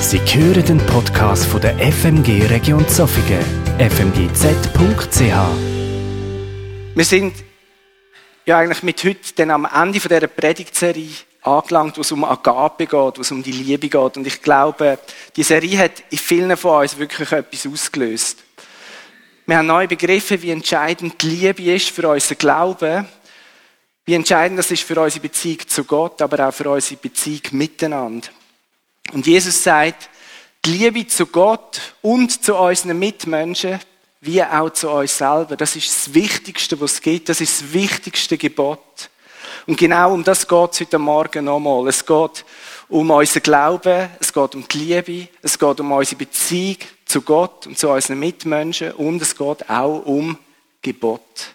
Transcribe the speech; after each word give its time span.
Sie 0.00 0.18
hören 0.18 0.64
den 0.64 0.78
Podcast 0.86 1.44
von 1.44 1.60
der 1.60 1.76
FMG 1.78 2.46
Region 2.46 2.88
Zofingen, 2.88 3.44
fmgz.ch. 3.78 5.20
Wir 6.94 7.04
sind 7.04 7.34
ja 8.46 8.58
eigentlich 8.58 8.82
mit 8.82 9.04
heute 9.04 9.34
dann 9.36 9.50
am 9.50 9.68
Ende 9.72 10.00
von 10.00 10.08
dieser 10.08 10.26
Predigtserie 10.26 11.10
angelangt, 11.42 11.98
wo 11.98 12.00
es 12.00 12.10
um 12.12 12.24
Agape 12.24 12.86
geht, 12.86 13.18
wo 13.18 13.20
es 13.20 13.30
um 13.30 13.42
die 13.42 13.52
Liebe 13.52 13.88
geht. 13.88 14.16
Und 14.16 14.26
ich 14.26 14.40
glaube, 14.40 14.98
die 15.36 15.42
Serie 15.42 15.78
hat 15.78 16.02
in 16.08 16.18
vielen 16.18 16.56
von 16.56 16.80
uns 16.80 16.98
wirklich 16.98 17.30
etwas 17.30 17.66
ausgelöst. 17.66 18.38
Wir 19.44 19.58
haben 19.58 19.66
neu 19.66 19.86
begriffen, 19.86 20.40
wie 20.40 20.50
entscheidend 20.50 21.20
die 21.22 21.28
Liebe 21.28 21.74
ist 21.74 21.90
für 21.90 22.08
unseren 22.08 22.38
Glauben, 22.38 23.06
wie 24.06 24.14
entscheidend 24.14 24.58
das 24.58 24.70
ist 24.70 24.82
für 24.82 24.98
unsere 24.98 25.20
Beziehung 25.20 25.68
zu 25.68 25.84
Gott, 25.84 26.22
aber 26.22 26.48
auch 26.48 26.54
für 26.54 26.70
unsere 26.70 26.98
Beziehung 26.98 27.42
miteinander. 27.52 28.28
Und 29.12 29.26
Jesus 29.26 29.62
sagt, 29.62 30.08
die 30.64 30.72
Liebe 30.72 31.06
zu 31.06 31.26
Gott 31.26 31.80
und 32.02 32.44
zu 32.44 32.56
unseren 32.56 32.98
Mitmenschen, 32.98 33.80
wie 34.20 34.42
auch 34.42 34.70
zu 34.70 34.90
uns 34.90 35.16
selber, 35.16 35.56
das 35.56 35.76
ist 35.76 35.88
das 35.88 36.14
Wichtigste, 36.14 36.78
was 36.80 36.94
es 36.94 37.00
gibt. 37.00 37.28
Das 37.28 37.40
ist 37.40 37.62
das 37.62 37.72
wichtigste 37.72 38.36
Gebot. 38.36 39.10
Und 39.66 39.78
genau 39.78 40.12
um 40.12 40.22
das 40.22 40.46
geht 40.46 40.72
es 40.72 40.80
heute 40.80 40.98
Morgen 40.98 41.46
nochmal. 41.46 41.88
Es 41.88 42.04
geht 42.04 42.44
um 42.88 43.10
unseren 43.10 43.42
Glauben, 43.42 44.10
es 44.20 44.32
geht 44.32 44.54
um 44.54 44.66
die 44.68 44.78
Liebe, 44.78 45.28
es 45.42 45.58
geht 45.58 45.80
um 45.80 45.92
unsere 45.92 46.16
Beziehung 46.16 46.76
zu 47.06 47.22
Gott 47.22 47.66
und 47.66 47.78
zu 47.78 47.88
unseren 47.88 48.18
Mitmenschen 48.18 48.92
und 48.92 49.22
es 49.22 49.36
geht 49.36 49.70
auch 49.70 50.04
um 50.04 50.36
Gebot. 50.82 51.54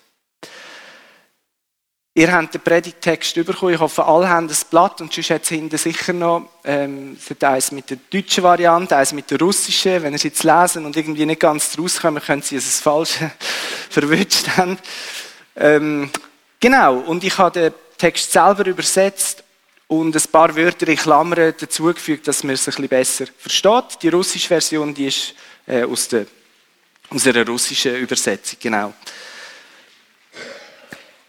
Ihr 2.17 2.31
habt 2.31 2.53
den 2.53 2.61
Predigtext 2.61 3.35
bekommen. 3.35 3.73
Ich 3.73 3.79
hoffe, 3.81 4.05
alle 4.05 4.29
haben 4.29 4.47
das 4.47 4.63
Blatt 4.63 5.01
und 5.01 5.11
sonst 5.11 5.31
hat 5.31 5.43
es 5.43 5.49
hinten 5.49 5.77
sicher 5.77 6.13
noch 6.13 6.49
ähm, 6.63 7.17
es 7.19 7.43
eins 7.43 7.73
mit 7.73 7.89
der 7.89 7.97
deutschen 8.09 8.41
Variante, 8.41 8.95
eins 8.95 9.11
mit 9.11 9.29
der 9.29 9.37
russischen. 9.37 10.01
Wenn 10.01 10.13
ihr 10.13 10.15
es 10.15 10.23
jetzt 10.23 10.45
lesen 10.45 10.85
und 10.85 10.95
irgendwie 10.95 11.25
nicht 11.25 11.41
ganz 11.41 11.77
rauskommen, 11.77 12.23
können 12.23 12.41
Sie 12.41 12.55
es 12.55 12.79
falsch 12.79 13.17
verwünscht 13.89 14.47
haben. 14.55 14.77
Ähm, 15.57 16.09
genau, 16.57 16.99
und 16.99 17.21
ich 17.25 17.37
habe 17.37 17.59
den 17.59 17.73
Text 17.97 18.31
selber 18.31 18.65
übersetzt 18.65 19.43
und 19.87 20.15
ein 20.15 20.31
paar 20.31 20.55
Wörter 20.55 20.87
in 20.87 20.95
Klammern 20.95 21.53
dazugefügt, 21.59 22.29
dass 22.29 22.45
man 22.45 22.53
es 22.53 22.65
ein 22.65 22.71
bisschen 22.71 22.87
besser 22.87 23.25
versteht. 23.37 24.01
Die 24.01 24.07
russische 24.07 24.47
Version, 24.47 24.93
die 24.93 25.07
ist 25.07 25.33
äh, 25.67 25.83
aus, 25.83 26.07
der, 26.07 26.27
aus 27.09 27.27
einer 27.27 27.45
russischen 27.45 27.97
Übersetzung, 27.97 28.57
genau. 28.61 28.93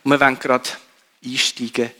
Und 0.06 0.12
wir 0.12 0.20
wollen 0.20 0.38
gerade 0.38 0.70
einsteigen. 1.24 1.90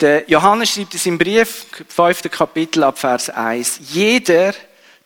Der 0.00 0.28
Johannes 0.28 0.70
schreibt 0.70 0.94
es 0.96 1.06
im 1.06 1.16
Brief, 1.16 1.66
5. 1.86 2.22
Kapitel 2.32 2.82
ab 2.82 2.98
Vers 2.98 3.30
1. 3.30 3.78
Jeder, 3.92 4.54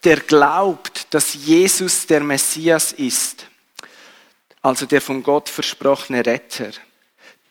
der 0.03 0.17
glaubt, 0.21 1.13
dass 1.13 1.35
Jesus 1.35 2.07
der 2.07 2.23
Messias 2.23 2.93
ist, 2.93 3.47
also 4.63 4.87
der 4.87 5.03
von 5.03 5.23
Gott 5.23 5.51
versprochene 5.51 6.25
Retter, 6.25 6.71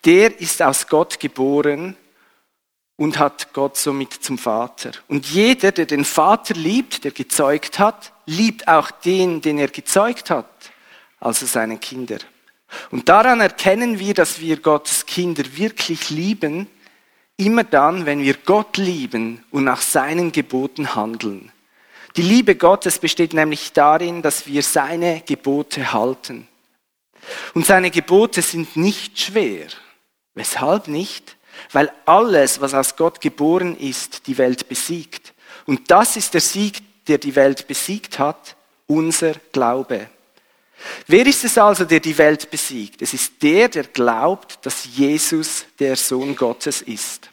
der 0.03 0.39
ist 0.39 0.64
aus 0.64 0.88
Gott 0.88 1.20
geboren 1.20 1.95
und 2.95 3.20
hat 3.20 3.53
Gott 3.53 3.78
somit 3.78 4.14
zum 4.14 4.39
Vater. 4.39 4.94
Und 5.08 5.28
jeder, 5.28 5.72
der 5.72 5.86
den 5.86 6.06
Vater 6.06 6.56
liebt, 6.56 7.03
der 7.03 7.11
gezeugt 7.11 7.78
hat, 7.78 8.14
liebt 8.26 8.67
auch 8.67 8.89
den, 8.89 9.42
den 9.42 9.59
er 9.59 9.67
gezeugt 9.67 10.31
hat, 10.31 10.50
also 11.20 11.45
seine 11.45 11.78
Kinder. 11.78 12.17
Und 12.92 13.09
daran 13.09 13.42
erkennen 13.42 14.00
wir, 14.00 14.14
dass 14.14 14.40
wir 14.40 14.58
Gottes 14.58 15.06
Kinder 15.06 15.44
wirklich 15.56 16.09
lieben, 16.09 16.68
immer 17.38 17.64
dann, 17.64 18.06
wenn 18.06 18.22
wir 18.22 18.36
Gott 18.36 18.78
lieben 18.78 19.44
und 19.52 19.66
nach 19.66 19.82
seinen 19.82 20.32
Geboten 20.32 20.95
handeln. 20.95 21.52
Die 22.16 22.22
Liebe 22.22 22.56
Gottes 22.56 23.00
besteht 23.00 23.34
nämlich 23.34 23.73
darin, 23.73 24.22
dass 24.22 24.48
wir 24.48 24.64
seine 24.64 25.22
Gebote 25.26 25.92
halten. 25.92 26.48
Und 27.54 27.66
seine 27.66 27.92
Gebote 27.92 28.42
sind 28.42 28.78
nicht 28.78 29.20
schwer. 29.20 29.67
Weshalb 30.33 30.88
nicht? 30.88 31.36
Weil 31.72 31.92
alles, 32.05 32.61
was 32.61 32.73
aus 32.73 32.95
Gott 32.95 33.20
geboren 33.20 33.78
ist, 33.78 34.28
die 34.28 34.38
Welt 34.38 34.70
besiegt. 34.70 35.33
Und 35.66 35.92
das 35.92 36.16
ist 36.16 36.33
der 36.33 36.42
Sieg, 36.42 36.82
der 37.08 37.17
die 37.17 37.36
Welt 37.36 37.67
besiegt 37.67 38.20
hat, 38.20 38.55
unser 38.88 39.33
Glaube. 39.52 40.10
Wer 41.08 41.25
ist 41.25 41.43
es 41.43 41.58
also, 41.58 41.86
der 41.86 41.99
die 41.99 42.17
Welt 42.17 42.49
besiegt? 42.49 43.02
Es 43.02 43.13
ist 43.13 43.41
der, 43.41 43.69
der 43.69 43.83
glaubt, 43.86 44.65
dass 44.65 44.87
Jesus 44.93 45.65
der 45.80 45.95
Sohn 45.95 46.36
Gottes 46.36 46.81
ist. 46.81 47.30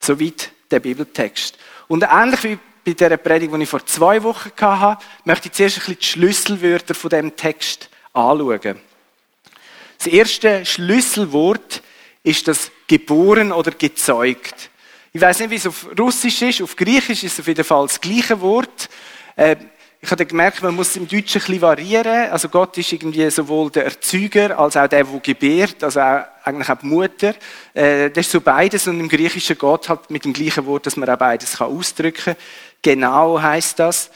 Soweit 0.00 0.50
der 0.70 0.80
Bibeltext. 0.80 1.56
Und 1.88 2.04
ähnlich 2.10 2.44
wie 2.44 2.58
bei 2.84 3.08
der 3.08 3.16
Predigt, 3.16 3.54
die 3.54 3.62
ich 3.62 3.68
vor 3.68 3.84
zwei 3.86 4.22
Wochen 4.22 4.50
hatte, 4.60 5.04
möchte 5.24 5.48
ich 5.48 5.54
zuerst 5.54 5.76
ein 5.76 5.80
bisschen 5.80 5.98
die 5.98 6.06
Schlüsselwörter 6.06 6.94
von 6.94 7.10
dem 7.10 7.36
Text 7.36 7.88
anschauen. 8.12 8.80
Das 9.98 10.06
erste 10.06 10.66
Schlüsselwort 10.66 11.82
ist 12.24 12.48
das 12.48 12.72
geboren 12.86 13.52
oder 13.52 13.70
gezeugt. 13.70 14.70
Ich 15.12 15.20
weiß 15.20 15.40
nicht, 15.40 15.50
wie 15.50 15.56
es 15.56 15.66
auf 15.66 15.86
Russisch 15.98 16.42
ist, 16.42 16.62
auf 16.62 16.74
Griechisch 16.74 17.22
ist 17.22 17.34
es 17.34 17.40
auf 17.40 17.46
jeden 17.46 17.64
Fall 17.64 17.86
das 17.86 18.00
gleiche 18.00 18.40
Wort. 18.40 18.88
Ich 20.04 20.10
habe 20.10 20.26
gemerkt, 20.26 20.60
man 20.64 20.74
muss 20.74 20.96
im 20.96 21.06
Deutschen 21.06 21.40
ein 21.40 21.46
bisschen 21.46 21.62
variieren. 21.62 22.32
Also 22.32 22.48
Gott 22.48 22.76
ist 22.76 22.92
irgendwie 22.92 23.30
sowohl 23.30 23.70
der 23.70 23.84
Erzeuger 23.84 24.58
als 24.58 24.76
auch 24.76 24.88
der, 24.88 25.04
der 25.04 25.20
gebärt, 25.20 25.84
also 25.84 26.00
auch, 26.00 26.24
eigentlich 26.42 26.68
auch 26.68 26.78
die 26.78 26.86
Mutter. 26.86 27.34
Äh, 27.72 28.10
das 28.10 28.26
ist 28.26 28.32
so 28.32 28.40
beides 28.40 28.88
und 28.88 28.98
im 28.98 29.08
Griechischen 29.08 29.56
Gott 29.56 29.88
halt 29.88 30.10
mit 30.10 30.24
dem 30.24 30.32
gleichen 30.32 30.66
Wort, 30.66 30.86
dass 30.86 30.96
man 30.96 31.08
auch 31.08 31.16
beides 31.16 31.58
kann 31.58 31.68
ausdrücken 31.68 32.34
kann. 32.34 32.36
Genau 32.82 33.40
heißt 33.40 33.78
das. 33.78 34.10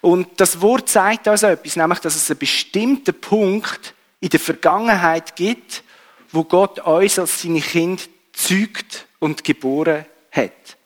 Und 0.00 0.40
das 0.40 0.60
Wort 0.60 0.88
zeigt 0.88 1.28
also 1.28 1.46
etwas, 1.46 1.76
nämlich, 1.76 2.00
dass 2.00 2.16
es 2.16 2.28
einen 2.28 2.40
bestimmten 2.40 3.14
Punkt 3.14 3.94
in 4.18 4.30
der 4.30 4.40
Vergangenheit 4.40 5.36
gibt, 5.36 5.84
wo 6.32 6.42
Gott 6.42 6.80
uns 6.80 7.16
als 7.16 7.42
seine 7.42 7.60
Kind 7.60 8.10
zeugt 8.32 9.06
und 9.20 9.44
geboren 9.44 10.04
hat. 10.32 10.77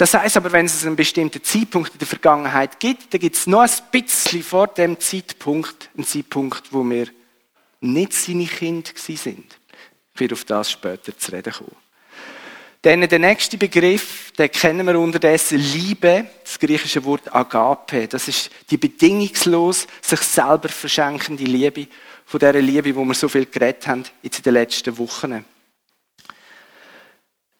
Das 0.00 0.14
heißt 0.14 0.38
aber, 0.38 0.50
wenn 0.52 0.64
es 0.64 0.86
einen 0.86 0.96
bestimmten 0.96 1.44
Zeitpunkt 1.44 1.92
in 1.92 1.98
der 1.98 2.06
Vergangenheit 2.06 2.80
gibt, 2.80 3.12
dann 3.12 3.20
gibt 3.20 3.36
es 3.36 3.46
noch 3.46 3.60
ein 3.60 3.70
bisschen 3.92 4.42
vor 4.42 4.68
dem 4.68 4.98
Zeitpunkt 4.98 5.90
einen 5.94 6.06
Zeitpunkt, 6.06 6.72
wo 6.72 6.82
wir 6.88 7.08
nicht 7.82 8.14
seine 8.14 8.46
Kinder 8.46 8.88
sind. 8.96 9.58
Ich 10.14 10.20
werde 10.20 10.32
auf 10.32 10.46
das 10.46 10.70
später 10.70 11.18
zu 11.18 11.32
reden 11.32 11.52
kommen. 11.52 11.76
Dann 12.80 13.06
der 13.06 13.18
nächste 13.18 13.58
Begriff, 13.58 14.32
den 14.38 14.50
kennen 14.50 14.86
wir 14.86 14.98
unterdessen, 14.98 15.58
Liebe, 15.58 16.30
das 16.44 16.58
griechische 16.58 17.04
Wort 17.04 17.34
Agape. 17.34 18.08
Das 18.08 18.26
ist 18.26 18.48
die 18.70 18.78
bedingungslos 18.78 19.86
sich 20.00 20.20
selber 20.20 20.70
verschenkende 20.70 21.44
Liebe, 21.44 21.88
von 22.24 22.40
dieser 22.40 22.54
Liebe, 22.54 22.96
wo 22.96 23.04
wir 23.04 23.12
so 23.12 23.28
viel 23.28 23.44
geredet 23.44 23.86
haben 23.86 24.04
in 24.22 24.30
den 24.30 24.54
letzten 24.54 24.96
Wochen. 24.96 25.44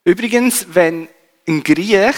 Übrigens, 0.05 0.69
wenn 0.71 1.07
ein 1.47 1.63
Griech 1.63 2.17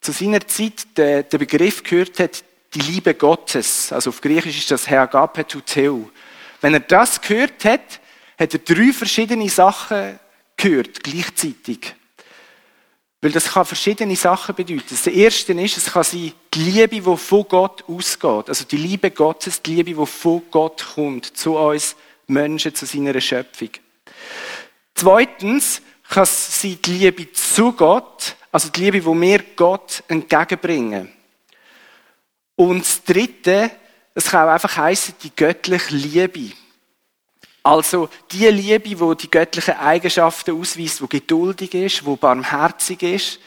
zu 0.00 0.12
seiner 0.12 0.46
Zeit 0.46 0.96
den, 0.96 1.28
den 1.28 1.38
Begriff 1.38 1.82
gehört 1.82 2.18
hat, 2.18 2.44
die 2.74 2.80
Liebe 2.80 3.14
Gottes, 3.14 3.92
also 3.92 4.10
auf 4.10 4.20
Griechisch 4.20 4.58
ist 4.58 4.70
das 4.70 4.88
Heragape 4.88 5.46
Tuteu. 5.46 6.02
Wenn 6.60 6.74
er 6.74 6.80
das 6.80 7.20
gehört 7.20 7.64
hat, 7.64 8.00
hat 8.38 8.52
er 8.52 8.58
drei 8.58 8.92
verschiedene 8.92 9.48
Sachen 9.48 10.18
gehört, 10.56 11.02
gleichzeitig. 11.02 11.94
Weil 13.20 13.32
das 13.32 13.52
kann 13.52 13.64
verschiedene 13.64 14.14
Sachen 14.14 14.54
bedeuten. 14.54 14.84
Das 14.90 15.06
erste 15.06 15.52
ist, 15.54 15.76
es 15.76 15.92
kann 15.92 16.04
sein, 16.04 16.32
die 16.54 16.62
Liebe, 16.62 16.88
die 16.88 17.16
von 17.16 17.48
Gott 17.48 17.82
ausgeht. 17.88 18.48
Also 18.48 18.64
die 18.64 18.76
Liebe 18.76 19.10
Gottes, 19.10 19.60
die 19.60 19.74
Liebe, 19.74 19.94
die 19.94 20.06
von 20.06 20.42
Gott 20.50 20.86
kommt, 20.94 21.36
zu 21.36 21.56
uns 21.56 21.96
Menschen, 22.28 22.74
zu 22.74 22.86
seiner 22.86 23.20
Schöpfung. 23.20 23.70
Zweitens 24.94 25.82
kann 26.08 26.22
es 26.22 26.60
sein, 26.60 26.78
die 26.84 26.92
Liebe 26.92 27.32
zu 27.32 27.72
Gott, 27.72 28.36
also 28.50 28.68
die 28.70 28.80
Liebe, 28.80 29.00
die 29.00 29.20
wir 29.20 29.44
Gott 29.56 30.02
entgegenbringen. 30.08 31.12
Und 32.56 32.80
das 32.80 33.04
Dritte, 33.04 33.70
es 34.14 34.24
kann 34.26 34.48
auch 34.48 34.52
einfach 34.52 34.76
heißen, 34.76 35.14
die 35.22 35.34
göttliche 35.34 35.94
Liebe. 35.94 36.52
Also 37.62 38.08
die 38.32 38.46
Liebe, 38.46 38.88
die 38.88 39.16
die 39.16 39.30
göttlichen 39.30 39.76
Eigenschaften 39.76 40.58
ausweist, 40.58 41.00
die 41.00 41.08
geduldig 41.08 41.74
ist, 41.74 42.02
die 42.06 42.16
barmherzig 42.16 43.02
ist, 43.02 43.38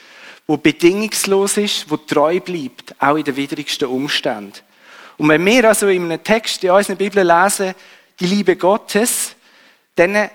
die 0.48 0.58
bedingungslos 0.58 1.58
ist, 1.58 1.88
die 1.90 1.98
treu 2.08 2.40
bleibt, 2.40 2.96
auch 3.00 3.16
in 3.16 3.24
den 3.24 3.36
widrigsten 3.36 3.88
Umständen. 3.88 4.54
Und 5.18 5.30
wenn 5.30 5.46
wir 5.46 5.68
also 5.68 5.88
in 5.88 6.04
einem 6.06 6.24
Text 6.24 6.64
in 6.64 6.72
unserer 6.72 6.96
Bibel 6.96 7.26
lesen, 7.26 7.74
die 8.20 8.28
Liebe 8.28 8.56
Gottes, 8.56 9.36
dann 9.96 10.30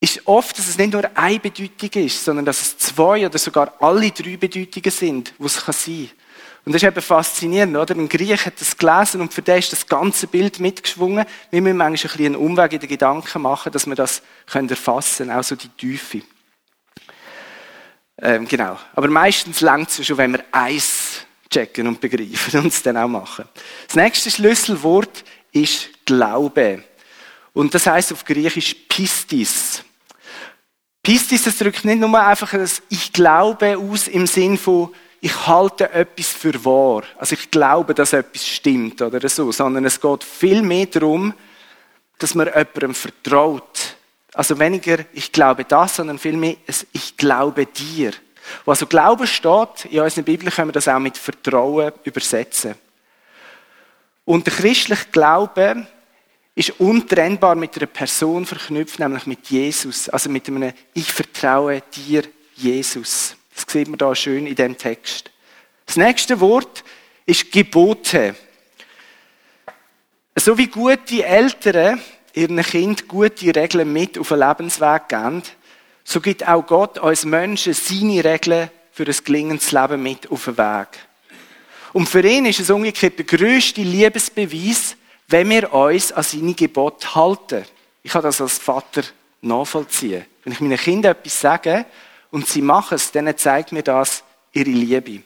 ist 0.00 0.26
oft, 0.26 0.58
dass 0.58 0.68
es 0.68 0.78
nicht 0.78 0.92
nur 0.92 1.08
eine 1.14 1.40
Bedeutung 1.40 1.90
ist, 2.02 2.24
sondern 2.24 2.44
dass 2.44 2.60
es 2.60 2.78
zwei 2.78 3.26
oder 3.26 3.38
sogar 3.38 3.72
alle 3.80 4.10
drei 4.10 4.36
Bedeutungen 4.36 4.90
sind, 4.90 5.34
die 5.38 5.44
es 5.44 5.54
sein 5.54 5.64
kann. 5.64 6.10
Und 6.66 6.72
das 6.72 6.82
ist 6.82 6.88
eben 6.88 7.00
faszinierend, 7.00 7.76
oder? 7.76 7.94
Ein 7.94 8.08
Griech 8.08 8.44
hat 8.44 8.60
das 8.60 8.76
gelesen 8.76 9.20
und 9.20 9.32
für 9.32 9.40
den 9.40 9.58
ist 9.58 9.72
das 9.72 9.86
ganze 9.86 10.26
Bild 10.26 10.58
mitgeschwungen. 10.58 11.24
Wir 11.50 11.62
müssen 11.62 11.76
manchmal 11.76 12.12
ein 12.12 12.16
bisschen 12.16 12.34
einen 12.34 12.44
Umweg 12.44 12.72
in 12.72 12.80
den 12.80 12.88
Gedanken 12.88 13.40
machen, 13.42 13.70
dass 13.70 13.86
wir 13.86 13.94
das 13.94 14.20
erfassen 14.52 15.28
können, 15.28 15.38
auch 15.38 15.44
so 15.44 15.54
die 15.54 15.68
Tiefe. 15.68 16.22
Ähm, 18.18 18.48
genau. 18.48 18.78
Aber 18.94 19.06
meistens 19.08 19.60
langt 19.60 19.90
es 19.90 20.04
schon, 20.04 20.18
wenn 20.18 20.32
wir 20.32 20.44
eins 20.50 21.24
checken 21.50 21.86
und 21.86 22.00
begreifen 22.00 22.58
und 22.58 22.66
es 22.66 22.82
dann 22.82 22.96
auch 22.96 23.06
machen. 23.06 23.44
Das 23.86 23.94
nächste 23.94 24.30
Schlüsselwort 24.32 25.22
ist 25.52 25.88
Glaube. 26.04 26.82
Und 27.56 27.74
das 27.74 27.86
heißt 27.86 28.12
auf 28.12 28.22
Griechisch 28.22 28.74
Pistis. 28.86 29.82
Pistis, 31.02 31.44
das 31.44 31.56
drückt 31.56 31.86
nicht 31.86 31.98
nur 31.98 32.20
einfach 32.20 32.52
ein 32.52 32.68
Ich 32.90 33.14
glaube 33.14 33.78
aus 33.78 34.08
im 34.08 34.26
Sinn 34.26 34.58
von 34.58 34.94
ich 35.22 35.46
halte 35.46 35.90
etwas 35.90 36.26
für 36.26 36.62
wahr. 36.66 37.04
Also 37.16 37.32
ich 37.32 37.50
glaube, 37.50 37.94
dass 37.94 38.12
etwas 38.12 38.46
stimmt 38.46 39.00
oder 39.00 39.26
so, 39.30 39.50
sondern 39.52 39.86
es 39.86 39.98
geht 39.98 40.22
viel 40.22 40.60
mehr 40.60 40.84
darum, 40.84 41.32
dass 42.18 42.34
man 42.34 42.48
jemandem 42.48 42.94
vertraut. 42.94 43.96
Also 44.34 44.58
weniger 44.58 44.98
ich 45.14 45.32
glaube 45.32 45.64
das, 45.64 45.96
sondern 45.96 46.18
vielmehr 46.18 46.56
ich 46.92 47.16
glaube 47.16 47.64
dir. 47.64 48.12
Wo 48.66 48.72
also 48.72 48.86
Glauben 48.86 49.26
steht, 49.26 49.86
in 49.90 50.00
unserer 50.00 50.24
Bibel 50.24 50.50
können 50.50 50.68
wir 50.68 50.72
das 50.72 50.88
auch 50.88 50.98
mit 50.98 51.16
Vertrauen 51.16 51.92
übersetzen. 52.04 52.74
Und 54.26 54.46
der 54.46 54.52
christliche 54.52 55.06
Glaube 55.10 55.86
ist 56.56 56.80
untrennbar 56.80 57.54
mit 57.54 57.76
einer 57.76 57.86
Person 57.86 58.46
verknüpft, 58.46 58.98
nämlich 58.98 59.26
mit 59.26 59.46
Jesus. 59.48 60.08
Also 60.08 60.30
mit 60.30 60.48
einem 60.48 60.72
Ich 60.94 61.12
vertraue 61.12 61.82
dir, 61.94 62.24
Jesus. 62.56 63.36
Das 63.54 63.66
sieht 63.68 63.88
man 63.88 63.98
da 63.98 64.14
schön 64.14 64.46
in 64.46 64.56
dem 64.56 64.76
Text. 64.76 65.30
Das 65.84 65.96
nächste 65.96 66.40
Wort 66.40 66.82
ist 67.26 67.52
Gebote. 67.52 68.34
So 70.34 70.56
wie 70.56 70.68
gute 70.68 71.24
Eltern 71.24 72.00
ihren 72.32 72.62
Kind 72.62 73.06
gute 73.06 73.54
Regeln 73.54 73.92
mit 73.92 74.18
auf 74.18 74.28
den 74.28 74.38
Lebensweg 74.38 75.08
geben, 75.08 75.42
so 76.04 76.20
gibt 76.20 76.46
auch 76.46 76.66
Gott 76.66 76.98
uns 76.98 77.24
Menschen 77.24 77.74
seine 77.74 78.24
Regeln 78.24 78.70
für 78.92 79.04
ein 79.04 79.16
gelingendes 79.24 79.72
Leben 79.72 80.02
mit 80.02 80.30
auf 80.30 80.44
den 80.44 80.56
Weg. 80.56 80.88
Und 81.92 82.08
für 82.08 82.26
ihn 82.26 82.46
ist 82.46 82.60
es 82.60 82.70
umgekehrt 82.70 83.18
der 83.18 83.26
grösste 83.26 83.82
Liebesbeweis, 83.82 84.96
wenn 85.28 85.50
wir 85.50 85.72
uns 85.72 86.12
an 86.12 86.22
seine 86.22 86.54
Gebote 86.54 87.14
halten. 87.14 87.64
Ich 88.02 88.12
kann 88.12 88.22
das 88.22 88.40
als 88.40 88.58
Vater 88.58 89.02
nachvollziehen. 89.40 90.24
Wenn 90.44 90.52
ich 90.52 90.60
meinen 90.60 90.78
Kindern 90.78 91.12
etwas 91.12 91.40
sage 91.40 91.86
und 92.30 92.46
sie 92.46 92.62
machen 92.62 92.94
es, 92.94 93.10
dann 93.10 93.36
zeigt 93.36 93.72
mir 93.72 93.82
das 93.82 94.22
ihre 94.52 94.70
Liebe. 94.70 95.22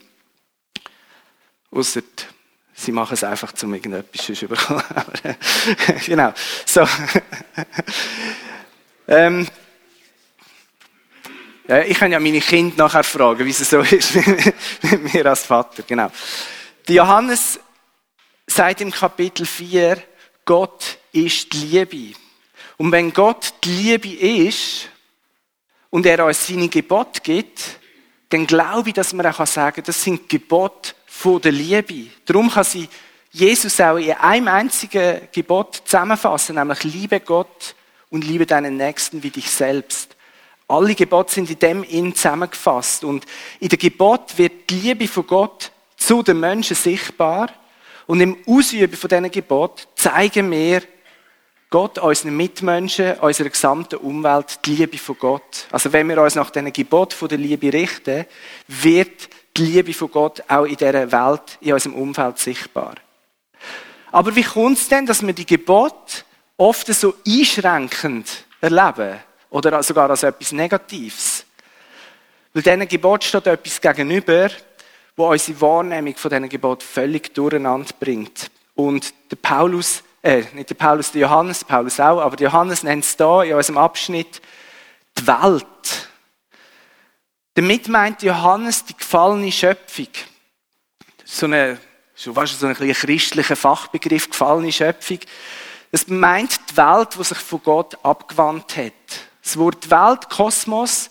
Ausser 1.70 2.02
sie 2.80 2.92
machen 2.92 3.14
es 3.14 3.24
einfach, 3.24 3.52
um 3.62 3.74
irgendetwas 3.74 4.38
zu 4.38 4.48
bekommen. 4.48 4.82
genau. 6.06 6.32
So. 6.64 6.86
ähm, 9.08 9.46
ja, 11.68 11.82
ich 11.82 11.98
kann 11.98 12.10
ja 12.10 12.18
meine 12.18 12.40
Kinder 12.40 12.84
nachher 12.84 13.04
fragen, 13.04 13.44
wie 13.44 13.50
es 13.50 13.58
so 13.58 13.80
ist 13.80 14.14
mit 14.14 15.14
mir 15.14 15.26
als 15.26 15.44
Vater. 15.44 15.84
Genau. 15.86 16.10
Der 16.88 16.94
Johannes 16.94 17.60
sagt 18.60 18.82
im 18.82 18.90
Kapitel 18.90 19.46
4, 19.46 20.02
Gott 20.44 20.98
ist 21.12 21.50
die 21.50 21.78
Liebe. 21.78 22.18
Und 22.76 22.92
wenn 22.92 23.10
Gott 23.10 23.54
die 23.64 23.70
Liebe 23.70 24.10
ist 24.48 24.86
und 25.88 26.04
er 26.04 26.26
uns 26.26 26.46
seine 26.46 26.68
Gebote 26.68 27.22
gibt, 27.22 27.78
dann 28.28 28.46
glaube 28.46 28.90
ich, 28.90 28.94
dass 28.94 29.14
man 29.14 29.24
auch 29.24 29.46
sagen 29.46 29.76
kann, 29.76 29.84
das 29.84 30.02
sind 30.02 30.28
Gebote 30.28 30.92
von 31.06 31.40
der 31.40 31.52
Liebe. 31.52 32.10
Darum 32.26 32.50
kann 32.50 32.64
sie 32.64 32.86
Jesus 33.30 33.80
auch 33.80 33.96
in 33.96 34.12
einem 34.12 34.48
einzigen 34.48 35.22
Gebot 35.32 35.80
zusammenfassen, 35.86 36.56
nämlich 36.56 36.84
liebe 36.84 37.20
Gott 37.20 37.74
und 38.10 38.26
liebe 38.26 38.44
deinen 38.44 38.76
Nächsten 38.76 39.22
wie 39.22 39.30
dich 39.30 39.50
selbst. 39.50 40.14
Alle 40.68 40.94
Gebote 40.94 41.32
sind 41.32 41.48
in 41.48 41.58
dem 41.58 41.82
in 41.82 42.14
zusammengefasst. 42.14 43.04
Und 43.04 43.24
in 43.58 43.70
der 43.70 43.78
Gebot 43.78 44.36
wird 44.36 44.68
die 44.68 44.80
Liebe 44.80 45.08
von 45.08 45.26
Gott 45.26 45.72
zu 45.96 46.22
den 46.22 46.40
Menschen 46.40 46.76
sichtbar. 46.76 47.48
Und 48.10 48.20
im 48.20 48.38
Ausüben 48.44 48.96
von 48.96 49.06
diesen 49.06 49.30
Gebot 49.30 49.86
zeigen 49.94 50.50
wir 50.50 50.82
Gott, 51.70 51.96
unseren 52.00 52.36
Mitmenschen, 52.36 53.16
unserer 53.20 53.50
gesamten 53.50 54.00
Umwelt 54.00 54.58
die 54.64 54.74
Liebe 54.74 54.98
von 54.98 55.16
Gott. 55.16 55.68
Also 55.70 55.92
wenn 55.92 56.08
wir 56.08 56.20
uns 56.20 56.34
nach 56.34 56.50
diesen 56.50 56.72
Gebot 56.72 57.12
von 57.12 57.28
der 57.28 57.38
Liebe 57.38 57.72
richten, 57.72 58.26
wird 58.66 59.28
die 59.56 59.62
Liebe 59.62 59.94
von 59.94 60.10
Gott 60.10 60.42
auch 60.48 60.64
in 60.64 60.74
dieser 60.74 61.12
Welt, 61.12 61.58
in 61.60 61.72
unserem 61.72 61.94
Umfeld 61.94 62.40
sichtbar. 62.40 62.96
Aber 64.10 64.34
wie 64.34 64.42
kommt 64.42 64.78
es 64.78 64.88
denn, 64.88 65.06
dass 65.06 65.24
wir 65.24 65.32
die 65.32 65.46
Gebot 65.46 66.24
oft 66.56 66.88
so 66.88 67.14
einschränkend 67.24 68.44
erleben? 68.60 69.20
Oder 69.50 69.80
sogar 69.84 70.10
als 70.10 70.24
etwas 70.24 70.50
Negatives. 70.50 71.44
Weil 72.52 72.62
diesen 72.64 72.88
Gebot 72.88 73.22
steht 73.22 73.46
etwas 73.46 73.80
gegenüber, 73.80 74.50
wo 75.20 75.30
unsere 75.30 75.60
Wahrnehmung 75.60 76.16
von 76.16 76.30
diesen 76.30 76.48
Gebot 76.48 76.82
völlig 76.82 77.34
durcheinander 77.34 77.92
bringt. 78.00 78.50
Und 78.74 79.12
der 79.30 79.36
Paulus, 79.36 80.02
äh, 80.22 80.44
nicht 80.54 80.70
der 80.70 80.74
Paulus, 80.74 81.12
der 81.12 81.20
Johannes, 81.20 81.62
Paulus 81.62 82.00
auch, 82.00 82.22
aber 82.22 82.36
der 82.36 82.48
Johannes 82.48 82.82
nennt 82.82 83.04
es 83.04 83.16
da 83.18 83.42
in 83.42 83.54
unserem 83.54 83.76
Abschnitt 83.76 84.40
die 85.18 85.26
Welt. 85.26 86.08
Damit 87.52 87.88
meint 87.88 88.22
Johannes 88.22 88.86
die 88.86 88.96
gefallene 88.96 89.52
Schöpfung. 89.52 90.08
So 91.24 91.44
eine, 91.44 91.78
so 92.14 92.32
fast 92.32 92.58
so 92.58 92.66
ein 92.66 92.74
christlicher 92.74 93.56
Fachbegriff, 93.56 94.30
gefallene 94.30 94.72
Schöpfung. 94.72 95.18
Das 95.92 96.08
meint 96.08 96.58
die 96.70 96.76
Welt, 96.78 97.08
die 97.18 97.24
sich 97.24 97.38
von 97.38 97.62
Gott 97.62 97.98
abgewandt 98.02 98.74
hat. 98.78 98.94
Das 99.42 99.58
Wort 99.58 99.90
Welt, 99.90 100.30
Kosmos, 100.30 101.10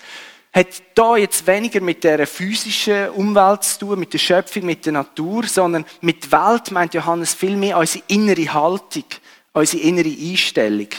hat 0.51 0.68
da 0.96 1.16
jetzt 1.16 1.46
weniger 1.46 1.80
mit 1.80 2.04
der 2.04 2.25
physischen 2.25 3.10
Umwelt 3.10 3.63
zu 3.63 3.80
tun, 3.80 4.00
mit 4.00 4.13
der 4.13 4.18
Schöpfung, 4.18 4.66
mit 4.66 4.86
der 4.86 4.94
Natur, 4.94 5.46
sondern 5.46 5.86
mit 6.01 6.31
Welt 6.31 6.72
meint 6.72 6.94
Johannes 6.94 7.34
vielmehr 7.34 7.78
unsere 7.78 8.04
innere 8.07 8.54
Haltung, 8.54 9.06
unsere 9.54 9.84
innere 9.84 10.10
Einstellung. 10.10 10.90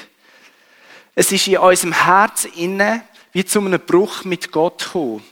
Es 1.14 1.32
ist 1.32 1.49
in 1.49 1.58
unserem 1.58 1.93
Herz 1.93 2.47
inne 2.56 3.02
wie 3.32 3.44
zu 3.44 3.61
einem 3.61 3.81
Bruch 3.81 4.25
mit 4.25 4.50
Gott 4.52 4.85
gekommen. 4.85 5.23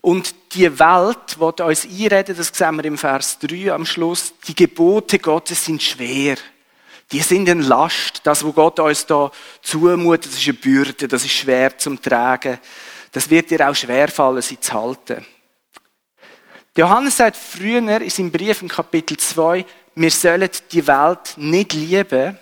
Und 0.00 0.34
die 0.52 0.78
Welt, 0.78 1.36
die 1.36 1.62
uns 1.62 1.84
einreden, 1.84 2.36
das 2.36 2.48
sehen 2.48 2.76
wir 2.76 2.84
im 2.84 2.98
Vers 2.98 3.38
3 3.38 3.72
am 3.72 3.86
Schluss, 3.86 4.34
die 4.46 4.54
Gebote 4.54 5.18
Gottes 5.18 5.64
sind 5.64 5.82
schwer 5.82 6.36
die 7.14 7.20
sind 7.20 7.48
eine 7.48 7.62
Last. 7.62 8.22
Das, 8.24 8.44
was 8.44 8.54
Gott 8.56 8.80
uns 8.80 9.06
da 9.06 9.30
zumutet, 9.62 10.32
das 10.32 10.40
ist 10.40 10.48
eine 10.48 10.54
Bürde, 10.54 11.06
das 11.06 11.24
ist 11.24 11.30
schwer 11.30 11.78
zum 11.78 12.02
Tragen. 12.02 12.58
Das 13.12 13.30
wird 13.30 13.50
dir 13.50 13.70
auch 13.70 13.74
schwerfallen, 13.74 14.42
sie 14.42 14.58
zu 14.58 14.72
halten. 14.72 15.24
Johannes 16.76 17.16
sagt 17.16 17.36
früher 17.36 18.00
in 18.00 18.10
seinem 18.10 18.32
Brief 18.32 18.62
im 18.62 18.68
Kapitel 18.68 19.16
2, 19.16 19.64
wir 19.94 20.10
sollen 20.10 20.50
die 20.72 20.84
Welt 20.88 21.34
nicht 21.36 21.72
lieben, 21.74 22.36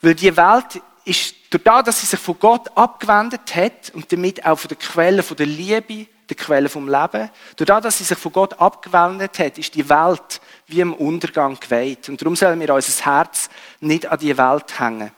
weil 0.00 0.14
die 0.14 0.36
Welt 0.36 0.80
ist, 1.04 1.34
durch 1.50 1.64
das, 1.64 1.84
dass 1.84 2.00
sie 2.00 2.06
sich 2.06 2.20
von 2.20 2.38
Gott 2.38 2.68
abgewendet 2.76 3.52
hat 3.56 3.90
und 3.94 4.12
damit 4.12 4.46
auch 4.46 4.60
von 4.60 4.68
der 4.68 4.78
Quelle 4.78 5.24
von 5.24 5.36
der 5.36 5.46
Liebe, 5.46 6.06
der 6.28 6.36
Quelle 6.36 6.68
vom 6.68 6.86
Leben, 6.86 7.30
durch 7.56 7.66
das, 7.66 7.82
dass 7.82 7.98
sie 7.98 8.04
sich 8.04 8.18
von 8.18 8.30
Gott 8.30 8.60
abgewendet 8.60 9.40
hat, 9.40 9.58
ist 9.58 9.74
die 9.74 9.88
Welt 9.88 10.40
wie 10.68 10.80
im 10.80 10.94
Untergang 10.94 11.58
geweiht. 11.58 12.08
Und 12.08 12.20
darum 12.20 12.36
sollen 12.36 12.60
wir 12.60 12.72
unser 12.72 13.04
Herz 13.04 13.48
nicht 13.80 14.06
an 14.06 14.18
die 14.18 14.36
Welt 14.36 14.78
hängen. 14.78 15.10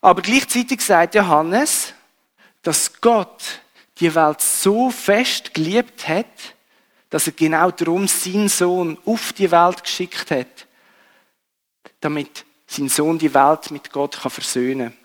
Aber 0.00 0.22
gleichzeitig 0.22 0.80
sagt 0.80 1.14
Johannes, 1.14 1.94
dass 2.62 3.00
Gott 3.00 3.60
die 3.98 4.14
Welt 4.14 4.40
so 4.40 4.90
fest 4.90 5.54
geliebt 5.54 6.08
hat, 6.08 6.26
dass 7.10 7.26
er 7.26 7.32
genau 7.34 7.70
darum 7.70 8.08
seinen 8.08 8.48
Sohn 8.48 8.98
auf 9.04 9.32
die 9.32 9.50
Welt 9.50 9.84
geschickt 9.84 10.30
hat, 10.30 10.66
damit 12.00 12.44
sein 12.66 12.88
Sohn 12.88 13.18
die 13.18 13.32
Welt 13.32 13.70
mit 13.70 13.92
Gott 13.92 14.16
versöhnen 14.16 14.90
kann. 14.90 15.03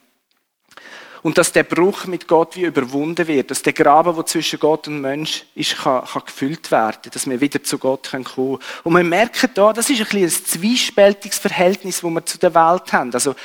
Und 1.22 1.38
dass 1.38 1.52
der 1.52 1.64
Bruch 1.64 2.06
mit 2.06 2.28
Gott 2.28 2.56
wie 2.56 2.64
überwunden 2.64 3.28
wird, 3.28 3.52
dass 3.52 3.62
der 3.62 3.74
Graben, 3.74 4.16
der 4.16 4.26
zwischen 4.26 4.60
Gott 4.60 4.88
und 4.88 5.02
Mensch 5.02 5.46
ist, 5.54 5.78
kann, 5.78 6.06
kann 6.06 6.24
gefüllt 6.26 6.72
werden, 6.72 7.12
dass 7.12 7.30
wir 7.30 7.42
wieder 7.42 7.62
zu 7.64 7.78
Gott 7.78 8.10
kommen 8.12 8.24
können. 8.24 8.60
Und 8.84 8.94
wir 8.96 9.04
merken 9.04 9.50
da, 9.54 9.74
das 9.74 9.90
ist 9.90 10.14
ein, 10.14 10.24
ein 10.24 10.30
zwiespältiges 10.30 11.38
Verhältnis, 11.38 12.02
das 12.02 12.10
wir 12.10 12.26
zu 12.26 12.38
der 12.38 12.56
Welt 12.56 12.94
haben. 12.94 13.14
Also, 13.14 13.36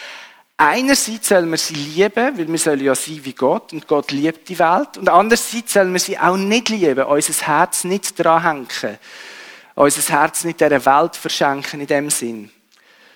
einerseits 0.57 1.29
sollen 1.29 1.51
wir 1.51 1.59
sie 1.59 1.75
lieben, 1.75 2.39
weil 2.39 2.49
wir 2.49 2.59
sollen 2.59 2.81
ja 2.81 2.95
sein 2.95 3.21
wie 3.25 3.33
Gott 3.33 3.73
und 3.73 3.89
Gott 3.89 4.13
liebt 4.13 4.49
die 4.49 4.59
Welt. 4.59 4.97
Und 4.97 5.09
andererseits 5.09 5.73
sollen 5.73 5.93
wir 5.93 6.01
sie 6.01 6.19
auch 6.19 6.37
nicht 6.37 6.69
lieben, 6.69 7.05
unser 7.05 7.47
Herz 7.47 7.83
nicht 7.83 8.23
dran 8.23 8.43
hängen, 8.43 8.99
unser 9.75 10.13
Herz 10.13 10.45
nicht 10.45 10.61
dieser 10.61 10.85
Welt 10.87 11.17
verschenken 11.17 11.81
in 11.81 11.87
dem 11.89 12.11
Sinn 12.11 12.51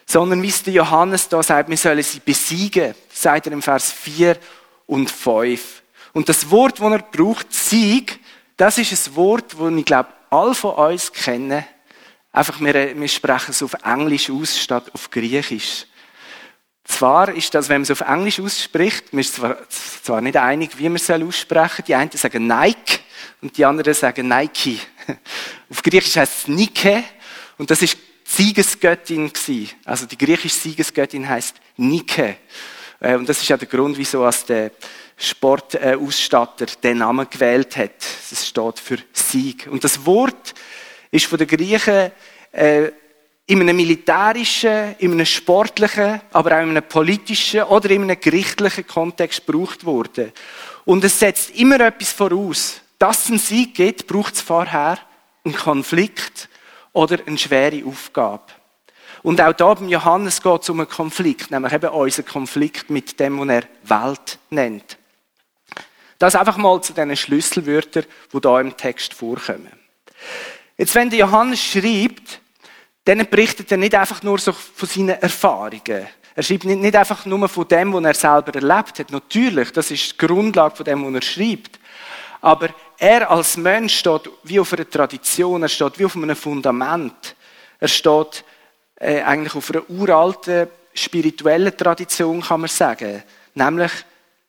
sondern 0.09 0.43
wie 0.43 0.49
es 0.49 0.63
der 0.63 0.73
Johannes 0.73 1.29
da 1.29 1.43
sagt, 1.43 1.69
wir 1.69 1.77
sollen 1.77 2.03
sie 2.03 2.21
besiegen, 2.21 2.95
sagt 3.13 3.47
er 3.47 3.53
im 3.53 3.61
Vers 3.61 3.93
4 3.93 4.39
und 4.87 5.11
5. 5.11 5.83
Und 6.15 6.31
das 6.31 6.51
Wort, 6.51 6.81
das 6.81 6.93
er 6.93 7.01
braucht, 7.01 7.53
Sieg, 7.53 8.19
das 8.57 8.79
ist 8.79 9.07
ein 9.07 9.17
Wort, 9.17 9.55
das 9.59 9.73
ich 9.77 9.85
glaube, 9.85 10.09
alle 10.31 10.55
von 10.55 10.75
uns 10.77 11.13
kennen. 11.13 11.63
Einfach, 12.33 12.59
wir, 12.59 12.99
wir 12.99 13.09
sprechen 13.09 13.51
es 13.51 13.63
auf 13.63 13.75
Englisch 13.85 14.31
aus, 14.31 14.59
statt 14.59 14.91
auf 14.95 15.11
Griechisch. 15.11 15.85
Zwar 16.85 17.29
ist 17.35 17.55
das, 17.55 17.69
wenn 17.69 17.83
man 17.83 17.83
es 17.83 17.91
auf 17.91 18.01
Englisch 18.01 18.41
ausspricht, 18.41 19.13
man 19.13 19.21
ist 19.21 19.35
zwar, 19.35 19.69
zwar 19.69 20.23
nicht 20.23 20.39
einig, 20.39 20.79
wie 20.79 20.89
man 20.89 20.97
es 20.97 21.11
aussprechen 21.11 21.77
soll. 21.77 21.85
Die 21.87 21.95
einen 21.95 22.11
sagen 22.13 22.47
Nike 22.47 23.01
und 23.43 23.59
die 23.59 23.65
anderen 23.67 23.93
sagen 23.93 24.27
Nike. 24.27 24.81
Auf 25.71 25.83
Griechisch 25.83 26.17
heißt 26.17 26.39
es 26.39 26.49
Nike 26.49 27.05
und 27.59 27.71
das 27.71 27.83
ist 27.83 27.99
Siegesgöttin 28.31 29.33
gewesen. 29.33 29.71
Also 29.87 30.05
die 30.05 30.19
griechische 30.19 30.55
Siegesgöttin 30.55 31.27
heißt 31.27 31.57
Nike. 31.79 32.37
Äh, 33.01 33.17
und 33.17 33.27
das 33.27 33.41
ist 33.41 33.49
ja 33.49 33.57
der 33.57 33.67
Grund, 33.67 33.97
wieso 33.97 34.29
der 34.47 34.71
Sportausstatter 35.17 36.67
den 36.83 36.99
Namen 36.99 37.27
gewählt 37.29 37.77
hat. 37.79 38.05
Es 38.31 38.47
steht 38.47 38.79
für 38.79 38.99
Sieg. 39.15 39.67
Und 39.71 39.83
das 39.83 40.05
Wort 40.05 40.55
ist 41.11 41.25
von 41.25 41.39
den 41.39 41.49
Griechen 41.49 42.13
äh, 42.53 42.91
in 43.47 43.63
einem 43.63 43.77
militärischen, 43.77 44.95
in 44.99 45.13
einem 45.13 45.25
sportlichen, 45.25 46.21
aber 46.31 46.59
auch 46.59 46.63
in 46.63 46.69
einem 46.69 46.83
politischen 46.83 47.63
oder 47.63 47.89
in 47.91 48.03
einem 48.03 48.21
gerichtlichen 48.21 48.87
Kontext 48.87 49.47
gebraucht 49.47 49.87
worden. 49.87 50.33
Und 50.85 51.03
es 51.03 51.19
setzt 51.19 51.57
immer 51.57 51.81
etwas 51.81 52.13
voraus. 52.13 52.83
Dass 52.99 53.25
es 53.25 53.31
einen 53.31 53.39
Sieg 53.39 53.75
gibt, 53.75 54.07
braucht 54.07 54.35
es 54.35 54.43
vorher 54.43 54.99
einen 55.45 55.55
Konflikt 55.55 56.51
oder 56.99 57.19
eine 57.27 57.39
schwere 57.39 57.85
Aufgabe. 57.87 58.43
Und 59.23 59.41
auch 59.41 59.53
da 59.53 59.73
beim 59.75 59.89
Johannes 59.89 60.43
geht 60.43 60.63
es 60.63 60.69
um 60.69 60.81
einen 60.81 60.89
Konflikt, 60.89 61.49
nämlich 61.53 61.73
eben 61.73 61.91
unseren 61.91 62.27
Konflikt 62.27 62.91
mit 62.91 63.21
dem, 63.21 63.39
was 63.39 63.49
er 63.49 63.63
Welt 63.85 64.39
nennt. 64.51 64.99
Das 66.19 66.35
einfach 66.35 66.57
mal 66.57 66.81
zu 66.81 66.93
diesen 66.93 67.17
Schlüsselwörtern, 67.17 68.05
die 68.33 68.41
da 68.41 68.61
im 68.61 68.77
Text 68.77 69.15
vorkommen. 69.15 69.71
Jetzt, 70.77 70.95
wenn 70.97 71.09
der 71.09 71.21
Johannes 71.21 71.61
schreibt, 71.61 72.41
dann 73.05 73.25
berichtet 73.31 73.71
er 73.71 73.79
nicht 73.79 73.95
einfach 73.95 74.25
nur 74.25 74.39
so 74.39 74.53
von 74.53 74.89
seinen 74.89 75.23
Erfahrungen. 75.23 76.09
Er 76.35 76.43
schreibt 76.43 76.65
nicht, 76.65 76.81
nicht 76.81 76.97
einfach 76.97 77.25
nur 77.27 77.49
von 77.49 77.69
dem, 77.69 77.93
was 77.93 78.05
er 78.05 78.15
selber 78.15 78.55
erlebt 78.57 78.99
hat. 78.99 79.13
Natürlich, 79.13 79.73
das 79.73 79.93
ist 79.93 80.13
die 80.21 80.27
Grundlage 80.27 80.75
von 80.75 80.85
dem, 80.85 81.07
was 81.07 81.15
er 81.15 81.23
schreibt. 81.23 81.79
Aber 82.41 82.71
er 82.99 83.31
als 83.31 83.57
Mensch 83.57 83.97
steht 83.97 84.29
wie 84.43 84.61
auf 84.61 84.73
einer 84.73 84.89
Tradition, 84.89 85.63
er 85.63 85.69
steht 85.69 85.99
wie 85.99 86.05
auf 86.05 86.17
einem 86.17 86.35
Fundament. 86.35 87.37
Er 87.79 87.89
steht 87.89 88.45
äh, 88.97 89.23
eigentlich 89.23 89.55
auf 89.55 89.71
einer 89.71 89.89
uralten 89.89 90.69
spirituellen 90.93 91.77
Tradition, 91.77 92.41
kann 92.41 92.61
man 92.61 92.69
sagen. 92.69 93.23
Nämlich 93.55 93.93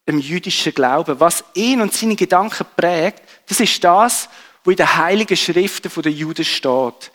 im 0.05 0.19
jüdischen 0.19 0.73
Glauben. 0.73 1.19
Was 1.19 1.43
ihn 1.53 1.81
und 1.81 1.93
seine 1.93 2.15
Gedanken 2.15 2.65
prägt, 2.75 3.21
das 3.47 3.59
ist 3.59 3.83
das, 3.83 4.27
was 4.63 4.71
in 4.71 4.77
den 4.77 4.97
heiligen 4.97 5.37
Schriften 5.37 6.01
der 6.01 6.11
Juden 6.11 6.43
steht. 6.43 7.11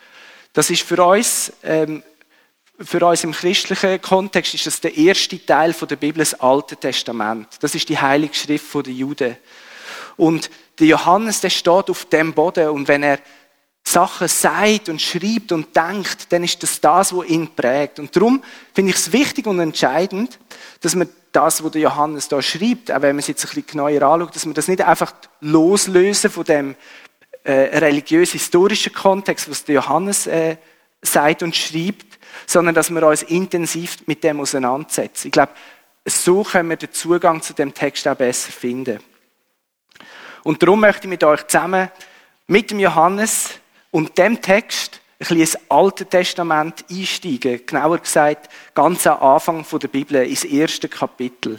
Das 0.53 0.69
ist 0.69 0.83
für 0.83 1.03
uns, 1.03 1.51
ähm, 1.63 2.01
für 2.79 3.05
uns 3.05 3.25
im 3.25 3.33
christlichen 3.33 4.01
Kontext 4.01 4.53
ist 4.53 4.67
das 4.67 4.79
der 4.79 4.95
erste 4.95 5.45
Teil 5.45 5.73
der 5.73 5.95
Bibel, 5.97 6.19
das 6.19 6.39
Alte 6.39 6.77
Testament. 6.77 7.47
Das 7.59 7.75
ist 7.75 7.89
die 7.89 7.99
heilige 7.99 8.33
Schrift 8.33 8.73
der 8.73 8.93
Juden. 8.93 9.37
Und 10.15 10.49
der 10.79 10.87
Johannes, 10.87 11.41
der 11.41 11.49
steht 11.49 11.89
auf 11.89 12.05
dem 12.05 12.33
Boden 12.33 12.69
und 12.69 12.87
wenn 12.87 13.03
er 13.03 13.19
Sachen 13.87 14.27
sagt 14.27 14.89
und 14.89 15.01
schreibt 15.01 15.51
und 15.51 15.75
denkt, 15.75 16.31
dann 16.31 16.43
ist 16.43 16.61
das 16.63 16.81
das, 16.81 17.15
was 17.15 17.27
ihn 17.27 17.53
prägt. 17.55 17.99
Und 17.99 18.15
darum 18.15 18.43
finde 18.73 18.91
ich 18.91 18.97
es 18.97 19.11
wichtig 19.11 19.45
und 19.45 19.59
entscheidend, 19.59 20.39
dass 20.81 20.95
man 20.95 21.07
das, 21.31 21.63
was 21.63 21.71
der 21.71 21.81
Johannes 21.81 22.27
da 22.27 22.41
schreibt, 22.41 22.91
auch 22.91 23.01
wenn 23.01 23.15
man 23.15 23.19
es 23.19 23.27
jetzt 23.27 23.43
ein 23.43 23.49
bisschen 23.49 23.67
genauer 23.67 24.01
anschaut, 24.01 24.35
dass 24.35 24.45
man 24.45 24.55
das 24.55 24.67
nicht 24.67 24.81
einfach 24.81 25.13
loslösen 25.41 26.31
von 26.31 26.43
dem 26.45 26.75
äh, 27.43 27.77
religiös-historischen 27.77 28.93
Kontext, 28.93 29.49
was 29.49 29.65
der 29.65 29.75
Johannes 29.75 30.25
äh, 30.25 30.57
sagt 31.01 31.43
und 31.43 31.55
schreibt, 31.55 32.19
sondern 32.47 32.73
dass 32.73 32.89
wir 32.89 33.05
uns 33.05 33.21
intensiv 33.21 33.97
mit 34.07 34.23
dem 34.23 34.39
auseinandersetzen. 34.39 35.27
Ich 35.27 35.31
glaube, 35.31 35.51
so 36.05 36.43
können 36.43 36.69
wir 36.69 36.77
den 36.77 36.91
Zugang 36.91 37.41
zu 37.41 37.53
dem 37.53 37.73
Text 37.73 38.07
auch 38.07 38.15
besser 38.15 38.51
finden. 38.51 38.99
Und 40.45 40.61
darum 40.61 40.79
möchte 40.79 41.07
ich 41.07 41.09
mit 41.09 41.23
euch 41.23 41.47
zusammen 41.47 41.89
mit 42.45 42.69
dem 42.69 42.79
Johannes 42.79 43.55
und 43.89 44.15
dem 44.19 44.39
Text 44.39 45.01
ein 45.13 45.17
bisschen 45.17 45.39
ins 45.39 45.57
Alte 45.69 46.05
Testament 46.05 46.85
einsteigen. 46.87 47.65
Genauer 47.65 47.97
gesagt, 47.97 48.47
ganz 48.75 49.07
am 49.07 49.23
Anfang 49.23 49.65
der 49.67 49.87
Bibel, 49.87 50.23
ins 50.23 50.43
erste 50.43 50.87
Kapitel. 50.87 51.57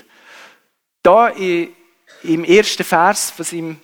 Da 1.03 1.31
im 1.31 2.45
ersten 2.45 2.85
Vers 2.85 3.33
von 3.33 3.45
seinem 3.45 3.81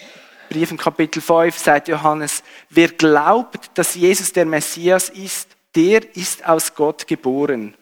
Brief 0.48 0.70
im 0.70 0.78
Kapitel 0.78 1.20
5 1.20 1.58
sagt 1.58 1.88
Johannes, 1.88 2.44
wer 2.70 2.86
glaubt, 2.86 3.76
dass 3.76 3.96
Jesus 3.96 4.32
der 4.32 4.46
Messias 4.46 5.08
ist, 5.08 5.48
der 5.74 6.14
ist 6.14 6.46
aus 6.46 6.76
Gott 6.76 7.08
geboren. 7.08 7.74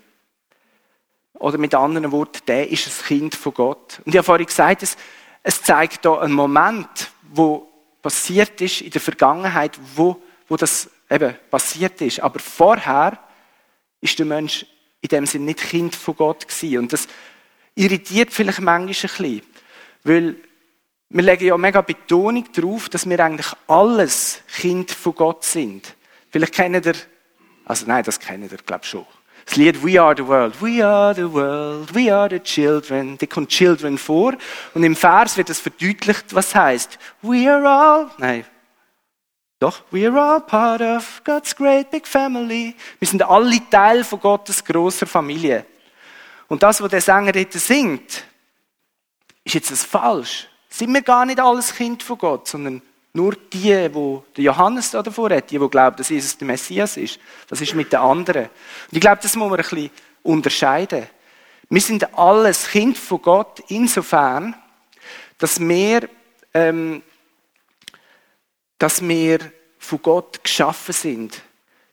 Oder 1.35 1.59
mit 1.59 1.75
anderen 1.75 2.13
Worten, 2.13 2.41
der 2.47 2.71
ist 2.71 2.87
das 2.87 3.05
Kind 3.05 3.35
von 3.35 3.53
Gott. 3.53 4.01
Und 4.07 4.15
ich 4.15 4.17
habe 4.17 4.25
vorhin 4.25 4.47
gesagt, 4.47 4.83
es, 4.85 4.97
es 5.43 5.63
zeigt 5.63 6.05
da 6.05 6.19
einen 6.19 6.35
Moment, 6.35 7.11
wo 7.33 7.69
passiert 8.03 8.61
ist 8.61 8.81
in 8.81 8.91
der 8.91 9.01
Vergangenheit, 9.01 9.79
wo, 9.95 10.21
wo 10.49 10.57
das 10.57 10.91
eben 11.11 11.35
passiert 11.51 12.01
ist. 12.01 12.21
Aber 12.21 12.39
vorher 12.39 13.19
ist 14.01 14.19
der 14.19 14.27
Mensch 14.27 14.67
in 15.01 15.09
dem 15.09 15.27
Sinne 15.27 15.47
nicht 15.47 15.61
Kind 15.61 15.95
von 15.95 16.17
Gott 16.17 16.47
gewesen. 16.47 16.79
Und 16.79 16.93
das 16.93 17.09
irritiert 17.75 18.33
vielleicht 18.33 18.61
manchmal 18.61 18.81
ein 18.81 18.87
bisschen, 18.89 19.43
weil 20.05 20.37
wir 21.13 21.23
legen 21.23 21.47
ja 21.47 21.59
mega 21.59 21.81
Betonung 21.81 22.47
darauf, 22.53 22.89
dass 22.89 23.09
wir 23.09 23.19
eigentlich 23.19 23.53
alles 23.67 24.43
Kind 24.55 24.93
von 24.93 25.15
Gott 25.15 25.45
sind. 25.45 25.97
Vielleicht 26.31 26.55
kennt 26.55 26.87
ihr, 26.87 26.95
also 27.65 27.87
nein, 27.87 28.05
das 28.05 28.21
kennt 28.21 28.51
ihr, 28.51 28.59
glaube 28.59 28.83
ich 28.85 28.91
schon. 28.91 29.07
Das 29.51 29.57
Lied 29.57 29.85
We 29.85 30.01
Are 30.01 30.15
the 30.17 30.25
World. 30.25 30.63
We 30.63 30.81
are 30.81 31.13
the 31.13 31.33
world, 31.33 31.93
we 31.93 32.15
are 32.15 32.31
the 32.31 32.39
children. 32.39 33.19
Da 33.19 33.27
kommt 33.27 33.49
Children 33.49 33.99
vor. 33.99 34.35
Und 34.75 34.85
im 34.85 34.95
Vers 34.95 35.37
wird 35.37 35.49
das 35.49 35.59
verdeutlicht, 35.59 36.33
was 36.33 36.55
heißt. 36.55 37.01
We 37.21 37.53
are 37.53 37.69
all, 37.69 38.11
nein, 38.19 38.45
doch, 39.59 39.83
we 39.91 40.07
are 40.07 40.17
all 40.17 40.41
part 40.41 40.81
of 40.81 41.21
God's 41.25 41.57
great 41.57 41.91
big 41.91 42.07
family. 42.07 42.77
Wir 43.01 43.09
sind 43.09 43.25
alle 43.25 43.59
Teil 43.69 44.05
von 44.05 44.21
Gottes 44.21 44.65
großer 44.65 45.09
Familie. 45.09 45.67
Und 46.47 46.63
das, 46.63 46.81
was 46.81 46.89
der 46.89 47.01
Sänger 47.01 47.33
dort 47.33 47.53
singt, 47.53 48.23
ist 49.43 49.55
jetzt 49.55 49.73
das 49.73 49.83
falsch 49.83 50.47
sind 50.71 50.95
wir 50.95 51.03
gar 51.03 51.27
nicht 51.27 51.41
alles 51.41 51.75
Kind 51.75 52.03
von 52.03 52.17
Gott, 52.17 52.47
sondern 52.47 52.81
nur 53.13 53.35
die, 53.53 53.89
der 53.89 54.45
Johannes 54.45 54.91
da 54.93 55.03
davor 55.03 55.31
hat, 55.31 55.51
die, 55.51 55.59
die 55.59 55.69
glauben, 55.69 55.97
dass 55.97 56.09
Jesus 56.09 56.39
der 56.39 56.47
Messias 56.47 56.97
ist. 56.97 57.19
Das 57.49 57.61
ist 57.61 57.75
mit 57.75 57.93
den 57.93 57.99
anderen. 57.99 58.45
Und 58.45 58.93
ich 58.93 59.01
glaube, 59.01 59.21
das 59.23 59.35
muss 59.35 59.51
man 59.51 59.59
ein 59.59 59.63
bisschen 59.65 59.91
unterscheiden. 60.23 61.07
Wir 61.69 61.81
sind 61.81 62.17
alles 62.17 62.69
Kind 62.69 62.99
von 62.99 63.23
Gott 63.23 63.63
insofern, 63.69 64.55
dass 65.39 65.59
wir, 65.61 66.09
ähm, 66.55 67.03
dass 68.79 69.07
wir 69.07 69.39
von 69.79 70.03
Gott 70.03 70.43
geschaffen 70.45 70.93
sind. 70.93 71.43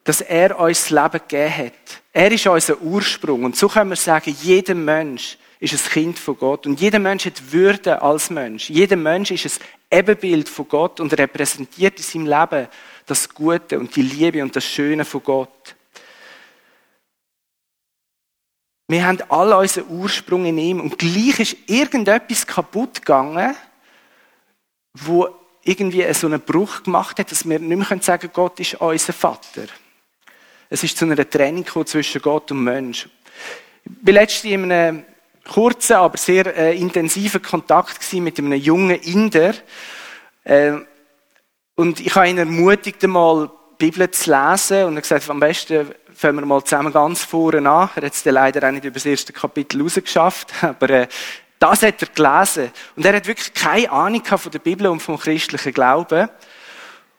Dass 0.04 0.22
er 0.22 0.60
uns 0.60 0.84
das 0.84 0.90
Leben 0.90 1.28
gegeben 1.28 1.58
hat. 1.58 2.02
Er 2.14 2.32
ist 2.32 2.48
unser 2.48 2.80
Ursprung. 2.82 3.44
Und 3.44 3.56
so 3.56 3.68
können 3.68 3.90
wir 3.90 3.98
sagen, 3.98 4.36
jeder 4.42 4.76
Mensch 4.76 5.38
ist 5.60 5.74
ein 5.74 5.92
Kind 5.92 6.20
von 6.20 6.38
Gott. 6.38 6.66
Und 6.66 6.80
jeder 6.80 7.00
Mensch 7.00 7.26
hat 7.26 7.52
Würde 7.52 8.02
als 8.02 8.30
Mensch. 8.30 8.70
Jeder 8.70 8.96
Mensch 8.96 9.32
ist 9.32 9.60
ein 9.60 10.00
Ebenbild 10.00 10.50
von 10.50 10.68
Gott 10.68 11.00
und 11.00 11.18
repräsentiert 11.18 11.98
in 11.98 12.04
seinem 12.04 12.26
Leben 12.28 12.68
das 13.06 13.30
Gute 13.30 13.80
und 13.80 13.96
die 13.96 14.02
Liebe 14.02 14.44
und 14.44 14.56
das 14.56 14.66
Schöne 14.66 15.06
von 15.06 15.24
Gott. 15.24 15.76
Wir 18.90 19.06
haben 19.06 19.20
alle 19.30 19.58
unseren 19.58 19.90
Ursprung 19.90 20.46
in 20.46 20.58
ihm 20.58 20.80
und 20.80 20.98
gleich 20.98 21.40
ist 21.40 21.58
irgendetwas 21.68 22.48
kaputt 22.48 22.96
gegangen, 22.96 23.56
wo 24.94 25.28
irgendwie 25.64 26.12
so 26.14 26.28
einen 26.28 26.40
Bruch 26.40 26.84
gemacht 26.84 27.20
hat, 27.20 27.32
dass 27.32 27.48
wir 27.48 27.60
nicht 27.60 27.90
mehr 27.90 28.02
sagen 28.02 28.22
können, 28.22 28.34
Gott 28.34 28.60
ist 28.60 28.76
unser 28.76 29.14
Vater. 29.14 29.66
Es 30.70 30.84
ist 30.84 30.98
zu 30.98 31.06
einer 31.06 31.30
Trennung 31.30 31.66
zwischen 31.86 32.22
Gott 32.22 32.52
und 32.52 32.64
Mensch. 32.64 33.10
Ich 33.84 33.92
war 34.06 34.14
letztens 34.14 34.54
in 34.54 34.72
einem 34.72 35.06
kurzen, 35.48 35.94
aber 35.94 36.18
sehr 36.18 36.56
äh, 36.56 36.78
intensiven 36.78 37.42
Kontakt 37.42 38.14
mit 38.14 38.38
einem 38.38 38.54
jungen 38.54 39.00
Inder. 39.02 39.54
Äh, 40.44 40.74
und 41.76 42.00
ich 42.00 42.16
habe 42.16 42.30
ihn 42.30 42.38
ermutigt, 42.38 43.04
einmal 43.04 43.50
die 43.80 43.86
Bibel 43.86 44.10
zu 44.12 44.32
lesen 44.32 44.86
und 44.86 44.96
er 44.96 45.02
gesagt, 45.02 45.30
am 45.30 45.40
besten 45.40 45.88
fangen 46.14 46.40
wir 46.40 46.46
mal 46.46 46.64
zusammen 46.64 46.92
ganz 46.92 47.24
vorne 47.24 47.70
an. 47.70 47.90
Er 47.96 48.04
hat 48.04 48.14
es 48.14 48.26
leider 48.26 48.68
auch 48.68 48.72
nicht 48.72 48.86
über 48.86 48.96
das 48.96 49.06
erste 49.06 49.34
Kapitel 49.34 49.82
rausgeschafft, 49.82 50.52
aber 50.64 50.90
äh, 50.90 51.08
das 51.60 51.84
hat 51.84 52.02
er 52.02 52.08
gelesen. 52.08 52.72
Und 52.96 53.06
er 53.06 53.16
hat 53.16 53.28
wirklich 53.28 53.54
keine 53.54 53.92
Ahnung 53.92 54.24
von 54.26 54.52
der 54.52 54.60
Bibel 54.60 54.88
und 54.88 55.00
vom 55.00 55.20
christlichen 55.20 55.74
Glauben. 55.74 56.30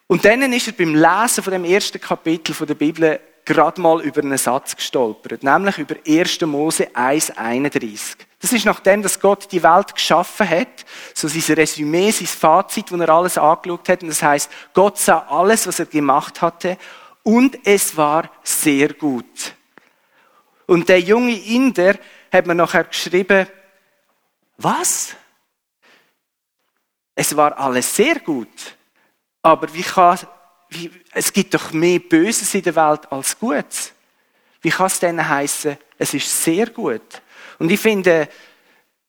Und 0.07 0.25
dann 0.25 0.53
ist 0.53 0.67
er 0.67 0.73
beim 0.73 0.95
Lesen 0.95 1.45
von 1.45 1.53
dem 1.53 1.65
ersten 1.65 2.01
Kapitel 2.01 2.55
von 2.55 2.67
der 2.67 2.75
Bibel 2.75 3.21
gerade 3.49 3.81
mal 3.81 4.03
über 4.03 4.21
einen 4.21 4.37
Satz 4.37 4.77
gestolpert, 4.77 5.43
nämlich 5.43 5.79
über 5.79 5.97
1. 6.07 6.43
Mose 6.43 6.89
1,31. 6.89 8.17
Das 8.41 8.53
ist 8.53 8.67
nachdem, 8.67 9.03
dass 9.03 9.19
Gott 9.19 9.51
die 9.51 9.63
Welt 9.63 9.95
geschaffen 9.95 10.49
hat, 10.49 10.85
so 11.15 11.29
sein 11.29 11.57
Resümee, 11.57 12.11
sein 12.11 12.27
Fazit, 12.27 12.93
wo 12.93 12.97
er 12.97 13.09
alles 13.09 13.39
angeschaut 13.39 13.89
hat. 13.89 14.03
Und 14.03 14.11
das 14.11 14.23
heißt, 14.23 14.51
Gott 14.75 14.99
sah 14.99 15.27
alles, 15.31 15.67
was 15.67 15.79
er 15.79 15.87
gemacht 15.87 16.43
hatte, 16.43 16.77
und 17.23 17.59
es 17.67 17.97
war 17.97 18.31
sehr 18.43 18.93
gut. 18.93 19.55
Und 20.67 20.89
der 20.89 21.01
junge 21.01 21.35
Inder 21.35 21.95
hat 22.31 22.47
man 22.47 22.59
nachher 22.59 22.85
geschrieben, 22.85 23.47
was? 24.59 25.17
Es 27.15 27.35
war 27.35 27.59
alles 27.59 27.97
sehr 27.97 28.21
gut. 28.21 28.77
Aber 29.43 29.73
wie 29.73 29.83
kann, 29.83 30.19
wie, 30.71 30.91
es 31.13 31.33
gibt 31.33 31.55
doch 31.55 31.73
mehr 31.73 31.99
Böses 31.99 32.55
in 32.55 32.63
der 32.63 32.77
Welt 32.77 33.11
als 33.11 33.39
Gutes. 33.39 33.93
Wie 34.61 34.71
kann 34.71 34.87
es 34.87 35.01
denn 35.01 35.29
heißen, 35.29 35.77
es 35.99 36.15
ist 36.15 36.43
sehr 36.43 36.67
gut? 36.67 37.23
Und 37.59 37.71
ich 37.71 37.81
finde, 37.81 38.29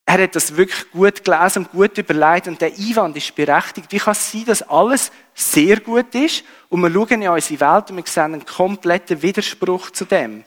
er 0.05 0.23
hat 0.23 0.35
das 0.35 0.55
wirklich 0.55 0.89
gut 0.91 1.23
gelesen 1.23 1.65
und 1.65 1.71
gut 1.71 1.97
überlegt 1.97 2.47
und 2.47 2.59
der 2.59 2.71
Einwand 2.71 3.15
ist 3.15 3.35
berechtigt. 3.35 3.91
Wie 3.91 3.99
kann 3.99 4.13
es 4.13 4.31
sein, 4.31 4.45
dass 4.45 4.63
alles 4.63 5.11
sehr 5.35 5.79
gut 5.79 6.15
ist 6.15 6.43
und 6.69 6.81
wir 6.81 6.91
schauen 6.91 7.21
in 7.21 7.29
unsere 7.29 7.59
Welt 7.59 7.91
und 7.91 7.97
wir 7.97 8.03
sehen 8.07 8.23
einen 8.23 8.45
kompletten 8.45 9.21
Widerspruch 9.21 9.91
zu 9.91 10.05
dem? 10.05 10.43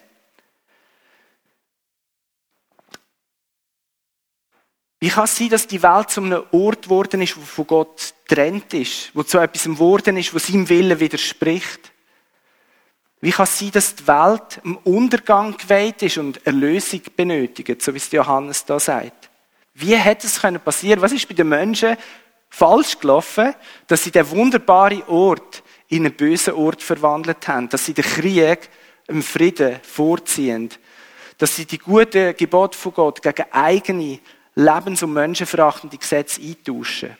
Wie 5.02 5.09
kann 5.09 5.25
es 5.25 5.37
sein, 5.37 5.49
dass 5.49 5.66
die 5.66 5.82
Welt 5.82 6.11
zu 6.11 6.21
einem 6.21 6.44
Ort 6.52 6.82
geworden 6.82 7.23
ist, 7.23 7.37
wo 7.37 7.40
von 7.40 7.66
Gott 7.66 8.14
trennt 8.28 8.73
ist, 8.73 9.11
wo 9.14 9.25
zu 9.25 9.38
etwas 9.38 9.64
geworden 9.64 10.16
ist, 10.16 10.32
wo 10.32 10.38
seinem 10.38 10.68
Willen 10.68 11.00
widerspricht? 11.00 11.90
Wie 13.21 13.32
kann 13.32 13.42
es 13.42 13.59
sein, 13.59 13.73
dass 13.73 13.97
die 13.97 14.06
Welt 14.06 14.61
im 14.62 14.76
Untergang 14.85 15.56
geweiht 15.56 16.02
ist 16.02 16.18
und 16.18 16.47
Erlösung 16.47 17.00
benötigt, 17.16 17.82
so 17.82 17.92
wie 17.92 17.97
es 17.97 18.12
Johannes 18.12 18.64
da 18.64 18.78
sagt? 18.78 19.28
Wie 19.75 19.97
hätte 19.97 20.28
es 20.28 20.40
können 20.40 20.61
passieren? 20.61 21.02
Was 21.02 21.11
ist 21.11 21.26
bei 21.26 21.35
den 21.35 21.49
Menschen 21.49 21.97
falsch 22.49 22.97
gelaufen, 23.00 23.56
dass 23.88 24.04
sie 24.04 24.12
den 24.12 24.30
wunderbaren 24.30 25.02
Ort 25.09 25.64
in 25.88 26.06
einen 26.06 26.14
bösen 26.14 26.54
Ort 26.54 26.80
verwandelt 26.80 27.49
haben, 27.49 27.68
dass 27.68 27.87
sie 27.87 27.94
den 27.94 28.04
Krieg 28.04 28.71
im 29.09 29.25
Frieden 29.25 29.80
vorziehen, 29.82 30.71
dass 31.38 31.56
sie 31.56 31.64
die 31.64 31.78
guten 31.78 32.37
Gebote 32.37 32.78
von 32.78 32.94
Gott 32.94 33.21
gegen 33.21 33.50
eigene 33.50 34.21
lebens- 34.54 35.02
und 35.02 35.12
menschenverachtende 35.12 35.97
Gesetze 35.97 36.40
eintauschen. 36.40 37.16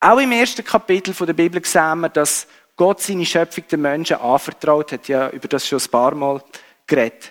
Auch 0.00 0.18
im 0.18 0.32
ersten 0.32 0.64
Kapitel 0.64 1.14
der 1.14 1.32
Bibel 1.32 1.64
sehen 1.64 2.00
wir, 2.00 2.08
dass 2.08 2.46
Gott 2.76 3.00
seine 3.00 3.24
Schöpfung 3.24 3.64
den 3.68 3.80
Menschen 3.80 4.16
anvertraut 4.16 4.92
hat. 4.92 5.08
Ja, 5.08 5.30
über 5.30 5.48
das 5.48 5.66
schon 5.66 5.78
ein 5.78 5.90
paar 5.90 6.14
Mal 6.14 6.42
geredet. 6.86 7.30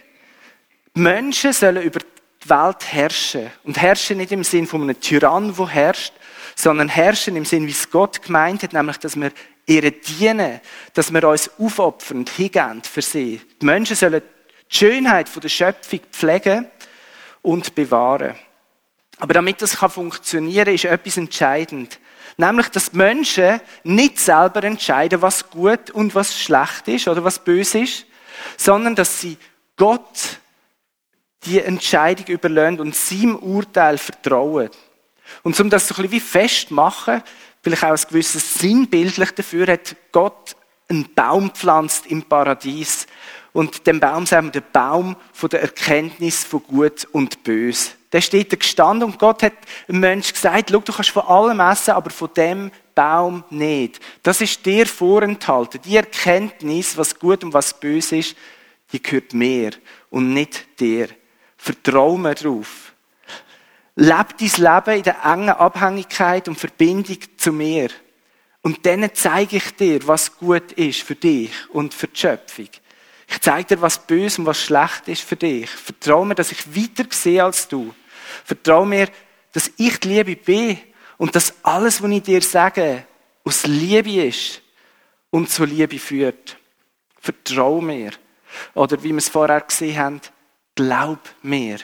Die 0.95 1.01
Menschen 1.01 1.53
sollen 1.53 1.83
über 1.83 1.99
die 1.99 2.49
Welt 2.49 2.91
herrschen. 2.91 3.51
Und 3.63 3.79
herrschen 3.79 4.17
nicht 4.17 4.31
im 4.31 4.43
Sinn 4.43 4.65
von 4.65 4.83
einem 4.83 4.99
Tyrann, 4.99 5.53
der 5.55 5.67
herrscht, 5.67 6.13
sondern 6.55 6.89
herrschen 6.89 7.35
im 7.35 7.45
Sinn, 7.45 7.67
wie 7.67 7.71
es 7.71 7.89
Gott 7.89 8.21
gemeint 8.21 8.63
hat, 8.63 8.73
nämlich, 8.73 8.97
dass 8.97 9.15
wir 9.15 9.31
ihr 9.65 9.91
dienen, 9.91 10.59
dass 10.93 11.13
wir 11.13 11.27
uns 11.27 11.49
aufopfern 11.57 12.17
und 12.17 12.29
hingehen 12.29 12.81
für 12.83 13.01
sie. 13.01 13.41
Die 13.61 13.65
Menschen 13.65 13.95
sollen 13.95 14.21
die 14.21 14.75
Schönheit 14.75 15.29
der 15.41 15.49
Schöpfung 15.49 15.99
pflegen 16.11 16.67
und 17.41 17.75
bewahren. 17.75 18.35
Aber 19.23 19.35
damit 19.35 19.61
das 19.61 19.75
funktionieren 19.75 20.65
kann, 20.65 20.75
ist 20.75 20.83
etwas 20.83 21.15
entscheidend. 21.15 21.97
Nämlich, 22.35 22.67
dass 22.67 22.91
Menschen 22.91 23.61
nicht 23.85 24.19
selber 24.19 24.61
entscheiden, 24.65 25.21
was 25.21 25.49
gut 25.49 25.91
und 25.91 26.13
was 26.13 26.37
schlecht 26.37 26.89
ist 26.89 27.07
oder 27.07 27.23
was 27.23 27.39
böse 27.39 27.79
ist, 27.79 28.05
sondern 28.57 28.95
dass 28.95 29.21
sie 29.21 29.37
Gott 29.77 30.39
die 31.45 31.61
Entscheidung 31.61 32.25
überlassen 32.25 32.81
und 32.81 32.97
seinem 32.97 33.37
Urteil 33.37 33.97
vertrauen. 33.97 34.69
Und 35.41 35.57
um 35.57 35.69
das 35.69 35.87
so 35.87 35.93
ein 35.93 36.01
bisschen 36.01 36.11
wie 36.11 36.19
festmachen, 36.19 37.23
vielleicht 37.61 37.85
auch 37.85 37.91
ein 37.91 38.07
gewisses 38.09 38.55
sinnbildlich 38.55 39.31
dafür, 39.31 39.67
hat 39.67 39.95
Gott 40.11 40.57
einen 40.89 41.13
Baum 41.13 41.51
pflanzt 41.51 42.07
im 42.07 42.23
Paradies. 42.23 43.07
Und 43.53 43.85
dem 43.85 43.99
Baum 43.99 44.25
sagen 44.25 44.47
wir 44.47 44.61
den 44.61 44.71
Baum 44.73 45.15
von 45.31 45.49
der 45.49 45.61
Erkenntnis 45.61 46.43
von 46.43 46.63
Gut 46.63 47.07
und 47.11 47.43
Böse. 47.43 47.91
Der 48.11 48.21
steht 48.21 48.51
da 48.51 48.57
gestanden 48.57 49.09
und 49.09 49.19
Gott 49.19 49.43
hat 49.43 49.53
dem 49.87 49.99
Mensch 49.99 50.33
gesagt, 50.33 50.71
schau, 50.71 50.79
du 50.79 50.91
kannst 50.91 51.11
von 51.11 51.23
allem 51.23 51.59
essen, 51.59 51.91
aber 51.91 52.09
von 52.09 52.29
dem 52.35 52.71
Baum 52.95 53.43
nicht. 53.49 53.99
Das 54.23 54.41
ist 54.41 54.65
dir 54.65 54.85
vorenthalten. 54.87 55.81
Die 55.83 55.95
Erkenntnis, 55.95 56.97
was 56.97 57.17
gut 57.17 57.43
und 57.43 57.53
was 57.53 57.79
böse 57.79 58.17
ist, 58.17 58.35
die 58.91 59.01
gehört 59.01 59.33
mir 59.33 59.71
und 60.09 60.33
nicht 60.33 60.79
dir. 60.79 61.09
Vertrau 61.57 62.17
mir 62.17 62.35
drauf. 62.35 62.93
Leb 63.95 64.37
dein 64.37 64.75
Leben 64.75 64.97
in 64.97 65.03
der 65.03 65.23
engen 65.23 65.49
Abhängigkeit 65.49 66.47
und 66.47 66.59
Verbindung 66.59 67.17
zu 67.37 67.51
mir. 67.51 67.89
Und 68.61 68.85
dann 68.85 69.09
zeige 69.13 69.57
ich 69.57 69.75
dir, 69.75 70.07
was 70.07 70.37
gut 70.37 70.71
ist 70.73 71.01
für 71.01 71.15
dich 71.15 71.51
und 71.69 71.93
für 71.93 72.07
die 72.07 72.19
Schöpfung. 72.19 72.69
Ich 73.27 73.41
zeige 73.41 73.75
dir, 73.75 73.81
was 73.81 74.05
böse 74.05 74.41
und 74.41 74.47
was 74.47 74.61
schlecht 74.61 75.07
ist 75.07 75.21
für 75.21 75.35
dich. 75.35 75.69
Vertrau 75.69 76.25
mir, 76.25 76.35
dass 76.35 76.51
ich 76.51 76.75
weiter 76.75 77.05
sehe 77.09 77.43
als 77.43 77.67
du. 77.67 77.93
Vertrau 78.43 78.85
mir, 78.85 79.09
dass 79.51 79.71
ich 79.77 79.99
die 79.99 80.07
Liebe 80.09 80.35
bin 80.35 80.79
und 81.17 81.35
dass 81.35 81.53
alles, 81.63 82.01
was 82.01 82.11
ich 82.11 82.23
dir 82.23 82.41
sage, 82.41 83.05
aus 83.43 83.65
Liebe 83.65 84.25
ist 84.25 84.61
und 85.29 85.49
zur 85.49 85.67
Liebe 85.67 85.99
führt. 85.99 86.57
Vertrau 87.19 87.79
mir. 87.81 88.11
Oder 88.73 89.01
wie 89.01 89.09
wir 89.09 89.17
es 89.17 89.29
vorher 89.29 89.61
gesehen 89.61 89.97
haben, 89.97 90.21
glaub 90.75 91.19
mir. 91.41 91.79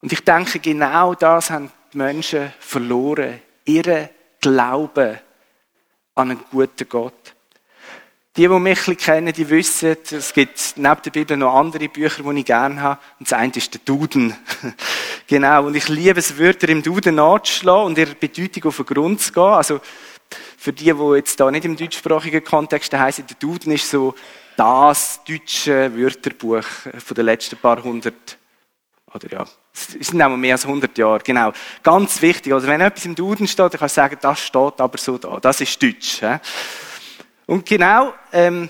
Und 0.00 0.12
ich 0.12 0.20
denke, 0.20 0.58
genau 0.58 1.14
das 1.14 1.50
haben 1.50 1.70
die 1.92 1.98
Menschen 1.98 2.52
verloren. 2.58 3.40
Ihre 3.64 4.10
Glauben 4.40 5.18
an 6.14 6.30
einen 6.30 6.44
guten 6.50 6.88
Gott. 6.88 7.33
Die, 8.36 8.48
die 8.48 8.48
mich 8.48 8.88
ein 8.88 8.96
kennen, 8.96 9.32
die 9.32 9.48
wissen, 9.48 9.96
es 10.10 10.32
gibt 10.32 10.74
neben 10.74 11.02
der 11.02 11.10
Bibel 11.12 11.36
noch 11.36 11.54
andere 11.54 11.88
Bücher, 11.88 12.24
die 12.24 12.40
ich 12.40 12.44
gerne 12.44 12.82
habe. 12.82 13.00
Und 13.20 13.30
das 13.30 13.38
eine 13.38 13.52
ist 13.54 13.72
der 13.72 13.80
Duden. 13.84 14.34
genau. 15.28 15.66
Und 15.66 15.76
ich 15.76 15.86
liebe 15.86 16.18
es, 16.18 16.36
Wörter 16.36 16.68
im 16.68 16.82
Duden 16.82 17.14
nachzuschlagen 17.14 17.84
und 17.84 17.96
ihre 17.96 18.16
Bedeutung 18.16 18.64
auf 18.64 18.76
den 18.78 18.86
Grund 18.86 19.20
zu 19.20 19.32
gehen. 19.32 19.42
Also, 19.44 19.80
für 20.58 20.72
die, 20.72 20.92
die 20.92 21.14
jetzt 21.14 21.38
da 21.38 21.48
nicht 21.48 21.64
im 21.64 21.76
deutschsprachigen 21.76 22.42
Kontext 22.42 22.92
heißen, 22.92 23.24
der 23.24 23.36
Duden 23.36 23.70
ist 23.70 23.88
so 23.88 24.16
das 24.56 25.20
deutsche 25.24 25.96
Wörterbuch 25.96 26.64
von 26.98 27.14
den 27.14 27.26
letzten 27.26 27.56
paar 27.58 27.80
hundert, 27.84 28.36
oder 29.14 29.30
ja, 29.30 29.44
es 29.72 30.08
sind 30.08 30.20
auch 30.20 30.36
mehr 30.36 30.54
als 30.54 30.66
100 30.66 30.98
Jahre, 30.98 31.20
genau. 31.22 31.52
Ganz 31.84 32.20
wichtig. 32.20 32.52
Also, 32.52 32.66
wenn 32.66 32.80
etwas 32.80 33.04
im 33.04 33.14
Duden 33.14 33.46
steht, 33.46 33.74
dann 33.74 33.78
kannst 33.78 33.96
du 33.96 34.00
sagen, 34.00 34.18
das 34.20 34.40
steht 34.40 34.80
aber 34.80 34.98
so 34.98 35.18
da. 35.18 35.38
Das 35.38 35.60
ist 35.60 35.80
Deutsch. 35.80 36.20
Und 37.46 37.66
genau 37.66 38.14
ähm, 38.32 38.68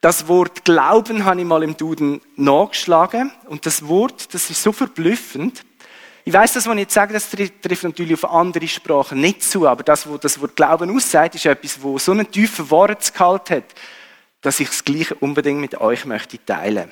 das 0.00 0.28
Wort 0.28 0.64
Glauben 0.64 1.24
habe 1.24 1.40
ich 1.40 1.46
mal 1.46 1.62
im 1.62 1.76
Duden 1.76 2.20
nachgeschlagen. 2.36 3.32
Und 3.46 3.66
das 3.66 3.86
Wort, 3.88 4.32
das 4.34 4.50
ist 4.50 4.62
so 4.62 4.72
verblüffend. 4.72 5.64
Ich 6.24 6.32
weiß, 6.32 6.54
das, 6.54 6.66
was 6.66 6.74
ich 6.74 6.80
jetzt 6.80 6.94
sage, 6.94 7.12
das 7.12 7.30
trifft 7.30 7.84
natürlich 7.84 8.14
auf 8.14 8.30
andere 8.30 8.66
Sprachen 8.66 9.20
nicht 9.20 9.42
zu, 9.42 9.66
aber 9.66 9.84
das, 9.84 10.10
was 10.10 10.20
das 10.20 10.40
Wort 10.40 10.56
Glauben 10.56 10.94
aussagt, 10.94 11.36
ist 11.36 11.46
etwas, 11.46 11.80
wo 11.80 11.98
so 11.98 12.12
einen 12.12 12.30
tiefen 12.30 12.68
Wortgehalt 12.70 13.50
hat, 13.50 13.64
dass 14.40 14.60
ich 14.60 14.68
das 14.68 14.84
Gleiche 14.84 15.14
unbedingt 15.14 15.60
mit 15.60 15.80
euch 15.80 16.04
möchte 16.04 16.44
teilen. 16.44 16.90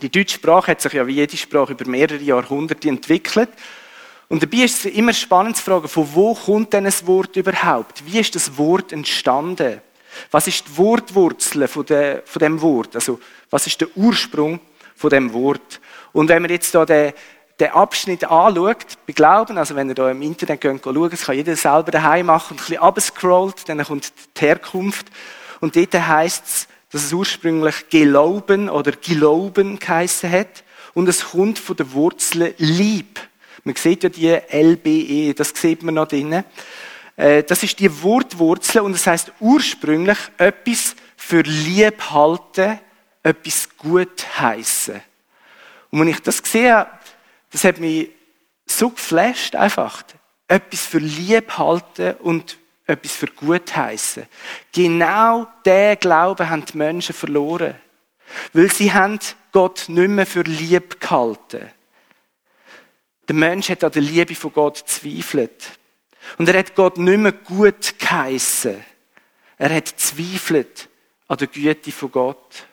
Die 0.00 0.10
deutsche 0.10 0.36
Sprache 0.36 0.72
hat 0.72 0.80
sich 0.80 0.94
ja 0.94 1.06
wie 1.06 1.14
jede 1.14 1.36
Sprache 1.36 1.72
über 1.72 1.88
mehrere 1.88 2.22
Jahrhunderte 2.22 2.88
entwickelt. 2.88 3.50
Und 4.28 4.42
dabei 4.42 4.64
ist 4.64 4.84
es 4.84 4.92
immer 4.92 5.12
spannend 5.12 5.56
zu 5.56 5.62
fragen, 5.62 5.88
von 5.88 6.08
wo 6.14 6.34
kommt 6.34 6.72
denn 6.72 6.86
ein 6.86 7.06
Wort 7.06 7.36
überhaupt? 7.36 8.04
Wie 8.04 8.18
ist 8.18 8.34
das 8.34 8.58
Wort 8.58 8.92
entstanden? 8.92 9.80
Was 10.30 10.46
ist 10.46 10.66
die 10.68 10.76
Wortwurzel 10.76 11.68
von, 11.68 11.86
der, 11.86 12.22
von 12.24 12.40
dem 12.40 12.60
Wort? 12.60 12.94
Also, 12.94 13.20
was 13.50 13.66
ist 13.66 13.80
der 13.80 13.88
Ursprung 13.96 14.60
von 14.94 15.10
dem 15.10 15.32
Wort? 15.32 15.80
Und 16.12 16.28
wenn 16.28 16.42
man 16.42 16.50
jetzt 16.50 16.74
da 16.74 16.84
den, 16.84 17.12
den 17.60 17.70
Abschnitt 17.70 18.24
anschaut, 18.24 18.86
bei 19.06 19.12
Glauben, 19.12 19.58
also 19.58 19.76
wenn 19.76 19.88
ihr 19.88 19.94
da 19.94 20.10
im 20.10 20.22
Internet 20.22 20.60
geht, 20.60 20.84
schaut, 20.84 21.12
das 21.12 21.22
kann 21.22 21.36
jeder 21.36 21.56
selber 21.56 21.90
daheim 21.90 22.26
machen 22.26 22.52
und 22.52 22.60
ein 22.60 22.66
bisschen 22.66 22.82
abscrollt, 22.82 23.68
dann 23.68 23.82
kommt 23.84 24.12
die 24.36 24.40
Herkunft. 24.40 25.06
Und 25.60 25.76
dort 25.76 25.94
heißt 25.94 26.44
es, 26.44 26.68
dass 26.90 27.04
es 27.04 27.12
ursprünglich 27.12 27.88
Gelauben 27.90 28.68
oder 28.68 28.92
Gelauben 28.92 29.78
geheissen 29.78 30.30
hat. 30.30 30.64
Und 30.94 31.08
es 31.08 31.30
kommt 31.30 31.58
von 31.58 31.76
der 31.76 31.92
Wurzel 31.92 32.54
Lieb. 32.58 33.20
Man 33.64 33.74
sieht 33.74 34.04
ja 34.04 34.08
die 34.08 34.38
LBE, 34.50 35.34
das 35.34 35.52
sieht 35.54 35.82
man 35.82 35.94
noch 35.94 36.08
drinnen. 36.08 36.44
Äh, 37.16 37.42
das 37.42 37.62
ist 37.62 37.78
die 37.78 38.02
Wortwurzel 38.02 38.82
und 38.82 38.92
das 38.92 39.06
heißt 39.06 39.32
ursprünglich 39.40 40.18
etwas 40.38 40.94
für 41.16 41.40
lieb 41.42 42.10
halten, 42.10 42.78
etwas 43.22 43.68
gut 43.76 44.26
heißen. 44.38 45.00
Und 45.90 46.00
wenn 46.00 46.08
ich 46.08 46.20
das 46.20 46.38
sehe, 46.38 46.86
das 47.50 47.64
hat 47.64 47.78
mich 47.78 48.10
so 48.66 48.90
geflasht 48.90 49.56
einfach. 49.56 50.02
Etwas 50.48 50.86
für 50.86 50.98
lieb 50.98 51.58
halten 51.58 52.14
und 52.16 52.58
etwas 52.86 53.12
für 53.12 53.26
gut 53.26 53.74
heißen. 53.74 54.26
Genau 54.72 55.48
der 55.64 55.96
Glauben 55.96 56.48
haben 56.48 56.64
die 56.64 56.76
Menschen 56.76 57.14
verloren. 57.14 57.74
Weil 58.52 58.70
sie 58.70 58.92
haben 58.92 59.18
Gott 59.52 59.84
nicht 59.88 60.08
mehr 60.08 60.26
für 60.26 60.42
lieb 60.42 61.00
gehalten. 61.00 61.70
Der 63.28 63.34
Mensch 63.34 63.70
hat 63.70 63.82
an 63.82 63.92
der 63.92 64.02
Liebe 64.02 64.34
von 64.34 64.52
Gott 64.52 64.76
zweifelt. 64.86 65.78
Und 66.38 66.48
er 66.48 66.58
hat 66.58 66.74
Gott 66.74 66.98
nicht 66.98 67.18
mehr 67.18 67.32
gut 67.32 67.98
geheissen. 67.98 68.84
Er 69.58 69.74
hat 69.74 69.88
zweifelt 69.88 70.88
an 71.28 71.38
der 71.38 71.46
Güte 71.46 71.92
von 71.92 72.10
Gott. 72.10 72.66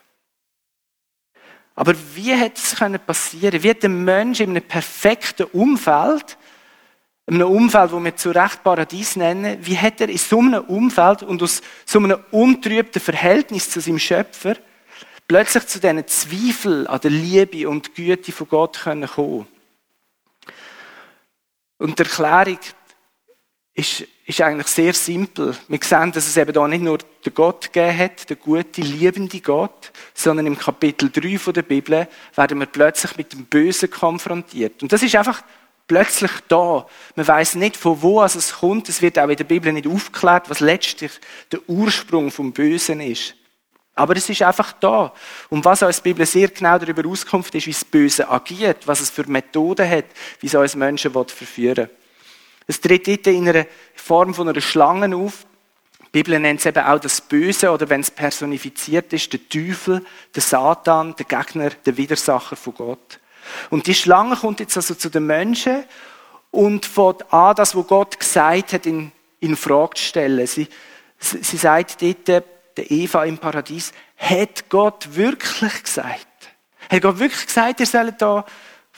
Aber 1.76 1.96
wie 2.14 2.34
hätte 2.34 2.62
es 2.62 3.00
passieren 3.06 3.64
Wie 3.64 3.70
hat 3.70 3.84
der 3.84 3.90
Mensch 3.90 4.40
in 4.40 4.52
einem 4.52 4.62
perfekten 4.62 5.46
Umfeld, 5.46 6.38
in 7.26 7.36
einem 7.36 7.50
Umfeld, 7.50 7.92
wo 7.92 8.04
wir 8.04 8.16
zu 8.16 8.32
Recht 8.32 8.64
Paradies 8.64 9.16
nennen, 9.16 9.58
wie 9.62 9.78
hat 9.78 10.02
er 10.02 10.10
in 10.10 10.18
so 10.18 10.40
einem 10.40 10.64
Umfeld 10.66 11.24
und 11.24 11.42
aus 11.42 11.62
so 11.86 12.00
einem 12.00 12.20
untrübten 12.32 13.02
Verhältnis 13.02 13.70
zu 13.70 13.80
seinem 13.80 14.00
Schöpfer 14.00 14.56
plötzlich 15.28 15.66
zu 15.68 15.80
diesen 15.80 16.06
Zweifeln 16.06 16.86
an 16.86 17.00
der 17.00 17.12
Liebe 17.12 17.70
und 17.70 17.96
Güte 17.96 18.32
von 18.32 18.48
Gott 18.50 18.82
kommen 18.82 19.08
können 19.08 19.48
Und 21.78 21.98
die 21.98 22.04
Erklärung 22.04 22.60
ist, 23.74 24.04
ist 24.26 24.42
eigentlich 24.42 24.68
sehr 24.68 24.94
simpel. 24.94 25.56
Wir 25.68 25.80
sehen, 25.82 26.12
dass 26.12 26.28
es 26.28 26.38
eben 26.38 26.54
da 26.54 26.68
nicht 26.68 26.84
nur 26.84 27.00
den 27.26 27.34
Gott 27.34 27.74
gegeben 27.74 27.98
hat, 27.98 28.30
den 28.30 28.40
guten, 28.40 28.82
liebenden 28.84 29.42
Gott, 29.42 29.92
sondern 30.14 30.46
im 30.46 30.58
Kapitel 30.58 31.10
3 31.10 31.40
von 31.40 31.54
der 31.54 31.64
Bibel 31.64 32.08
werden 32.36 32.60
wir 32.60 32.68
plötzlich 32.68 33.18
mit 33.18 33.34
dem 33.34 33.46
Bösen 33.46 33.90
konfrontiert. 33.90 34.84
Und 34.84 34.92
das 34.92 35.02
ist 35.02 35.16
einfach 35.16 35.44
plötzlich 35.88 36.32
da. 36.48 36.86
Man 37.16 37.28
weiß 37.28 37.56
nicht, 37.56 37.76
von 37.76 38.02
wo 38.02 38.22
es 38.24 38.54
kommt. 38.54 38.90
Es 38.90 39.02
wird 39.02 39.18
auch 39.18 39.30
in 39.30 39.38
der 39.38 39.44
Bibel 39.44 39.74
nicht 39.74 39.88
aufgeklärt, 39.88 40.50
was 40.50 40.60
letztlich 40.60 41.12
der 41.52 41.68
Ursprung 41.68 42.30
vom 42.30 42.54
Bösen 42.54 43.02
ist. 43.02 43.36
Aber 43.96 44.16
es 44.16 44.30
ist 44.30 44.42
einfach 44.42 44.74
da. 44.74 45.14
Und 45.50 45.66
was 45.66 45.84
uns 45.84 45.98
die 45.98 46.10
Bibel 46.10 46.26
sehr 46.26 46.48
genau 46.48 46.80
darüber 46.80 47.08
auskommt, 47.08 47.54
ist, 47.54 47.68
wie 47.68 47.72
das 47.72 47.86
Böse 47.86 48.30
agiert, 48.30 48.88
was 48.88 49.02
es 49.02 49.10
für 49.10 49.28
Methoden 49.30 49.88
hat, 49.88 50.06
wie 50.40 50.48
es 50.48 50.56
uns 50.56 50.76
Menschen 50.76 51.12
verführen 51.12 51.88
will. 51.88 52.03
Es 52.68 52.82
tritt 52.82 53.28
in 53.28 53.48
einer 53.48 53.66
Form 53.96 54.34
von 54.34 54.50
einer 54.50 54.62
Schlange 54.62 55.16
auf. 55.16 55.46
Die 56.00 56.20
Bibel 56.24 56.40
nennt 56.40 56.60
es 56.60 56.66
eben 56.66 56.84
auch 56.84 57.00
das 57.00 57.22
Böse 57.22 57.72
oder 57.72 57.90
wenn 57.90 58.02
es 58.02 58.12
personifiziert 58.12 59.12
ist, 59.14 59.34
der 59.34 59.50
Teufel, 59.50 60.06
der 60.36 60.42
Satan, 60.42 61.16
der 61.16 61.26
Gegner, 61.26 61.72
der 61.72 61.98
Widersacher 61.98 62.56
von 62.56 62.76
Gott. 62.76 63.20
Und 63.70 63.88
die 63.88 63.96
Schlange 63.96 64.36
kommt 64.36 64.60
jetzt 64.60 64.78
also 64.78 64.96
zu 64.96 65.10
den 65.10 65.26
Menschen 65.26 65.84
und 66.52 66.86
fängt 66.86 67.34
an, 67.34 67.56
das, 67.56 67.76
was 67.76 67.88
Gott 67.88 68.20
gesagt 68.20 68.74
hat, 68.74 68.86
in, 68.86 69.12
in 69.40 69.56
Frage 69.56 69.96
zu 69.96 70.04
stellen. 70.04 70.46
Sie, 70.46 70.68
sie 71.20 71.58
sagt 71.58 72.02
dort, 72.02 72.28
der 72.78 72.92
Eva 72.92 73.26
im 73.26 73.38
Paradies, 73.38 73.92
hat 74.18 74.70
Gott 74.70 75.16
wirklich 75.16 75.84
gesagt? 75.84 76.28
Hat 76.90 77.02
Gott 77.02 77.20
wirklich 77.20 77.46
gesagt, 77.46 77.80
ihr 77.80 77.86
sollt 77.86 78.22
da 78.22 78.46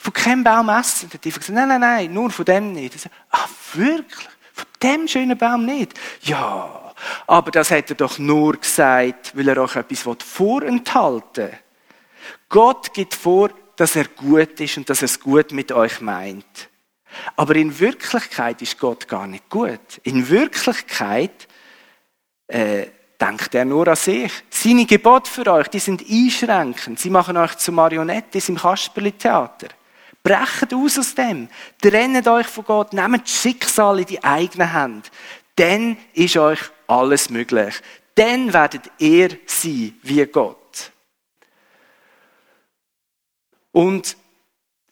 von 0.06 0.12
keinem 0.12 0.44
Baum 0.44 0.68
essen. 0.68 1.10
Der 1.10 1.20
Tief 1.20 1.34
gesagt, 1.34 1.56
nein, 1.56 1.68
nein, 1.68 1.80
nein, 1.80 2.14
nur 2.14 2.30
von 2.30 2.44
dem 2.44 2.72
nicht. 2.72 2.94
Er 2.94 3.00
sagt, 3.00 3.14
ah, 3.30 3.48
wirklich? 3.74 4.28
Von 4.52 4.66
dem 4.80 5.08
schönen 5.08 5.36
Baum 5.36 5.66
nicht? 5.66 5.94
Ja, 6.22 6.94
aber 7.26 7.50
das 7.50 7.72
hat 7.72 7.90
er 7.90 7.96
doch 7.96 8.18
nur 8.18 8.56
gesagt, 8.56 9.36
weil 9.36 9.48
er 9.48 9.58
euch 9.58 9.74
etwas 9.74 10.04
vorenthalten 10.24 11.48
will. 11.48 11.58
Gott 12.48 12.94
gibt 12.94 13.16
vor, 13.16 13.50
dass 13.74 13.96
er 13.96 14.04
gut 14.04 14.60
ist 14.60 14.76
und 14.76 14.88
dass 14.88 15.02
er 15.02 15.06
es 15.06 15.18
gut 15.18 15.50
mit 15.50 15.72
euch 15.72 16.00
meint. 16.00 16.68
Aber 17.34 17.56
in 17.56 17.78
Wirklichkeit 17.80 18.62
ist 18.62 18.78
Gott 18.78 19.08
gar 19.08 19.26
nicht 19.26 19.50
gut. 19.50 20.00
In 20.04 20.28
Wirklichkeit 20.28 21.48
äh, 22.46 22.86
denkt 23.20 23.54
er 23.56 23.64
nur 23.64 23.88
an 23.88 23.96
sich. 23.96 24.32
Seine 24.50 24.86
Gebote 24.86 25.28
für 25.28 25.46
euch, 25.52 25.66
die 25.68 25.80
sind 25.80 26.04
einschränkend. 26.08 27.00
Sie 27.00 27.10
machen 27.10 27.36
euch 27.36 27.56
zu 27.56 27.72
Marionettes 27.72 28.48
im 28.48 28.56
Kasperli-Theater. 28.56 29.68
Brecht 30.26 30.74
aus 30.74 30.98
aus 30.98 31.14
dem. 31.14 31.48
Trennt 31.80 32.26
euch 32.26 32.48
von 32.48 32.64
Gott. 32.64 32.92
Nehmt 32.92 33.22
das 33.22 33.30
Schicksal 33.30 34.00
in 34.00 34.06
die 34.06 34.24
eigene 34.24 34.72
Hand. 34.72 35.12
Dann 35.54 35.96
ist 36.14 36.36
euch 36.36 36.58
alles 36.88 37.30
möglich. 37.30 37.80
Dann 38.16 38.52
werdet 38.52 38.90
ihr 38.98 39.38
sein 39.46 39.94
wie 40.02 40.26
Gott. 40.26 40.90
Und 43.70 44.16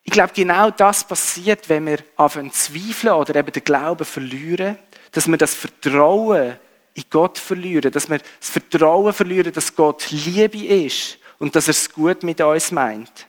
ich 0.04 0.12
glaube, 0.12 0.32
genau 0.34 0.70
das 0.70 1.02
passiert, 1.02 1.68
wenn 1.68 1.86
wir 1.86 1.98
anfangen 2.16 2.52
zu 2.52 2.72
zweifeln 2.72 3.14
oder 3.14 3.34
eben 3.34 3.50
den 3.50 3.64
Glauben 3.64 4.04
verlieren, 4.04 4.78
dass 5.10 5.26
wir 5.26 5.36
das 5.36 5.54
Vertrauen 5.54 6.60
in 6.94 7.04
Gott 7.10 7.38
verlieren, 7.38 7.90
dass 7.90 8.08
wir 8.08 8.18
das 8.18 8.50
Vertrauen 8.50 9.12
verlieren, 9.12 9.52
dass 9.52 9.74
Gott 9.74 10.12
Liebe 10.12 10.64
ist 10.64 11.18
und 11.40 11.56
dass 11.56 11.66
er 11.66 11.72
es 11.72 11.92
gut 11.92 12.22
mit 12.22 12.40
uns 12.40 12.70
meint. 12.70 13.26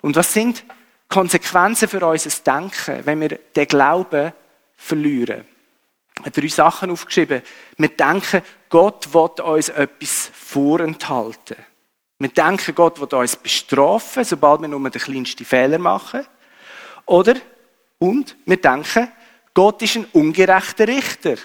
Und 0.00 0.16
was 0.16 0.32
sind 0.32 0.64
Konsequenzen 1.08 1.88
für 1.88 2.06
unser 2.06 2.30
Denken, 2.44 3.06
wenn 3.06 3.20
wir 3.20 3.38
den 3.56 3.66
Glauben 3.66 4.32
verlieren. 4.76 5.44
Ich 6.18 6.26
habe 6.26 6.40
drei 6.40 6.48
Sachen 6.48 6.90
aufgeschrieben. 6.90 7.42
Wir 7.76 7.88
denken, 7.88 8.42
Gott 8.68 9.14
will 9.14 9.44
uns 9.44 9.68
etwas 9.68 10.30
vorenthalten. 10.34 11.56
Wir 12.18 12.28
denken, 12.28 12.74
Gott 12.74 13.00
will 13.00 13.18
uns 13.18 13.36
bestrafen, 13.36 14.24
sobald 14.24 14.60
wir 14.60 14.68
nur 14.68 14.90
den 14.90 15.00
kleinsten 15.00 15.46
Fehler 15.46 15.78
machen. 15.78 16.26
Oder, 17.06 17.36
und 17.98 18.36
wir 18.44 18.60
denken, 18.60 19.10
Gott 19.54 19.80
ist 19.82 19.96
ein 19.96 20.06
ungerechter 20.12 20.88
Richter, 20.88 21.36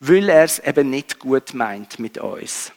weil 0.00 0.28
er 0.28 0.44
es 0.44 0.58
eben 0.60 0.90
nicht 0.90 1.18
gut 1.18 1.54
meint 1.54 1.98
mit 1.98 2.18
uns. 2.18 2.72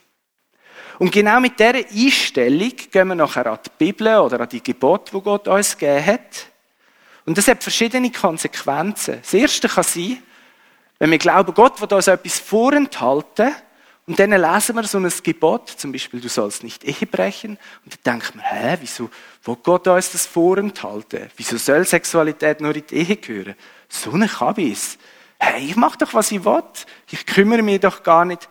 Und 1.02 1.12
genau 1.12 1.40
mit 1.40 1.60
dieser 1.60 1.78
Einstellung 1.78 2.74
gehen 2.92 3.08
wir 3.08 3.16
nachher 3.16 3.48
an 3.48 3.58
die 3.66 3.72
Bibel 3.76 4.20
oder 4.20 4.42
an 4.42 4.50
die 4.50 4.62
Gebote, 4.62 5.12
die 5.12 5.22
Gott 5.24 5.48
uns 5.48 5.76
gegeben 5.76 6.06
hat. 6.06 6.46
Und 7.26 7.36
das 7.36 7.48
hat 7.48 7.64
verschiedene 7.64 8.12
Konsequenzen. 8.12 9.18
Das 9.20 9.34
erste 9.34 9.68
kann 9.68 9.84
sein, 9.84 10.22
wenn 11.00 11.10
wir 11.10 11.18
glauben, 11.18 11.56
Gott 11.56 11.82
wird 11.82 11.92
uns 11.94 12.08
etwas 12.08 12.40
vorenthalten, 12.40 13.52
und 14.06 14.20
dann 14.20 14.30
lesen 14.30 14.76
wir 14.76 14.84
so 14.84 15.00
ein 15.00 15.12
Gebot, 15.24 15.70
zum 15.70 15.92
Beispiel, 15.92 16.22
du 16.22 16.30
sollst 16.30 16.62
nicht 16.62 16.84
Ehe 16.84 17.08
brechen, 17.08 17.58
und 17.84 17.98
dann 18.04 18.20
denkt 18.20 18.36
man, 18.36 18.46
hä, 18.46 18.78
wieso, 18.80 19.10
wo 19.42 19.56
Gott 19.56 19.88
uns 19.88 20.12
das 20.12 20.28
vorenthalten? 20.28 21.32
Wieso 21.36 21.58
soll 21.58 21.84
Sexualität 21.84 22.62
nur 22.62 22.76
in 22.76 22.86
die 22.86 22.96
Ehe 22.98 23.16
gehören? 23.16 23.56
So 23.90 24.12
eine 24.12 24.28
Kabis. 24.28 25.00
Hey, 25.40 25.66
ich 25.66 25.76
mach 25.76 25.96
doch, 25.96 26.14
was 26.14 26.32
ich 26.32 26.46
will. 26.46 26.62
Ich 27.10 27.26
kümmere 27.26 27.64
mich 27.64 27.80
doch 27.80 28.04
gar 28.04 28.24
nicht 28.24 28.48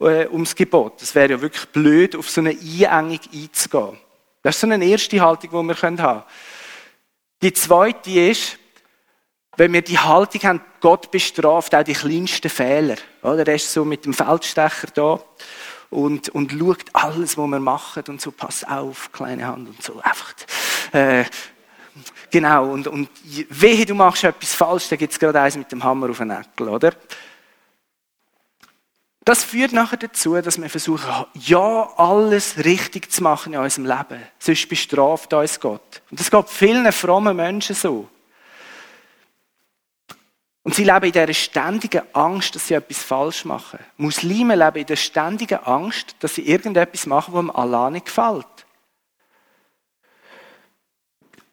äh, 0.00 0.26
ums 0.28 0.54
Gebot. 0.54 1.02
Es 1.02 1.14
wäre 1.14 1.32
ja 1.32 1.40
wirklich 1.40 1.66
blöd, 1.66 2.16
auf 2.16 2.28
so 2.30 2.40
eine 2.40 2.50
Einengung 2.50 3.20
einzugehen. 3.32 3.98
Das 4.42 4.54
ist 4.54 4.60
so 4.60 4.68
eine 4.68 4.84
erste 4.84 5.20
Haltung, 5.20 5.50
die 5.50 5.68
wir 5.68 5.82
haben 5.82 5.96
können. 5.96 6.22
Die 7.42 7.52
zweite 7.52 8.10
ist, 8.10 8.58
wenn 9.56 9.72
wir 9.72 9.82
die 9.82 9.98
Haltung 9.98 10.42
haben, 10.42 10.60
Gott 10.80 11.10
bestraft 11.10 11.74
auch 11.74 11.82
die 11.82 11.92
kleinsten 11.92 12.48
Fehler. 12.48 12.96
Oder? 13.22 13.46
Er 13.46 13.56
ist 13.56 13.72
so 13.72 13.84
mit 13.84 14.04
dem 14.04 14.14
Feldstecher 14.14 14.88
da 14.94 15.20
und, 15.90 16.28
und 16.30 16.52
schaut 16.52 16.84
alles, 16.92 17.36
was 17.36 17.48
wir 17.48 17.60
machen 17.60 18.04
und 18.08 18.20
so, 18.20 18.30
pass 18.30 18.64
auf, 18.64 19.10
kleine 19.12 19.46
Hand 19.46 19.68
und 19.68 19.82
so, 19.82 20.00
einfach, 20.00 20.34
äh, 20.92 21.24
genau, 22.30 22.70
und, 22.70 22.86
und 22.86 23.08
wehe, 23.48 23.86
du 23.86 23.94
machst 23.94 24.24
etwas 24.24 24.54
falsch, 24.54 24.88
dann 24.88 24.98
es 25.00 25.18
gerade 25.18 25.40
eins 25.40 25.56
mit 25.56 25.72
dem 25.72 25.82
Hammer 25.82 26.10
auf 26.10 26.18
den 26.18 26.28
Näckel, 26.28 26.68
oder? 26.68 26.92
Das 29.28 29.44
führt 29.44 29.74
nachher 29.74 29.98
dazu, 29.98 30.40
dass 30.40 30.58
wir 30.58 30.70
versuchen, 30.70 31.26
ja, 31.34 31.92
alles 31.98 32.64
richtig 32.64 33.12
zu 33.12 33.22
machen 33.22 33.52
in 33.52 33.60
unserem 33.60 33.84
Leben. 33.84 34.22
Sonst 34.38 34.66
bestraft 34.70 35.34
uns 35.34 35.60
Gott. 35.60 36.00
Und 36.10 36.18
das 36.18 36.30
geht 36.30 36.48
vielen 36.48 36.90
frommen 36.92 37.36
Menschen 37.36 37.76
so. 37.76 38.08
Und 40.62 40.74
sie 40.74 40.84
leben 40.84 41.04
in 41.04 41.12
dieser 41.12 41.34
ständigen 41.34 42.00
Angst, 42.14 42.54
dass 42.54 42.68
sie 42.68 42.72
etwas 42.72 43.02
falsch 43.02 43.44
machen. 43.44 43.80
Muslime 43.98 44.56
leben 44.56 44.78
in 44.78 44.86
der 44.86 44.96
ständigen 44.96 45.58
Angst, 45.58 46.16
dass 46.20 46.36
sie 46.36 46.48
irgendetwas 46.48 47.04
machen, 47.04 47.34
was 47.34 47.54
Allah 47.54 47.90
nicht 47.90 48.06
gefällt. 48.06 48.46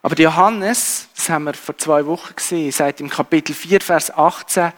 Aber 0.01 0.15
Johannes, 0.17 1.09
das 1.13 1.29
haben 1.29 1.43
wir 1.43 1.53
vor 1.53 1.77
zwei 1.77 2.05
Wochen 2.05 2.37
gesehen, 2.37 2.71
sagt 2.71 3.01
im 3.01 3.09
Kapitel 3.09 3.53
4, 3.53 3.81
Vers 3.81 4.11
18, 4.11 4.71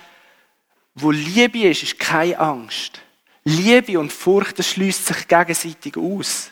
wo 1.00 1.12
Liebe 1.12 1.60
ist, 1.70 1.84
ist 1.84 2.00
keine 2.00 2.40
Angst. 2.40 3.02
Liebe 3.44 4.00
und 4.00 4.12
Furcht, 4.12 4.64
schließt 4.64 5.06
sich 5.06 5.28
gegenseitig 5.28 5.96
aus. 5.96 6.52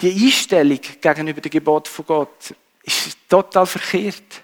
Die 0.00 0.12
Einstellung 0.12 0.78
gegenüber 1.00 1.40
dem 1.40 1.50
Gebot 1.50 1.88
von 1.88 2.06
Gott 2.06 2.54
ist 2.84 3.18
total 3.28 3.66
verkehrt. 3.66 4.42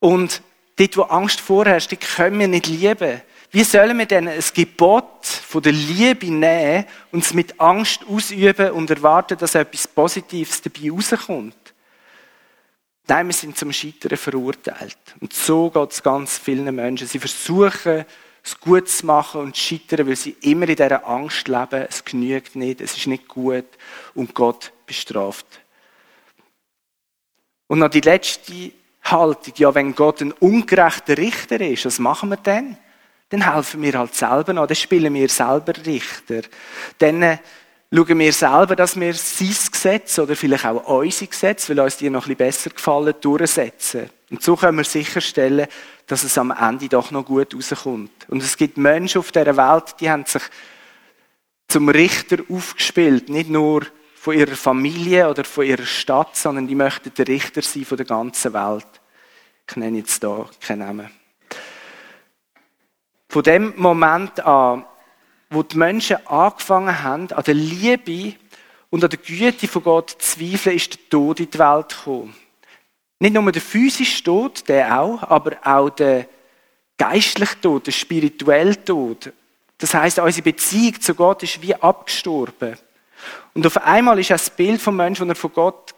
Und 0.00 0.42
dort, 0.76 0.96
wo 0.96 1.02
Angst 1.02 1.40
vorherrscht, 1.40 1.96
können 2.16 2.40
wir 2.40 2.48
nicht 2.48 2.66
lieben. 2.66 3.22
Wie 3.52 3.64
sollen 3.64 3.98
wir 3.98 4.06
denn 4.06 4.28
ein 4.28 4.42
Gebot 4.54 5.24
von 5.24 5.62
der 5.62 5.72
Liebe 5.72 6.26
nehmen 6.26 6.86
und 7.12 7.22
es 7.22 7.32
mit 7.32 7.58
Angst 7.60 8.04
ausüben 8.08 8.72
und 8.72 8.90
erwarten, 8.90 9.38
dass 9.38 9.54
etwas 9.54 9.86
Positives 9.86 10.60
dabei 10.60 10.90
rauskommt? 10.90 11.61
Nein, 13.08 13.26
wir 13.26 13.34
sind 13.34 13.56
zum 13.56 13.72
Scheitern 13.72 14.16
verurteilt. 14.16 14.98
Und 15.20 15.32
so 15.32 15.70
geht 15.70 15.90
es 15.90 16.02
ganz 16.02 16.38
vielen 16.38 16.74
Menschen. 16.74 17.08
Sie 17.08 17.18
versuchen, 17.18 18.04
es 18.44 18.58
gut 18.58 18.88
zu 18.88 19.06
machen 19.06 19.40
und 19.40 19.56
zu 19.56 19.62
scheitern, 19.62 20.06
weil 20.06 20.16
sie 20.16 20.36
immer 20.42 20.68
in 20.68 20.76
dieser 20.76 21.06
Angst 21.06 21.48
leben, 21.48 21.86
es 21.88 22.04
genügt 22.04 22.56
nicht, 22.56 22.80
es 22.80 22.96
ist 22.96 23.06
nicht 23.06 23.28
gut 23.28 23.66
und 24.14 24.34
Gott 24.34 24.72
bestraft. 24.86 25.46
Und 27.68 27.78
noch 27.78 27.88
die 27.88 28.00
letzte 28.00 28.72
Haltung, 29.04 29.54
ja, 29.56 29.74
wenn 29.74 29.94
Gott 29.94 30.20
ein 30.20 30.32
ungerechter 30.32 31.16
Richter 31.16 31.60
ist, 31.60 31.86
was 31.86 31.98
machen 31.98 32.30
wir 32.30 32.36
denn? 32.36 32.76
Dann 33.30 33.50
helfen 33.50 33.80
wir 33.80 33.94
halt 33.94 34.14
selber 34.14 34.52
noch, 34.52 34.66
dann 34.66 34.76
spielen 34.76 35.14
wir 35.14 35.28
selber 35.28 35.72
Richter. 35.86 36.42
Dann 36.98 37.22
äh, 37.22 37.38
schauen 37.94 38.18
wir 38.18 38.32
selber, 38.32 38.74
dass 38.74 38.98
wir 38.98 39.12
sein 39.14 39.54
Gesetz 39.70 40.18
oder 40.18 40.34
vielleicht 40.34 40.64
auch 40.64 40.88
unsere 40.88 41.28
Gesetze, 41.28 41.76
weil 41.76 41.84
uns 41.84 41.98
die 41.98 42.08
noch 42.08 42.22
ein 42.22 42.36
bisschen 42.36 42.36
besser 42.36 42.70
gefallen, 42.70 43.14
durchsetzen. 43.20 44.10
Und 44.30 44.42
so 44.42 44.56
können 44.56 44.78
wir 44.78 44.84
sicherstellen, 44.84 45.66
dass 46.06 46.24
es 46.24 46.38
am 46.38 46.50
Ende 46.50 46.88
doch 46.88 47.10
noch 47.10 47.24
gut 47.24 47.54
rauskommt. 47.54 48.28
Und 48.28 48.42
es 48.42 48.56
gibt 48.56 48.78
Menschen 48.78 49.18
auf 49.18 49.30
dieser 49.30 49.56
Welt, 49.56 49.94
die 50.00 50.10
haben 50.10 50.24
sich 50.24 50.42
zum 51.68 51.88
Richter 51.90 52.38
aufgespielt. 52.48 53.28
Nicht 53.28 53.50
nur 53.50 53.82
von 54.14 54.38
ihrer 54.38 54.56
Familie 54.56 55.28
oder 55.28 55.44
von 55.44 55.66
ihrer 55.66 55.84
Stadt, 55.84 56.36
sondern 56.36 56.66
die 56.66 56.74
möchten 56.74 57.12
der 57.14 57.28
Richter 57.28 57.60
sein 57.60 57.84
von 57.84 57.96
der 57.96 58.06
ganzen 58.06 58.54
Welt. 58.54 58.86
Ich 59.68 59.76
nenne 59.76 59.98
jetzt 59.98 60.22
da 60.22 60.46
keinen 60.60 60.78
Namen. 60.80 61.10
Von 63.28 63.42
dem 63.42 63.74
Moment 63.76 64.40
an 64.40 64.84
wo 65.52 65.62
die 65.62 65.76
Menschen 65.76 66.26
angefangen 66.26 67.02
haben, 67.02 67.30
an 67.32 67.44
der 67.44 67.54
Liebe 67.54 68.34
und 68.90 69.04
an 69.04 69.10
der 69.10 69.18
Güte 69.18 69.68
von 69.68 69.82
Gott 69.82 70.10
zu 70.10 70.18
zweifeln, 70.18 70.76
ist 70.76 70.94
der 70.94 71.08
Tod 71.08 71.40
in 71.40 71.50
die 71.50 71.58
Welt 71.58 71.88
gekommen. 71.88 72.34
Nicht 73.18 73.34
nur 73.34 73.52
der 73.52 73.62
physische 73.62 74.24
Tod, 74.24 74.68
der 74.68 75.00
auch, 75.00 75.22
aber 75.22 75.56
auch 75.62 75.90
der 75.90 76.26
geistliche 76.98 77.60
Tod, 77.60 77.86
der 77.86 77.92
spirituelle 77.92 78.84
Tod. 78.84 79.32
Das 79.78 79.94
heißt, 79.94 80.18
unsere 80.18 80.42
Beziehung 80.42 81.00
zu 81.00 81.14
Gott 81.14 81.42
ist 81.42 81.60
wie 81.62 81.74
abgestorben. 81.74 82.76
Und 83.54 83.66
auf 83.66 83.76
einmal 83.78 84.18
ist 84.18 84.30
das 84.30 84.50
Bild 84.50 84.80
vom 84.80 84.96
Menschen, 84.96 85.28
das 85.28 85.36
er 85.36 85.40
von 85.40 85.52
Gott 85.52 85.94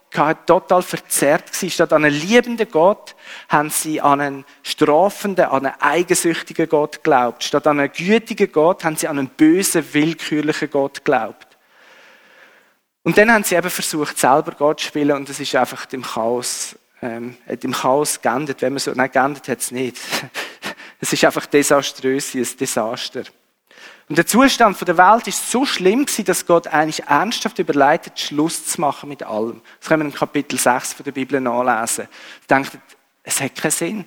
total 0.46 0.82
verzerrt 0.82 1.62
war. 1.62 1.70
Statt 1.70 1.92
an 1.92 2.04
einen 2.04 2.14
liebenden 2.14 2.70
Gott 2.70 3.14
haben 3.48 3.70
sie 3.70 4.00
an 4.00 4.20
einen 4.20 4.44
strafenden, 4.62 5.46
an 5.46 5.66
einen 5.66 5.80
eigensüchtigen 5.80 6.68
Gott 6.68 7.02
geglaubt. 7.02 7.44
Statt 7.44 7.66
an 7.66 7.80
einen 7.80 7.92
gütigen 7.92 8.50
Gott 8.50 8.84
haben 8.84 8.96
sie 8.96 9.08
an 9.08 9.18
einen 9.18 9.28
bösen, 9.28 9.84
willkürlichen 9.92 10.70
Gott 10.70 11.04
geglaubt. 11.04 11.54
Und 13.02 13.18
dann 13.18 13.30
haben 13.30 13.44
sie 13.44 13.54
eben 13.54 13.70
versucht, 13.70 14.18
selber 14.18 14.52
Gott 14.52 14.80
zu 14.80 14.87
spielen 14.87 15.12
und 15.12 15.28
es 15.28 15.38
ist 15.38 15.54
einfach 15.54 15.87
im 15.92 16.02
Chaos, 16.02 16.74
ähm, 17.02 17.37
im 17.46 17.72
Chaos 17.72 18.22
geendet, 18.22 18.62
wenn 18.62 18.72
man 18.72 18.80
so, 18.80 18.92
nein, 18.92 19.10
geendet 19.12 19.46
hat 19.46 19.60
es 19.60 19.70
nicht. 19.70 19.98
es 21.00 21.12
ist 21.12 21.22
einfach 21.22 21.44
desaströs, 21.44 22.34
ein 22.34 22.48
Desaster. 22.58 23.24
Und 24.08 24.18
der 24.18 24.26
Zustand 24.26 24.86
der 24.86 24.98
Welt 24.98 25.26
ist 25.28 25.50
so 25.50 25.64
schlimm 25.64 26.04
gewesen, 26.04 26.26
dass 26.26 26.44
Gott 26.44 26.66
eigentlich 26.66 27.04
ernsthaft 27.04 27.58
überleitet, 27.58 28.20
Schluss 28.20 28.66
zu 28.66 28.80
machen 28.80 29.08
mit 29.08 29.22
allem. 29.22 29.62
Das 29.80 29.88
können 29.88 30.02
wir 30.02 30.12
in 30.12 30.14
Kapitel 30.14 30.58
6 30.58 30.92
von 30.92 31.04
der 31.04 31.12
Bibel 31.12 31.40
nachlesen. 31.40 32.08
Er 32.48 32.56
denkt, 32.56 32.78
es 33.22 33.40
hat 33.40 33.54
keinen 33.54 33.70
Sinn. 33.70 34.04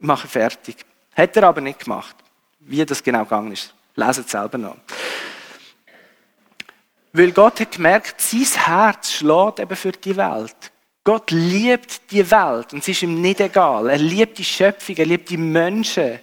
Ich 0.00 0.06
mache 0.06 0.26
fertig. 0.26 0.76
Hat 1.14 1.36
er 1.36 1.44
aber 1.44 1.60
nicht 1.60 1.84
gemacht. 1.84 2.16
Wie 2.60 2.84
das 2.84 3.02
genau 3.02 3.22
gegangen 3.22 3.52
ist, 3.52 3.72
lesen 3.94 4.24
es 4.24 4.30
selber 4.30 4.58
noch. 4.58 4.76
Weil 7.12 7.32
Gott 7.32 7.60
hat 7.60 7.72
gemerkt, 7.72 8.20
sein 8.20 8.44
Herz 8.44 9.12
schlägt 9.12 9.60
eben 9.60 9.76
für 9.76 9.92
die 9.92 10.16
Welt. 10.16 10.72
Gott 11.02 11.30
liebt 11.30 12.10
die 12.10 12.30
Welt 12.30 12.72
und 12.72 12.80
es 12.80 12.88
ist 12.88 13.02
ihm 13.02 13.20
nicht 13.20 13.40
egal. 13.40 13.88
Er 13.88 13.98
liebt 13.98 14.38
die 14.38 14.44
Schöpfung, 14.44 14.96
er 14.96 15.06
liebt 15.06 15.30
die 15.30 15.36
Menschen, 15.36 16.20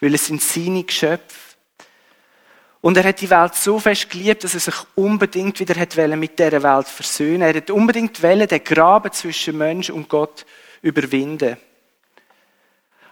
weil 0.00 0.14
es 0.14 0.26
sind 0.26 0.42
seine 0.42 0.82
Geschöpfe. 0.82 1.45
Und 2.86 2.96
er 2.96 3.02
hat 3.02 3.20
die 3.20 3.28
Welt 3.28 3.56
so 3.56 3.80
fest 3.80 4.08
geliebt, 4.10 4.44
dass 4.44 4.54
er 4.54 4.60
sich 4.60 4.76
unbedingt 4.94 5.58
wieder 5.58 5.74
hat 5.74 5.96
mit 6.16 6.38
dieser 6.38 6.62
Welt 6.62 6.86
versöhnen. 6.86 7.42
Er 7.42 7.56
hat 7.56 7.68
unbedingt 7.68 8.22
wollen, 8.22 8.46
den 8.46 8.62
Graben 8.62 9.10
zwischen 9.10 9.58
Mensch 9.58 9.90
und 9.90 10.08
Gott 10.08 10.46
überwinden. 10.82 11.56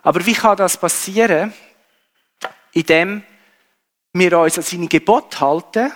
Aber 0.01 0.25
wie 0.25 0.33
kann 0.33 0.57
das 0.59 0.77
passieren? 0.77 1.53
Indem 2.71 3.25
wir 4.13 4.39
uns 4.39 4.59
an 4.59 4.63
seine 4.63 4.87
Gebote 4.87 5.41
halten. 5.41 5.93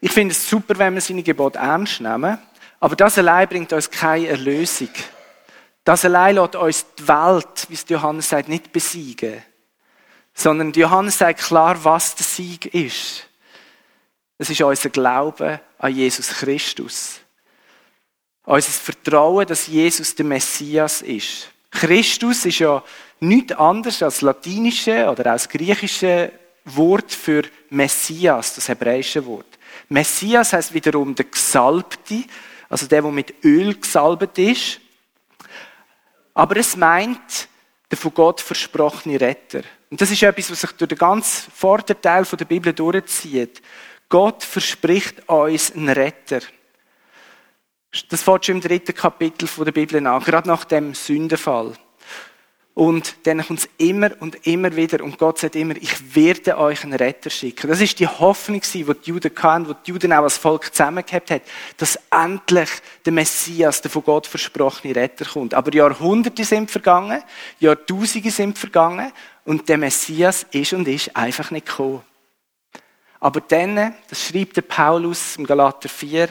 Ich 0.00 0.10
finde 0.10 0.32
es 0.32 0.50
super, 0.50 0.76
wenn 0.76 0.94
wir 0.94 1.02
seine 1.02 1.22
Gebote 1.22 1.60
ernst 1.60 2.00
nehmen. 2.00 2.36
Aber 2.80 2.96
das 2.96 3.16
allein 3.16 3.46
bringt 3.46 3.72
uns 3.72 3.88
keine 3.88 4.26
Erlösung. 4.26 4.90
Das 5.84 6.04
allein 6.04 6.34
lässt 6.34 6.56
uns 6.56 6.86
die 6.98 7.06
Welt, 7.06 7.66
wie 7.68 7.74
es 7.74 7.84
Johannes 7.88 8.28
sagt, 8.28 8.48
nicht 8.48 8.72
besiegen 8.72 9.40
sondern 10.34 10.72
Johannes 10.72 11.18
sagt 11.18 11.40
klar, 11.40 11.82
was 11.84 12.16
der 12.16 12.26
Sieg 12.26 12.66
ist. 12.74 13.28
Es 14.36 14.50
ist 14.50 14.60
unser 14.60 14.90
Glaube 14.90 15.60
an 15.78 15.94
Jesus 15.94 16.28
Christus. 16.28 17.20
Unser 18.44 18.70
Vertrauen, 18.72 19.46
dass 19.46 19.68
Jesus 19.68 20.14
der 20.14 20.26
Messias 20.26 21.00
ist. 21.00 21.48
Christus 21.70 22.44
ist 22.44 22.58
ja 22.58 22.82
nichts 23.20 23.52
anderes 23.52 24.02
als 24.02 24.16
das 24.16 24.22
latinische 24.22 25.08
oder 25.08 25.32
als 25.32 25.48
griechische 25.48 26.32
Wort 26.64 27.12
für 27.12 27.42
Messias, 27.70 28.54
das 28.54 28.68
hebräische 28.68 29.24
Wort. 29.26 29.46
Messias 29.88 30.52
heißt 30.52 30.74
wiederum 30.74 31.14
der 31.14 31.26
Gesalbte, 31.26 32.24
also 32.68 32.86
der, 32.86 33.02
der 33.02 33.10
mit 33.10 33.44
Öl 33.44 33.74
gesalbt 33.78 34.38
ist. 34.38 34.80
Aber 36.32 36.56
es 36.56 36.76
meint 36.76 37.48
der 37.90 37.98
von 37.98 38.14
Gott 38.14 38.40
versprochene 38.40 39.20
Retter. 39.20 39.62
Und 39.94 40.00
das 40.00 40.10
ist 40.10 40.24
etwas, 40.24 40.50
was 40.50 40.60
sich 40.60 40.72
durch 40.72 40.88
den 40.88 40.98
ganzen 40.98 41.52
Vorderteil 41.52 42.24
der 42.24 42.44
Bibel 42.46 42.72
durchzieht. 42.72 43.62
Gott 44.08 44.42
verspricht 44.42 45.28
uns 45.28 45.72
einen 45.72 45.88
Retter. 45.88 46.40
Das 48.08 48.24
fängt 48.24 48.44
schon 48.44 48.56
im 48.56 48.60
dritten 48.60 48.92
Kapitel 48.92 49.48
der 49.64 49.70
Bibel 49.70 50.04
an, 50.04 50.20
gerade 50.24 50.48
nach 50.48 50.64
dem 50.64 50.94
Sündenfall. 50.94 51.74
Und 52.74 53.14
dann 53.22 53.46
kommt 53.46 53.60
es 53.60 53.68
immer 53.78 54.10
und 54.18 54.48
immer 54.48 54.74
wieder. 54.74 55.02
Und 55.04 55.16
Gott 55.16 55.38
sagt 55.38 55.54
immer, 55.54 55.76
ich 55.76 56.16
werde 56.16 56.58
euch 56.58 56.82
einen 56.82 56.94
Retter 56.94 57.30
schicken. 57.30 57.68
Das 57.68 57.80
ist 57.80 58.00
die 58.00 58.08
Hoffnung, 58.08 58.60
die 58.62 58.84
die 58.84 59.10
Juden 59.10 59.30
hatten, 59.40 59.66
die 59.66 59.74
die 59.86 59.90
Juden 59.92 60.12
auch 60.12 60.24
als 60.24 60.38
Volk 60.38 60.74
zusammengehabt 60.74 61.30
hat, 61.30 61.42
dass 61.76 61.96
endlich 62.10 62.68
der 63.04 63.12
Messias, 63.12 63.80
der 63.80 63.92
von 63.92 64.02
Gott 64.02 64.26
versprochene 64.26 64.96
Retter 64.96 65.24
kommt. 65.24 65.54
Aber 65.54 65.72
Jahrhunderte 65.72 66.44
sind 66.44 66.68
vergangen, 66.68 67.22
Jahrtausende 67.60 68.32
sind 68.32 68.58
vergangen 68.58 69.12
und 69.44 69.68
der 69.68 69.78
Messias 69.78 70.44
ist 70.50 70.72
und 70.72 70.88
ist 70.88 71.14
einfach 71.14 71.52
nicht 71.52 71.66
gekommen. 71.66 72.02
Aber 73.20 73.40
dann, 73.40 73.94
das 74.08 74.26
schreibt 74.26 74.56
der 74.56 74.62
Paulus 74.62 75.36
im 75.36 75.46
Galater 75.46 75.88
4, 75.88 76.28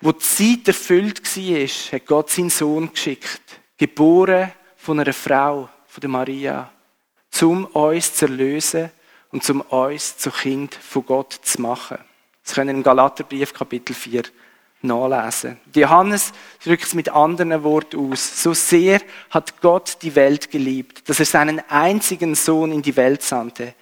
wo 0.00 0.10
die 0.10 0.18
Zeit 0.18 0.66
erfüllt 0.68 1.22
war, 1.24 1.66
hat 1.92 2.06
Gott 2.06 2.30
seinen 2.30 2.50
Sohn 2.50 2.92
geschickt 2.92 3.60
geboren 3.76 4.52
von 4.76 5.00
einer 5.00 5.12
Frau, 5.12 5.68
von 5.86 6.00
der 6.00 6.10
Maria, 6.10 6.70
zum 7.30 7.64
uns 7.66 8.14
zu 8.14 8.26
erlösen 8.26 8.90
und 9.30 9.42
zum 9.42 9.60
uns 9.62 10.16
zu 10.18 10.30
Kind 10.30 10.74
von 10.74 11.04
Gott 11.04 11.32
zu 11.32 11.60
machen. 11.60 11.98
Das 12.44 12.54
können 12.54 12.68
wir 12.68 12.74
im 12.74 12.82
Galaterbrief 12.82 13.52
Kapitel 13.52 13.94
4 13.94 14.24
nachlesen. 14.82 15.58
Johannes 15.74 16.32
drückt 16.62 16.84
es 16.84 16.94
mit 16.94 17.08
anderen 17.08 17.62
Worten 17.62 18.12
aus. 18.12 18.42
So 18.42 18.54
sehr 18.54 19.00
hat 19.30 19.60
Gott 19.60 19.98
die 20.02 20.14
Welt 20.14 20.50
geliebt, 20.50 21.08
dass 21.08 21.18
er 21.18 21.26
seinen 21.26 21.60
einzigen 21.68 22.34
Sohn 22.34 22.70
in 22.70 22.82
die 22.82 22.96
Welt 22.96 23.22
sandte. 23.22 23.74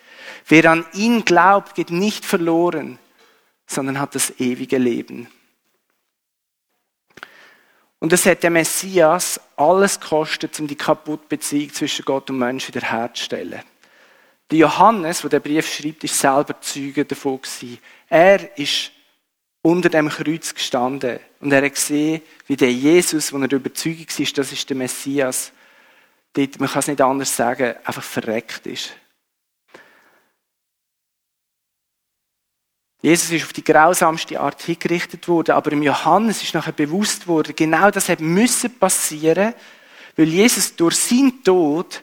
Wer 0.46 0.70
an 0.70 0.86
ihn 0.94 1.24
glaubt, 1.24 1.74
geht 1.74 1.90
nicht 1.90 2.24
verloren, 2.24 2.98
sondern 3.66 4.00
hat 4.00 4.14
das 4.14 4.38
ewige 4.38 4.78
Leben. 4.78 5.28
Und 8.02 8.12
es 8.12 8.26
hat 8.26 8.42
der 8.42 8.50
Messias 8.50 9.40
alles 9.54 10.00
gekostet, 10.00 10.58
um 10.58 10.66
die 10.66 10.74
kaputte 10.74 11.24
Beziehung 11.28 11.72
zwischen 11.72 12.04
Gott 12.04 12.28
und 12.30 12.38
Mensch 12.38 12.66
wieder 12.66 12.80
herzustellen. 12.80 13.62
Der 14.50 14.58
Johannes, 14.58 15.20
der 15.20 15.30
den 15.30 15.42
Brief 15.42 15.72
schreibt, 15.72 16.02
ist 16.02 16.18
selber 16.18 16.60
Zeuge 16.60 17.04
davon 17.04 17.40
gewesen. 17.40 17.78
Er 18.08 18.58
ist 18.58 18.90
unter 19.62 19.88
dem 19.88 20.08
Kreuz 20.08 20.52
gestanden 20.52 21.20
und 21.38 21.52
er 21.52 21.64
hat 21.64 21.74
gesehen, 21.76 22.22
wie 22.48 22.56
der 22.56 22.72
Jesus, 22.72 23.32
wo 23.32 23.38
er 23.38 23.52
überzeugt 23.52 24.18
war, 24.18 24.26
das 24.34 24.50
ist 24.50 24.68
der 24.68 24.76
Messias, 24.76 25.52
dort, 26.32 26.58
man 26.58 26.68
kann 26.68 26.80
es 26.80 26.88
nicht 26.88 27.00
anders 27.00 27.36
sagen, 27.36 27.76
einfach 27.84 28.02
verreckt 28.02 28.66
ist. 28.66 28.96
Jesus 33.02 33.32
ist 33.32 33.44
auf 33.44 33.52
die 33.52 33.64
grausamste 33.64 34.38
Art 34.40 34.62
hingerichtet 34.62 35.26
worden, 35.26 35.56
aber 35.56 35.72
im 35.72 35.82
Johannes 35.82 36.42
ist 36.42 36.54
nachher 36.54 36.72
bewusst 36.72 37.26
worden, 37.26 37.54
genau 37.54 37.90
das 37.90 38.08
hat 38.08 38.20
müssen 38.20 38.78
passieren, 38.78 39.54
weil 40.16 40.28
Jesus 40.28 40.76
durch 40.76 40.96
seinen 40.96 41.42
Tod 41.42 42.02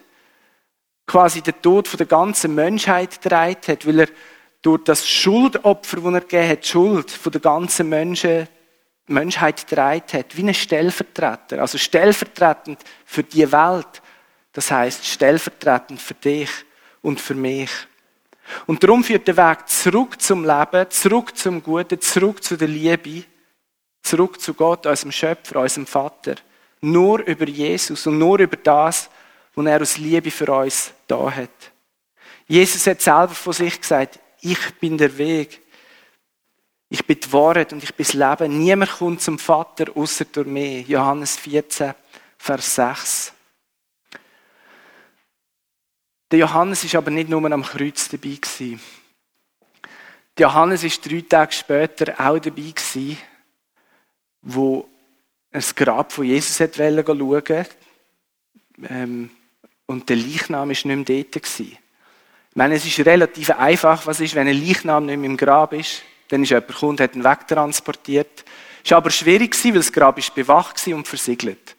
quasi 1.06 1.40
den 1.40 1.60
Tod 1.62 1.98
der 1.98 2.06
ganzen 2.06 2.54
Menschheit 2.54 3.22
getragen 3.22 3.56
hat, 3.66 3.86
weil 3.86 4.00
er 4.00 4.08
durch 4.62 4.84
das 4.84 5.08
Schuldopfer, 5.08 5.96
das 5.96 6.14
er 6.14 6.20
gegeben 6.20 6.48
hat, 6.50 6.64
die 6.64 6.68
Schuld 6.68 7.34
der 7.34 7.40
ganzen 7.40 7.88
Menschen, 7.88 8.46
Menschheit 9.06 9.66
getragen 9.66 10.04
hat, 10.12 10.36
wie 10.36 10.46
ein 10.46 10.54
Stellvertreter, 10.54 11.60
also 11.60 11.78
stellvertretend 11.78 12.78
für 13.04 13.24
die 13.24 13.50
Welt. 13.50 14.02
Das 14.52 14.70
heißt 14.70 15.04
stellvertretend 15.04 16.00
für 16.00 16.14
dich 16.14 16.50
und 17.02 17.20
für 17.20 17.34
mich. 17.34 17.70
Und 18.66 18.82
darum 18.82 19.04
führt 19.04 19.28
der 19.28 19.36
Weg 19.36 19.68
zurück 19.68 20.20
zum 20.20 20.44
Leben, 20.44 20.90
zurück 20.90 21.36
zum 21.36 21.62
Guten, 21.62 22.00
zurück 22.00 22.42
zu 22.42 22.56
der 22.56 22.68
Liebe, 22.68 23.24
zurück 24.02 24.40
zu 24.40 24.54
Gott, 24.54 24.86
unserem 24.86 25.12
Schöpfer, 25.12 25.60
unserem 25.60 25.86
Vater. 25.86 26.36
Nur 26.80 27.20
über 27.20 27.46
Jesus 27.46 28.06
und 28.06 28.18
nur 28.18 28.38
über 28.38 28.56
das, 28.56 29.10
was 29.54 29.66
er 29.66 29.82
aus 29.82 29.98
Liebe 29.98 30.30
für 30.30 30.52
uns 30.52 30.92
da 31.06 31.30
hat. 31.30 31.50
Jesus 32.46 32.86
hat 32.86 33.00
selber 33.00 33.28
von 33.28 33.52
sich 33.52 33.80
gesagt, 33.80 34.18
ich 34.40 34.74
bin 34.80 34.98
der 34.98 35.16
Weg. 35.16 35.60
Ich 36.88 37.06
bin 37.06 37.20
die 37.20 37.32
Wahrheit 37.32 37.72
und 37.72 37.84
ich 37.84 37.94
bin 37.94 38.04
das 38.04 38.14
Leben. 38.14 38.58
Niemand 38.58 38.90
kommt 38.90 39.20
zum 39.20 39.38
Vater 39.38 39.84
außer 39.94 40.24
durch 40.24 40.46
mich. 40.46 40.88
Johannes 40.88 41.36
14, 41.36 41.94
Vers 42.36 42.74
6. 42.74 43.32
Der 46.30 46.38
Johannes 46.38 46.84
ist 46.84 46.94
aber 46.94 47.10
nicht 47.10 47.28
nur 47.28 47.50
am 47.50 47.62
Kreuz 47.62 48.08
dabei 48.08 48.36
gewesen. 48.40 48.80
Der 50.38 50.46
Johannes 50.46 50.84
ist 50.84 51.04
drei 51.04 51.24
Tage 51.28 51.52
später 51.52 52.14
auch 52.20 52.38
dabei 52.38 52.72
gewesen, 52.74 53.18
wo 54.42 54.88
das 55.50 55.74
Grab 55.74 56.12
von 56.12 56.24
Jesus 56.24 56.60
hat 56.60 56.76
schauen 56.76 57.66
ähm, 58.88 59.30
und 59.86 60.08
der 60.08 60.16
Leichnam 60.16 60.70
ist 60.70 60.84
nicht 60.84 61.08
mehr 61.08 61.22
dort 61.22 61.42
gewesen. 61.42 61.76
Ich 62.50 62.56
meine, 62.56 62.76
es 62.76 62.86
ist 62.86 63.04
relativ 63.04 63.50
einfach, 63.50 64.06
was 64.06 64.20
ist, 64.20 64.34
wenn 64.36 64.46
ein 64.46 64.64
Leichnam 64.64 65.06
nicht 65.06 65.18
mehr 65.18 65.30
im 65.30 65.36
Grab 65.36 65.72
ist. 65.72 66.02
Dann 66.28 66.44
ist 66.44 66.50
jemand 66.50 66.68
gekommen 66.68 67.00
hat 67.00 67.16
ihn 67.16 67.24
wegtransportiert. 67.24 68.44
Es 68.84 68.90
war 68.92 68.98
aber 68.98 69.10
schwierig, 69.10 69.56
weil 69.64 69.72
das 69.72 69.92
Grab 69.92 70.16
ist 70.16 70.34
bewacht 70.34 70.86
und 70.86 71.08
versiegelt. 71.08 71.76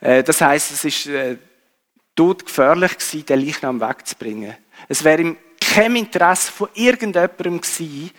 Äh, 0.00 0.22
das 0.22 0.40
heißt, 0.40 0.72
es 0.72 0.84
ist 0.84 1.06
äh, 1.06 1.36
todgefährlich 2.14 2.98
gewesen, 2.98 3.26
den 3.26 3.40
Leichnam 3.40 3.80
wegzubringen. 3.80 4.54
Es 4.88 5.04
wäre 5.04 5.22
im 5.22 5.36
kein 5.60 5.96
Interesse 5.96 6.52
von 6.52 6.68
irgendjemandem 6.74 7.60
gewesen, 7.60 8.10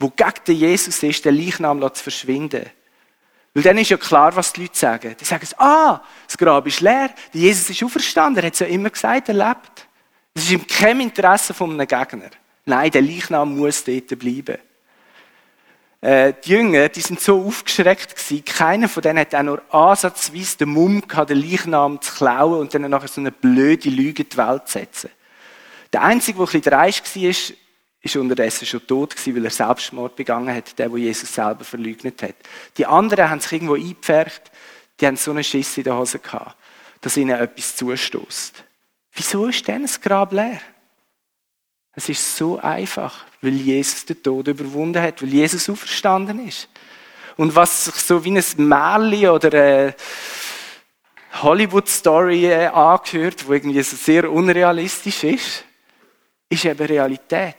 der 0.00 0.08
gegen 0.10 0.44
den 0.46 0.56
Jesus 0.56 1.02
ist, 1.02 1.24
den 1.24 1.36
Leichnam 1.36 1.80
zu 1.94 2.02
verschwinden. 2.02 2.66
Weil 3.54 3.62
dann 3.62 3.78
ist 3.78 3.90
ja 3.90 3.96
klar, 3.96 4.34
was 4.36 4.52
die 4.52 4.62
Leute 4.62 4.78
sagen. 4.78 5.16
Die 5.18 5.24
sagen, 5.24 5.48
ah, 5.58 6.00
das 6.26 6.38
Grab 6.38 6.66
ist 6.66 6.80
leer, 6.80 7.10
der 7.32 7.40
Jesus 7.40 7.68
ist 7.70 7.82
auferstanden, 7.82 8.42
er 8.42 8.46
hat 8.46 8.54
es 8.54 8.60
ja 8.60 8.66
immer 8.66 8.90
gesagt, 8.90 9.28
er 9.28 9.34
lebt. 9.34 9.88
Es 10.34 10.44
ist 10.44 10.52
im 10.52 10.66
keinem 10.66 11.00
Interesse 11.00 11.52
von 11.52 11.72
einem 11.72 11.86
Gegner. 11.86 12.30
Nein, 12.64 12.90
der 12.90 13.02
Leichnam 13.02 13.56
muss 13.56 13.82
dort 13.82 14.18
bleiben. 14.18 14.58
Äh, 16.00 16.32
die 16.44 16.50
Jünger, 16.50 16.88
die 16.88 17.00
sind 17.00 17.20
so 17.20 17.44
aufgeschreckt 17.44 18.16
gewesen, 18.16 18.44
keiner 18.44 18.88
von 18.88 19.02
denen 19.02 19.18
hat 19.18 19.34
auch 19.34 19.42
nur 19.42 19.62
ansatzweise 19.74 20.56
den 20.58 20.70
Mumm 20.70 21.06
gehabt, 21.06 21.30
den 21.30 21.38
Leichnam 21.38 22.00
zu 22.00 22.14
klauen 22.14 22.60
und 22.60 22.72
dann 22.72 22.88
nachher 22.88 23.08
so 23.08 23.20
eine 23.20 23.32
blöde 23.32 23.90
Lüge 23.90 24.22
in 24.22 24.28
die 24.30 24.36
Welt 24.36 24.66
zu 24.66 24.78
setzen. 24.78 25.10
Der 25.92 26.02
Einzige, 26.02 26.38
der 26.38 26.46
ein 26.46 26.46
bisschen 26.46 26.62
dreist 26.62 27.16
war, 27.16 27.56
ist, 28.02 28.16
unterdessen 28.16 28.66
schon 28.66 28.86
tot 28.86 29.14
gewesen, 29.14 29.36
weil 29.36 29.44
er 29.44 29.50
Selbstmord 29.50 30.16
begangen 30.16 30.54
hat, 30.54 30.78
der, 30.78 30.90
wo 30.90 30.96
Jesus 30.96 31.34
selber 31.34 31.64
verleugnet 31.64 32.22
hat. 32.22 32.36
Die 32.78 32.86
anderen 32.86 33.28
haben 33.28 33.40
sich 33.40 33.52
irgendwo 33.52 33.74
eingepfercht, 33.74 34.50
die 35.00 35.06
haben 35.06 35.16
so 35.16 35.32
einen 35.32 35.44
Schiss 35.44 35.76
in 35.76 35.84
der 35.84 35.96
Hose 35.96 36.18
gehabt, 36.18 36.56
dass 37.02 37.16
ihnen 37.18 37.38
etwas 37.38 37.76
zustößt. 37.76 38.64
Wieso 39.12 39.46
ist 39.48 39.68
denn 39.68 39.82
das 39.82 40.00
Grab 40.00 40.32
leer? 40.32 40.60
Es 42.00 42.08
ist 42.08 42.34
so 42.34 42.58
einfach, 42.58 43.26
weil 43.42 43.52
Jesus 43.52 44.06
den 44.06 44.22
Tod 44.22 44.48
überwunden 44.48 45.02
hat, 45.02 45.20
weil 45.20 45.34
Jesus 45.34 45.68
auferstanden 45.68 46.48
ist. 46.48 46.66
Und 47.36 47.54
was 47.54 47.84
sich 47.84 47.94
so 47.96 48.24
wie 48.24 48.30
ein 48.30 48.42
Märchen 48.56 49.28
oder 49.28 49.62
eine 49.62 49.94
Hollywood-Story 51.42 52.46
äh, 52.46 52.68
angehört, 52.68 53.46
wo 53.46 53.52
irgendwie 53.52 53.82
so 53.82 53.96
sehr 53.96 54.32
unrealistisch 54.32 55.24
ist, 55.24 55.64
ist 56.48 56.64
eben 56.64 56.86
Realität. 56.86 57.56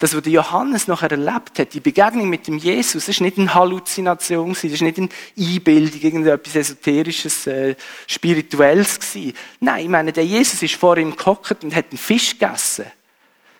Das, 0.00 0.16
was 0.16 0.26
Johannes 0.26 0.88
nachher 0.88 1.12
erlebt 1.12 1.56
hat, 1.60 1.72
die 1.72 1.78
Begegnung 1.78 2.28
mit 2.28 2.48
dem 2.48 2.58
Jesus, 2.58 3.04
das 3.04 3.10
ist 3.10 3.20
nicht 3.20 3.38
eine 3.38 3.54
Halluzination, 3.54 4.48
das 4.48 4.64
ist 4.64 4.82
nicht 4.82 4.98
eine 4.98 5.08
Einbildung, 5.38 6.00
irgendetwas 6.00 6.56
Esoterisches, 6.56 7.46
äh, 7.46 7.76
Spirituelles 8.08 8.98
gewesen. 8.98 9.32
Nein, 9.60 9.84
ich 9.84 9.88
meine, 9.88 10.12
der 10.12 10.26
Jesus 10.26 10.60
ist 10.60 10.74
vor 10.74 10.96
ihm 10.96 11.14
gehockt 11.14 11.62
und 11.62 11.72
hat 11.72 11.86
einen 11.92 11.98
Fisch 11.98 12.36
gegessen. 12.36 12.86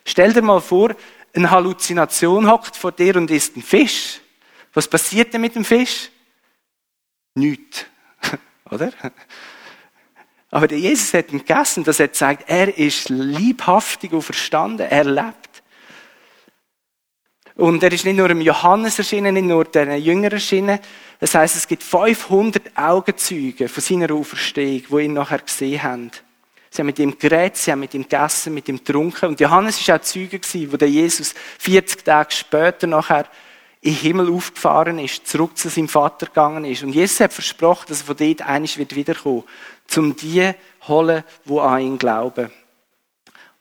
Stell 0.07 0.33
dir 0.33 0.41
mal 0.41 0.61
vor, 0.61 0.95
eine 1.35 1.51
Halluzination 1.51 2.49
hockt 2.49 2.77
vor 2.77 2.93
dir 2.93 3.17
und 3.17 3.31
isst 3.31 3.57
einen 3.57 3.65
Fisch. 3.65 4.21
Was 4.73 4.89
passiert 4.89 5.35
denn 5.35 5.41
mit 5.41 5.57
dem 5.57 5.65
Fisch? 5.65 6.11
Nichts. 7.35 7.85
Oder? 8.71 8.93
Aber 10.51 10.69
der 10.69 10.79
Jesus 10.79 11.13
hat 11.13 11.33
ihn 11.33 11.41
gegessen, 11.41 11.83
dass 11.83 11.99
er 11.99 12.13
zeigt, 12.13 12.49
er 12.49 12.79
ist 12.79 13.09
liebhaftig 13.09 14.13
und 14.13 14.23
verstanden, 14.23 14.87
er 14.89 15.05
lebt. 15.05 15.63
Und 17.57 17.83
er 17.83 17.91
ist 17.91 18.05
nicht 18.05 18.17
nur 18.17 18.31
im 18.31 18.41
Johannes 18.41 18.99
erschienen, 18.99 19.35
nicht 19.35 19.47
nur 19.47 19.65
den 19.65 20.01
Jüngern 20.01 20.33
erschienen. 20.33 20.79
Das 21.19 21.35
heißt, 21.35 21.57
es 21.57 21.67
gibt 21.67 21.83
500 21.83 22.77
Augenzeuge 22.77 23.69
von 23.69 23.83
seiner 23.83 24.15
Auferstehung, 24.15 24.85
die 24.89 25.05
ihn 25.05 25.15
nachher 25.15 25.39
gesehen 25.39 25.83
haben. 25.83 26.11
Sie 26.77 26.83
haben 26.83 26.89
mit 26.89 26.99
ihm 26.99 27.19
geredet, 27.19 27.57
sie 27.57 27.73
haben 27.73 27.81
mit 27.81 27.95
ihm 27.95 28.03
gegessen, 28.03 28.53
mit 28.53 28.69
ihm 28.69 28.77
getrunken. 28.77 29.31
Und 29.31 29.41
Johannes 29.41 29.89
war 29.89 29.97
auch 29.97 30.03
Zeuge, 30.03 30.39
wo 30.71 30.77
der 30.77 30.91
Jesus 30.91 31.35
40 31.59 32.05
Tage 32.05 32.35
später 32.35 32.87
nachher 32.87 33.25
in 33.81 33.95
den 33.95 34.01
Himmel 34.01 34.31
aufgefahren 34.31 34.99
ist, 34.99 35.27
zurück 35.27 35.57
zu 35.57 35.71
seinem 35.71 35.89
Vater 35.89 36.27
gegangen 36.27 36.67
ist. 36.67 36.83
Und 36.83 36.91
Jesus 36.91 37.21
hat 37.21 37.33
versprochen, 37.33 37.87
dass 37.89 38.03
er 38.03 38.07
von 38.09 38.17
dort 38.19 38.43
einiges 38.43 38.77
wird 38.77 38.95
wiederkommen, 38.95 39.45
um 39.97 40.15
die 40.17 40.53
holen, 40.87 41.25
die 41.47 41.59
an 41.59 41.81
ihn 41.81 41.97
glauben. 41.97 42.51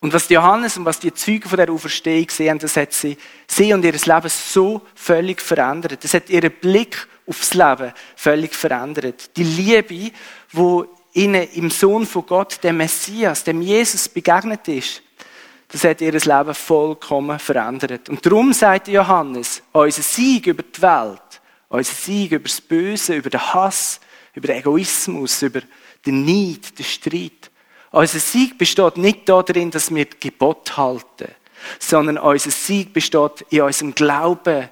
Und 0.02 0.12
was 0.12 0.28
Johannes 0.28 0.76
und 0.76 0.84
was 0.84 1.00
die 1.00 1.14
Zeugen 1.14 1.48
von 1.48 1.56
der 1.56 1.70
Auferstehung 1.70 2.30
sehen, 2.30 2.60
das 2.60 2.76
hat 2.76 2.92
sie, 2.92 3.18
sie 3.48 3.72
und 3.72 3.86
ihr 3.86 3.94
Leben 3.94 4.30
so 4.30 4.82
völlig 4.94 5.42
verändert. 5.42 6.04
Das 6.04 6.14
hat 6.14 6.30
ihren 6.30 6.52
Blick 6.52 7.08
aufs 7.26 7.54
Leben 7.54 7.94
völlig 8.18 8.54
verändert. 8.54 9.38
Die 9.38 9.44
Liebe, 9.46 10.12
die 10.52 10.86
ihnen 11.16 11.48
im 11.54 11.70
Sohn 11.70 12.06
von 12.06 12.26
Gott, 12.26 12.64
dem 12.64 12.78
Messias, 12.78 13.44
dem 13.44 13.62
Jesus 13.62 14.08
begegnet 14.10 14.68
ist, 14.68 15.02
das 15.70 15.84
hat 15.84 16.02
ihr 16.02 16.12
Leben 16.12 16.54
vollkommen 16.54 17.40
verändert. 17.40 18.10
Und 18.10 18.26
darum 18.26 18.54
sagt 18.54 18.88
Johannes, 18.88 19.64
unser 19.72 20.02
Sieg 20.02 20.48
über 20.48 20.64
die 20.64 20.82
Welt, 20.82 21.42
unser 21.70 21.94
Sieg 21.94 22.32
über 22.32 22.44
das 22.44 22.62
Böse, 22.62 23.16
über 23.16 23.30
den 23.30 23.54
Hass, 23.54 24.00
über 24.34 24.48
den 24.48 24.58
Egoismus, 24.58 25.42
über 25.42 25.62
den 26.06 26.24
Neid, 26.24 26.78
den 26.78 26.86
Streit. 26.86 27.52
Unser 27.92 28.20
Sieg 28.20 28.58
besteht 28.58 28.98
nicht 28.98 29.28
darin, 29.28 29.72
dass 29.72 29.94
wir 29.94 30.06
Gebot 30.06 30.78
halten, 30.78 31.30
sondern 31.80 32.18
unser 32.18 32.52
Sieg 32.52 32.94
besteht 32.94 33.46
in 33.50 33.62
unserem 33.62 33.96
Glauben 33.96 34.70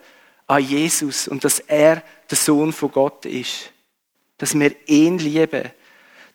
an 0.48 0.64
Jesus 0.64 1.28
und 1.28 1.44
dass 1.44 1.60
er 1.60 2.04
der 2.30 2.38
Sohn 2.38 2.74
von 2.74 2.92
Gott 2.92 3.26
ist. 3.26 3.72
Dass 4.38 4.58
wir 4.58 4.76
ihn 4.88 5.18
lieben. 5.18 5.72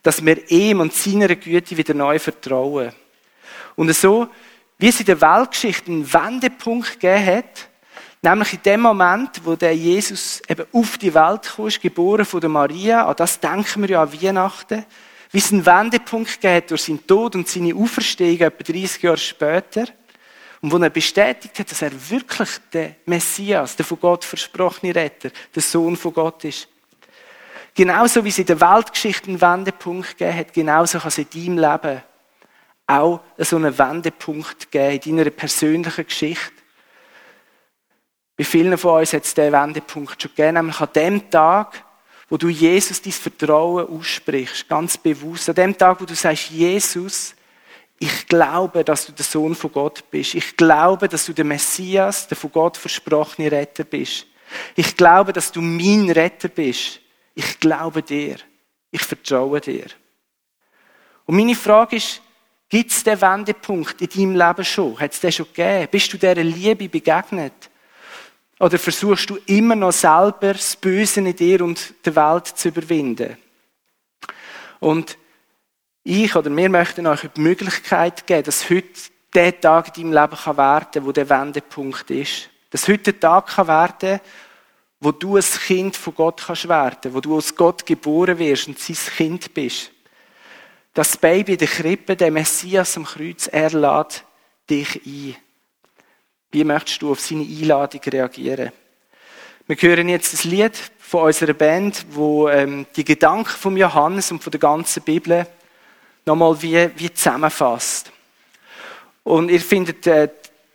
Dass 0.08 0.24
wir 0.24 0.50
ihm 0.50 0.80
und 0.80 0.94
seiner 0.94 1.36
Güte 1.36 1.76
wieder 1.76 1.92
neu 1.92 2.18
vertrauen. 2.18 2.92
Und 3.76 3.94
so 3.94 4.26
wie 4.78 4.88
es 4.88 5.00
in 5.00 5.04
der 5.04 5.20
Weltgeschichte 5.20 5.92
einen 5.92 6.10
Wendepunkt 6.10 6.98
gegeben 6.98 7.26
hat, 7.26 7.68
nämlich 8.22 8.54
in 8.54 8.62
dem 8.62 8.80
Moment, 8.80 9.42
wo 9.44 9.54
der 9.54 9.76
Jesus 9.76 10.40
eben 10.48 10.64
auf 10.72 10.96
die 10.96 11.12
Welt 11.12 11.52
kam, 11.54 11.68
geboren 11.82 12.24
von 12.24 12.40
der 12.40 12.48
Maria, 12.48 13.04
an 13.04 13.16
das 13.16 13.38
denken 13.38 13.82
wir 13.82 13.90
ja 13.90 14.02
an 14.02 14.10
Weihnachten, 14.10 14.86
wie 15.30 15.38
es 15.40 15.52
einen 15.52 15.66
Wendepunkt 15.66 16.40
gegeben 16.40 16.56
hat 16.56 16.70
durch 16.70 16.84
seinen 16.84 17.06
Tod 17.06 17.34
und 17.34 17.46
seine 17.46 17.74
Auferstehung 17.74 18.40
etwa 18.40 18.72
30 18.72 19.02
Jahre 19.02 19.18
später, 19.18 19.88
und 20.62 20.72
wo 20.72 20.78
er 20.78 20.88
bestätigt 20.88 21.58
hat, 21.58 21.70
dass 21.70 21.82
er 21.82 21.92
wirklich 22.08 22.48
der 22.72 22.94
Messias, 23.04 23.76
der 23.76 23.84
von 23.84 24.00
Gott 24.00 24.24
versprochene 24.24 24.94
Retter, 24.94 25.28
der 25.54 25.62
Sohn 25.62 25.98
von 25.98 26.14
Gott 26.14 26.44
ist. 26.44 26.66
Genauso 27.78 28.24
wie 28.24 28.30
es 28.30 28.38
in 28.40 28.46
der 28.46 28.60
Weltgeschichte 28.60 29.28
einen 29.28 29.40
Wendepunkt 29.40 30.18
gegeben 30.18 30.36
hat, 30.36 30.52
genauso 30.52 30.98
kann 30.98 31.06
es 31.10 31.18
in 31.18 31.30
deinem 31.32 31.58
Leben 31.58 32.02
auch 32.88 33.20
so 33.36 33.54
einen 33.54 33.78
Wendepunkt 33.78 34.72
geben 34.72 35.00
in 35.04 35.16
deiner 35.16 35.30
persönlichen 35.30 36.04
Geschichte. 36.04 36.54
Bei 38.36 38.42
vielen 38.42 38.76
von 38.76 38.98
uns 38.98 39.12
hat 39.12 39.22
es 39.22 39.32
diesen 39.32 39.52
Wendepunkt 39.52 40.20
schon 40.20 40.32
gegeben, 40.34 40.54
nämlich 40.54 40.80
an 40.80 40.88
dem 40.92 41.30
Tag, 41.30 41.84
wo 42.28 42.36
du 42.36 42.48
Jesus 42.48 43.00
dein 43.00 43.12
Vertrauen 43.12 43.86
aussprichst, 43.86 44.68
ganz 44.68 44.98
bewusst. 44.98 45.48
An 45.48 45.54
dem 45.54 45.78
Tag, 45.78 46.00
wo 46.00 46.04
du 46.04 46.16
sagst, 46.16 46.50
Jesus, 46.50 47.36
ich 48.00 48.26
glaube, 48.26 48.82
dass 48.82 49.06
du 49.06 49.12
der 49.12 49.24
Sohn 49.24 49.54
von 49.54 49.70
Gott 49.70 50.02
bist. 50.10 50.34
Ich 50.34 50.56
glaube, 50.56 51.08
dass 51.08 51.26
du 51.26 51.32
der 51.32 51.44
Messias, 51.44 52.26
der 52.26 52.36
von 52.36 52.50
Gott 52.50 52.76
versprochene 52.76 53.52
Retter 53.52 53.84
bist. 53.84 54.26
Ich 54.74 54.96
glaube, 54.96 55.32
dass 55.32 55.52
du 55.52 55.60
mein 55.60 56.10
Retter 56.10 56.48
bist. 56.48 57.02
Ich 57.38 57.60
glaube 57.60 58.02
dir. 58.02 58.36
Ich 58.90 59.02
vertraue 59.02 59.60
dir. 59.60 59.86
Und 61.24 61.36
meine 61.36 61.54
Frage 61.54 61.96
ist, 61.96 62.20
Gibt 62.70 62.90
es 62.90 63.02
den 63.02 63.18
Wendepunkt 63.18 64.02
in 64.02 64.08
deinem 64.08 64.36
Leben 64.36 64.64
schon? 64.64 65.00
Hat 65.00 65.12
es 65.12 65.20
den 65.20 65.32
schon 65.32 65.46
gegeben? 65.46 65.88
Bist 65.90 66.12
du 66.12 66.18
dieser 66.18 66.34
Liebe 66.34 66.86
begegnet? 66.86 67.70
Oder 68.60 68.78
versuchst 68.78 69.30
du 69.30 69.38
immer 69.46 69.74
noch 69.74 69.92
selber 69.92 70.52
das 70.52 70.76
Böse 70.76 71.20
in 71.20 71.34
dir 71.34 71.62
und 71.64 71.94
der 72.04 72.14
Welt 72.14 72.46
zu 72.48 72.68
überwinden? 72.68 73.38
Und 74.80 75.16
ich 76.04 76.36
oder 76.36 76.54
wir 76.54 76.68
möchten 76.68 77.06
euch 77.06 77.22
die 77.34 77.40
Möglichkeit 77.40 78.26
geben, 78.26 78.44
dass 78.44 78.68
heute 78.68 79.00
der 79.32 79.58
Tag 79.58 79.96
in 79.96 80.12
deinem 80.12 80.22
Leben 80.22 80.36
kann 80.36 80.56
werden 80.58 81.06
wo 81.06 81.12
der 81.12 81.28
Wendepunkt 81.30 82.10
ist. 82.10 82.50
Dass 82.68 82.86
heute 82.86 83.14
der 83.14 83.20
Tag 83.20 83.46
kann 83.46 83.68
werden 83.68 84.20
wo 85.00 85.12
du 85.12 85.36
ein 85.36 85.42
Kind 85.42 85.96
von 85.96 86.14
Gott 86.14 86.42
kannst 86.46 86.68
werden, 86.68 87.14
wo 87.14 87.20
du 87.20 87.36
aus 87.36 87.54
Gott 87.54 87.86
geboren 87.86 88.38
wirst 88.38 88.68
und 88.68 88.78
sein 88.78 88.96
Kind 89.16 89.54
bist. 89.54 89.90
Das 90.92 91.16
Baby 91.16 91.56
der 91.56 91.68
Krippe, 91.68 92.16
der 92.16 92.30
Messias 92.30 92.96
am 92.96 93.04
Kreuz, 93.04 93.46
er 93.46 93.70
lädt 93.70 94.24
dich 94.68 95.00
ein. 95.06 95.36
Wie 96.50 96.64
möchtest 96.64 97.02
du 97.02 97.12
auf 97.12 97.20
seine 97.20 97.42
Einladung 97.42 98.00
reagieren? 98.00 98.72
Wir 99.66 99.76
hören 99.76 100.08
jetzt 100.08 100.32
das 100.32 100.44
Lied 100.44 100.72
von 100.98 101.24
unserer 101.24 101.52
Band, 101.52 102.06
wo 102.10 102.48
ähm, 102.48 102.86
die 102.96 103.04
Gedanken 103.04 103.50
von 103.50 103.76
Johannes 103.76 104.32
und 104.32 104.42
von 104.42 104.50
der 104.50 104.60
ganzen 104.60 105.02
Bibel 105.02 105.46
nochmal 106.24 106.60
wie, 106.62 106.90
wie 106.96 107.12
zusammenfasst. 107.12 108.10
Und 109.24 109.50
ihr 109.50 109.60
findet 109.60 110.06
äh, 110.06 110.28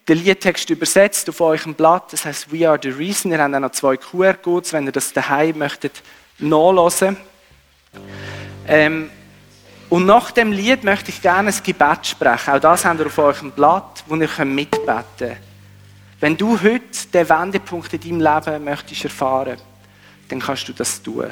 den 0.08 0.24
Liedtext 0.24 0.70
übersetzt 0.70 1.30
auf 1.30 1.40
eurem 1.42 1.76
Blatt. 1.76 2.12
Das 2.12 2.26
heißt 2.26 2.52
We 2.52 2.68
Are 2.68 2.80
the 2.82 2.90
Reason. 2.90 3.32
Ihr 3.32 3.40
habt 3.40 3.56
auch 3.56 3.60
noch 3.60 3.72
zwei 3.72 3.98
QR-Codes, 3.98 4.74
wenn 4.74 4.86
ihr 4.86 4.92
das 4.92 5.14
daheim 5.14 5.58
möchtet 5.58 6.02
nachlesen. 6.40 7.18
Ähm, 8.68 9.10
und 9.90 10.06
nach 10.06 10.32
dem 10.32 10.52
Lied 10.52 10.84
möchte 10.84 11.10
ich 11.12 11.22
gerne 11.22 11.50
ein 11.50 11.64
Gebet 11.64 12.08
sprechen. 12.08 12.54
Auch 12.54 12.60
das 12.60 12.84
habt 12.84 13.00
ihr 13.00 13.06
auf 13.06 13.18
eurem 13.18 13.52
Blatt, 13.52 14.04
wo 14.08 14.16
ihr 14.16 14.46
mitbeten 14.46 14.96
könnt. 15.18 15.38
Wenn 16.20 16.38
du 16.38 16.60
heute 16.62 17.08
den 17.14 17.30
Wendepunkt 17.30 17.94
in 17.94 18.20
deinem 18.20 18.22
Leben 18.22 18.64
möchtest 18.64 19.04
erfahren, 19.04 19.58
dann 20.30 20.40
kannst 20.40 20.68
du 20.68 20.74
das 20.74 21.02
tun. 21.02 21.30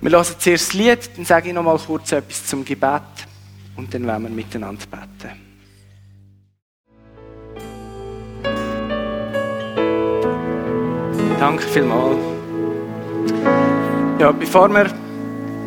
Wir 0.00 0.10
hören 0.10 0.26
zuerst 0.38 0.68
das 0.68 0.72
Lied, 0.72 1.10
dann 1.16 1.24
sage 1.24 1.48
ich 1.48 1.54
noch 1.54 1.62
mal 1.62 1.78
kurz 1.78 2.12
etwas 2.12 2.46
zum 2.46 2.64
Gebet 2.64 3.02
und 3.76 3.92
dann 3.92 4.06
werden 4.06 4.24
wir 4.24 4.30
miteinander 4.30 4.84
beten. 4.86 5.45
Danke 11.38 11.64
vielmals. 11.64 12.16
Ja, 14.18 14.32
bevor 14.32 14.70
wir 14.70 14.90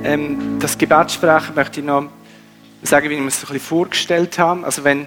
ähm, 0.03 0.57
das 0.59 0.75
Gebet 0.75 1.11
sprechen, 1.11 1.53
möchte 1.53 1.79
ich 1.79 1.85
noch 1.85 2.05
sagen, 2.81 3.07
wie 3.07 3.13
ich 3.13 3.19
mir 3.19 3.25
das 3.25 3.43
ein 3.43 3.53
bisschen 3.53 3.59
vorgestellt 3.59 4.39
habe. 4.39 4.65
Also 4.65 4.83
wenn, 4.83 5.05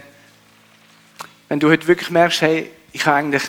wenn 1.48 1.58
du 1.58 1.68
heute 1.68 1.88
wirklich 1.88 2.10
merkst, 2.10 2.42
hey, 2.42 2.70
ich 2.92 3.04
habe 3.06 3.16
eigentlich 3.16 3.42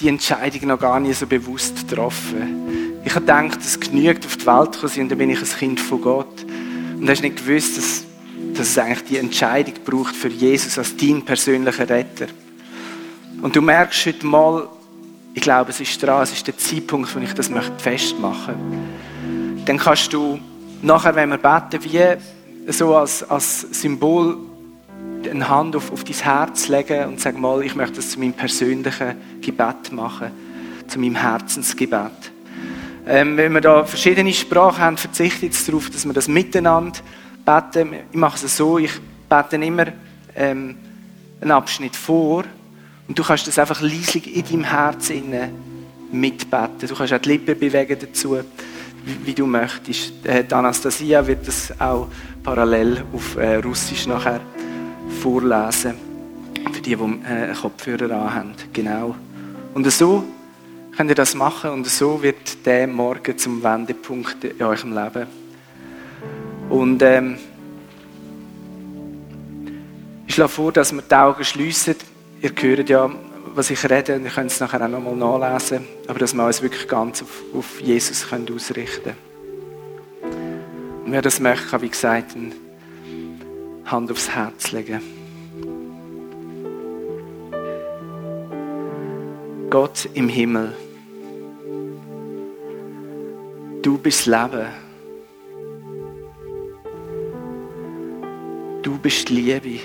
die 0.00 0.08
Entscheidung 0.08 0.68
noch 0.68 0.80
gar 0.80 0.98
nicht 0.98 1.16
so 1.16 1.26
bewusst 1.28 1.88
getroffen. 1.88 3.00
Ich 3.04 3.14
habe 3.14 3.20
gedacht, 3.24 3.60
es 3.60 3.78
genügt 3.78 4.26
auf 4.26 4.36
die 4.36 4.46
Welt 4.46 4.74
zu 4.74 4.88
sein 4.88 5.04
und 5.04 5.10
dann 5.10 5.18
bin 5.18 5.30
ich 5.30 5.40
ein 5.40 5.58
Kind 5.58 5.78
von 5.78 6.02
Gott. 6.02 6.44
Und 6.98 7.08
hast 7.08 7.22
nicht 7.22 7.36
gewusst, 7.36 7.78
dass, 7.78 8.04
dass 8.54 8.70
es 8.70 8.78
eigentlich 8.78 9.04
die 9.04 9.18
Entscheidung 9.18 9.74
braucht 9.84 10.16
für 10.16 10.28
Jesus 10.28 10.76
als 10.78 10.96
dein 10.96 11.24
persönlicher 11.24 11.88
Retter. 11.88 12.26
Und 13.40 13.54
du 13.54 13.62
merkst 13.62 14.06
heute 14.06 14.26
mal, 14.26 14.68
ich 15.36 15.42
glaube, 15.42 15.70
es 15.70 15.80
ist 15.80 16.02
dran, 16.02 16.22
es 16.22 16.32
ist 16.32 16.46
der 16.46 16.56
Zeitpunkt, 16.56 17.14
wo 17.14 17.20
ich 17.20 17.34
das 17.34 17.50
festmachen 17.76 18.54
möchte. 18.70 19.64
Dann 19.66 19.76
kannst 19.76 20.10
du 20.14 20.40
nachher, 20.80 21.14
wenn 21.14 21.28
wir 21.28 21.36
beten, 21.36 21.84
wie 21.84 22.72
so 22.72 22.96
als, 22.96 23.22
als 23.28 23.60
Symbol 23.70 24.38
eine 25.30 25.46
Hand 25.46 25.76
auf, 25.76 25.92
auf 25.92 26.04
dein 26.04 26.16
Herz 26.16 26.68
legen 26.68 27.08
und 27.08 27.20
sagen 27.20 27.38
mal, 27.38 27.62
ich 27.62 27.74
möchte 27.74 27.96
das 27.96 28.12
zu 28.12 28.18
meinem 28.18 28.32
persönlichen 28.32 29.14
Gebet 29.42 29.92
machen, 29.92 30.30
zu 30.88 30.98
meinem 30.98 31.16
Herzensgebet. 31.16 32.32
Ähm, 33.06 33.36
wenn 33.36 33.52
wir 33.52 33.60
da 33.60 33.84
verschiedene 33.84 34.32
Sprachen 34.32 34.82
haben, 34.82 34.96
verzichte 34.96 35.44
ich 35.44 35.52
jetzt 35.52 35.68
darauf, 35.68 35.90
dass 35.90 36.06
wir 36.06 36.14
das 36.14 36.28
miteinander 36.28 36.98
beten. 37.44 37.92
Ich 38.10 38.16
mache 38.16 38.42
es 38.42 38.56
so, 38.56 38.78
ich 38.78 38.92
bete 39.28 39.56
immer 39.56 39.88
ähm, 40.34 40.76
einen 41.42 41.50
Abschnitt 41.50 41.94
vor 41.94 42.44
und 43.08 43.18
du 43.18 43.22
kannst 43.22 43.46
das 43.46 43.58
einfach 43.58 43.80
leislich 43.80 44.34
in 44.34 44.44
deinem 44.44 44.64
Herz 44.64 45.10
mitbeten. 46.10 46.88
Du 46.88 46.94
kannst 46.94 47.12
auch 47.12 47.18
die 47.18 47.28
Lippen 47.28 47.58
bewegen 47.58 47.98
dazu, 48.00 48.38
wie, 49.04 49.26
wie 49.26 49.34
du 49.34 49.46
möchtest. 49.46 50.12
Äh, 50.24 50.44
die 50.44 50.54
Anastasia 50.54 51.26
wird 51.26 51.46
das 51.46 51.72
auch 51.78 52.08
parallel 52.42 53.04
auf 53.12 53.36
äh, 53.36 53.56
Russisch 53.56 54.06
nachher 54.06 54.40
vorlesen. 55.20 55.94
Für 56.72 56.80
die, 56.80 56.96
die 56.96 57.02
äh, 57.02 57.54
Kopfhörer 57.54 58.10
anhaben. 58.10 58.54
Genau. 58.72 59.14
Und 59.74 59.90
so 59.92 60.24
könnt 60.96 61.10
ihr 61.10 61.14
das 61.14 61.34
machen 61.34 61.70
und 61.70 61.86
so 61.86 62.22
wird 62.22 62.64
der 62.64 62.86
Morgen 62.86 63.38
zum 63.38 63.62
Wendepunkt 63.62 64.42
in 64.42 64.62
eurem 64.62 64.94
Leben. 64.94 65.26
Und 66.68 67.02
ähm, 67.02 67.38
ich 70.26 70.34
schlage 70.34 70.48
vor, 70.48 70.72
dass 70.72 70.92
wir 70.92 71.02
die 71.02 71.14
Augen 71.14 71.44
schliessen 71.44 71.94
ihr 72.40 72.52
hört 72.60 72.88
ja, 72.88 73.10
was 73.54 73.70
ich 73.70 73.88
rede, 73.88 74.16
und 74.16 74.24
ihr 74.24 74.30
könnt 74.30 74.50
es 74.50 74.60
nachher 74.60 74.82
auch 74.82 74.88
nochmal 74.88 75.16
nachlesen, 75.16 75.86
aber 76.06 76.18
dass 76.18 76.34
wir 76.34 76.44
uns 76.44 76.62
wirklich 76.62 76.86
ganz 76.88 77.22
auf, 77.22 77.42
auf 77.54 77.80
Jesus 77.80 78.28
können 78.28 78.46
ausrichten 78.54 79.14
können. 80.22 81.02
Und 81.04 81.12
wer 81.12 81.22
das 81.22 81.40
möchte, 81.40 81.68
kann, 81.68 81.82
wie 81.82 81.88
gesagt, 81.88 82.34
eine 82.34 82.52
Hand 83.84 84.10
aufs 84.10 84.28
Herz 84.28 84.72
legen. 84.72 85.00
Gott 89.70 90.08
im 90.14 90.28
Himmel, 90.28 90.74
du 93.82 93.98
bist 93.98 94.26
Leben. 94.26 94.66
Du 98.82 98.96
bist 98.98 99.30
Liebe. 99.30 99.80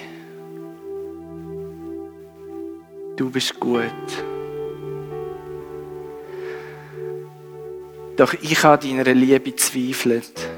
Du 3.22 3.30
bist 3.30 3.60
gut. 3.60 4.08
Doch 8.16 8.34
ich 8.34 8.64
habe 8.64 8.88
deiner 8.88 9.14
Liebe 9.14 9.56
zweifelt. 9.56 10.50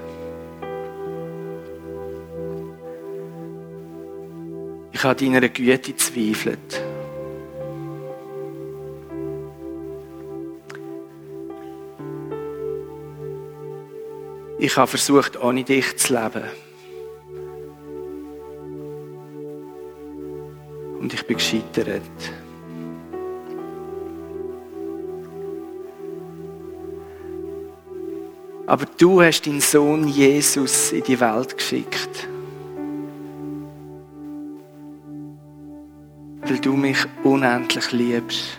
Ich 4.93 5.03
habe 5.03 5.15
deiner 5.15 5.49
Güte 5.49 5.93
zweifelt. 5.97 6.81
Ich 14.57 14.77
habe 14.77 14.87
versucht, 14.87 15.37
ohne 15.41 15.65
dich 15.65 15.97
zu 15.97 16.13
leben. 16.13 16.43
Und 21.01 21.13
ich 21.13 21.27
bin 21.27 21.35
gescheitert. 21.35 22.42
Aber 28.65 28.85
du 28.97 29.21
hast 29.21 29.45
deinen 29.45 29.59
Sohn 29.59 30.07
Jesus 30.07 30.93
in 30.93 31.03
die 31.03 31.19
Welt 31.19 31.57
geschickt. 31.57 32.27
Weil 36.41 36.59
du 36.59 36.73
mich 36.73 36.97
unendlich 37.23 37.91
liebst. 37.91 38.57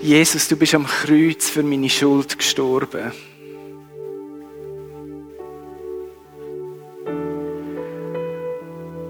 Jesus, 0.00 0.48
du 0.48 0.56
bist 0.56 0.74
am 0.74 0.86
Kreuz 0.86 1.48
für 1.48 1.62
meine 1.62 1.88
Schuld 1.88 2.36
gestorben. 2.36 3.12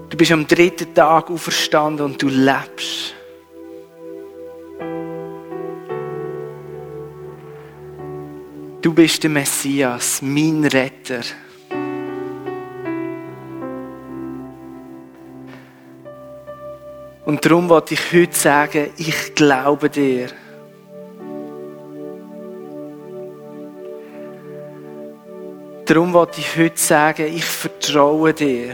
Du 0.09 0.17
bist 0.17 0.31
am 0.31 0.47
dritten 0.47 0.93
Tag 0.93 1.31
auferstanden 1.31 2.05
und 2.05 2.21
du 2.21 2.27
lebst. 2.27 3.15
Du 8.83 8.93
bist 8.93 9.23
der 9.23 9.29
Messias, 9.29 10.21
mein 10.21 10.65
Retter. 10.65 11.21
Und 17.25 17.45
darum 17.45 17.69
wollte 17.69 17.93
ich 17.93 18.11
heute 18.11 18.35
sagen, 18.35 18.89
ich 18.97 19.33
glaube 19.35 19.89
dir. 19.89 20.27
Darum 25.85 26.11
wollte 26.11 26.41
ich 26.41 26.57
heute 26.57 26.77
sagen, 26.77 27.33
ich 27.33 27.45
vertraue 27.45 28.33
dir. 28.33 28.73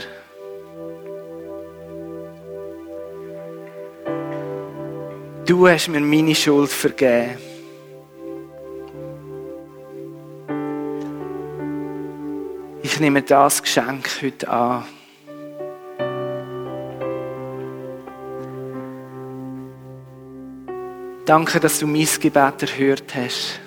Du 5.45 5.67
hast 5.67 5.87
mir 5.87 5.99
meine 5.99 6.33
Schuld 6.33 6.71
vergeben. 6.71 7.48
Ich 12.99 13.01
nehme 13.01 13.21
das 13.21 13.63
Geschenk 13.63 14.09
heute 14.21 14.49
an. 14.49 14.83
Danke, 21.25 21.61
dass 21.61 21.79
du 21.79 21.87
mein 21.87 22.09
Gebet 22.19 22.61
erhört 22.61 23.15
hast. 23.15 23.61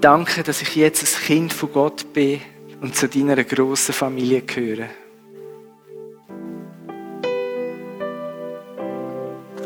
Danke, 0.00 0.44
dass 0.44 0.62
ich 0.62 0.76
jetzt 0.76 1.02
ein 1.02 1.26
Kind 1.26 1.52
von 1.52 1.72
Gott 1.72 2.12
bin 2.12 2.40
und 2.80 2.94
zu 2.94 3.08
deiner 3.08 3.42
grossen 3.42 3.94
Familie 3.94 4.42
gehöre. 4.42 4.90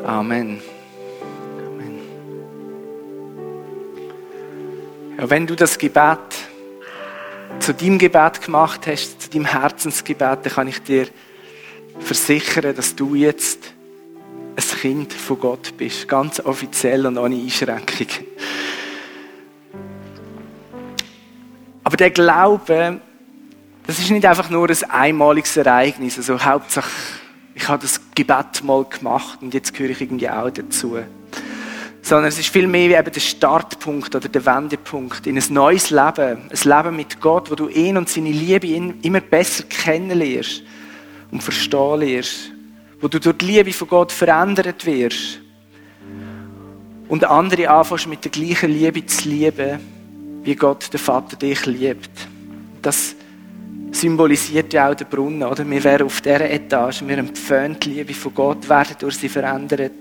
Amen. 0.07 0.62
Ja, 5.21 5.29
wenn 5.29 5.47
du 5.47 5.55
das 5.55 5.77
Gebet 5.77 6.18
zu 7.59 7.75
deinem 7.75 7.99
Gebet 7.99 8.41
gemacht 8.41 8.87
hast, 8.87 9.21
zu 9.21 9.29
deinem 9.29 9.45
Herzensgebet, 9.45 10.39
dann 10.47 10.53
kann 10.55 10.66
ich 10.66 10.83
dir 10.83 11.09
versichern, 11.99 12.75
dass 12.75 12.97
du 12.97 13.14
jetzt 13.14 13.75
ein 14.57 14.79
Kind 14.81 15.12
von 15.12 15.39
Gott 15.39 15.77
bist. 15.77 16.09
Ganz 16.09 16.41
offiziell 16.41 17.05
und 17.05 17.18
ohne 17.18 17.37
Einschränkung. 17.37 18.07
Aber 21.85 21.99
der 21.99 22.11
Glaube, 22.12 23.03
das 23.87 23.99
ist 23.99 24.11
nicht 24.11 24.25
einfach 24.25 24.49
nur 24.49 24.71
ein 24.71 24.91
einmaliges 24.91 25.55
Ereignis. 25.59 26.16
Also 26.16 26.43
Hauptsache, 26.43 26.91
ich 27.55 27.68
habe 27.68 27.83
das 27.83 28.01
Gebet 28.14 28.64
mal 28.64 28.87
gemacht 28.87 29.43
und 29.43 29.53
jetzt 29.53 29.75
gehöre 29.75 29.91
ich 29.91 30.01
irgendwie 30.01 30.31
auch 30.31 30.49
dazu. 30.49 30.97
Sondern 32.11 32.30
es 32.30 32.40
ist 32.40 32.48
vielmehr 32.48 32.88
wie 32.88 32.94
eben 32.94 33.12
der 33.12 33.20
Startpunkt 33.20 34.16
oder 34.16 34.28
der 34.28 34.44
Wendepunkt 34.44 35.28
in 35.28 35.38
ein 35.38 35.44
neues 35.50 35.90
Leben. 35.90 36.50
Ein 36.50 36.58
Leben 36.64 36.96
mit 36.96 37.20
Gott, 37.20 37.48
wo 37.52 37.54
du 37.54 37.68
ihn 37.68 37.96
und 37.96 38.08
seine 38.08 38.32
Liebe 38.32 38.66
immer 39.02 39.20
besser 39.20 39.62
kennenlernst 39.68 40.64
und 41.30 41.40
verstehen 41.40 42.00
lernst. 42.00 42.50
Wo 43.00 43.06
du 43.06 43.20
durch 43.20 43.36
die 43.36 43.44
Liebe 43.44 43.72
von 43.72 43.86
Gott 43.86 44.11
verändert 44.11 44.84
wirst. 44.86 45.38
Und 47.06 47.22
andere 47.22 47.70
anfängst 47.70 48.08
mit 48.08 48.24
der 48.24 48.32
gleichen 48.32 48.72
Liebe 48.72 49.06
zu 49.06 49.28
lieben, 49.28 49.78
wie 50.42 50.56
Gott, 50.56 50.92
der 50.92 50.98
Vater, 50.98 51.36
dich 51.36 51.64
liebt. 51.66 52.11
Das 52.82 53.14
symbolisiert 53.92 54.72
ja 54.72 54.90
auch 54.90 54.96
den 54.96 55.06
Brunnen, 55.06 55.44
oder? 55.44 55.64
Wir 55.70 55.84
wären 55.84 56.06
auf 56.06 56.20
dieser 56.20 56.50
Etage, 56.50 57.02
wir 57.06 57.18
empfehlen 57.18 57.76
die 57.78 57.90
Liebe 57.90 58.14
von 58.14 58.34
Gott, 58.34 58.68
werden 58.68 58.96
durch 58.98 59.16
sie 59.16 59.28
verändert 59.28 59.92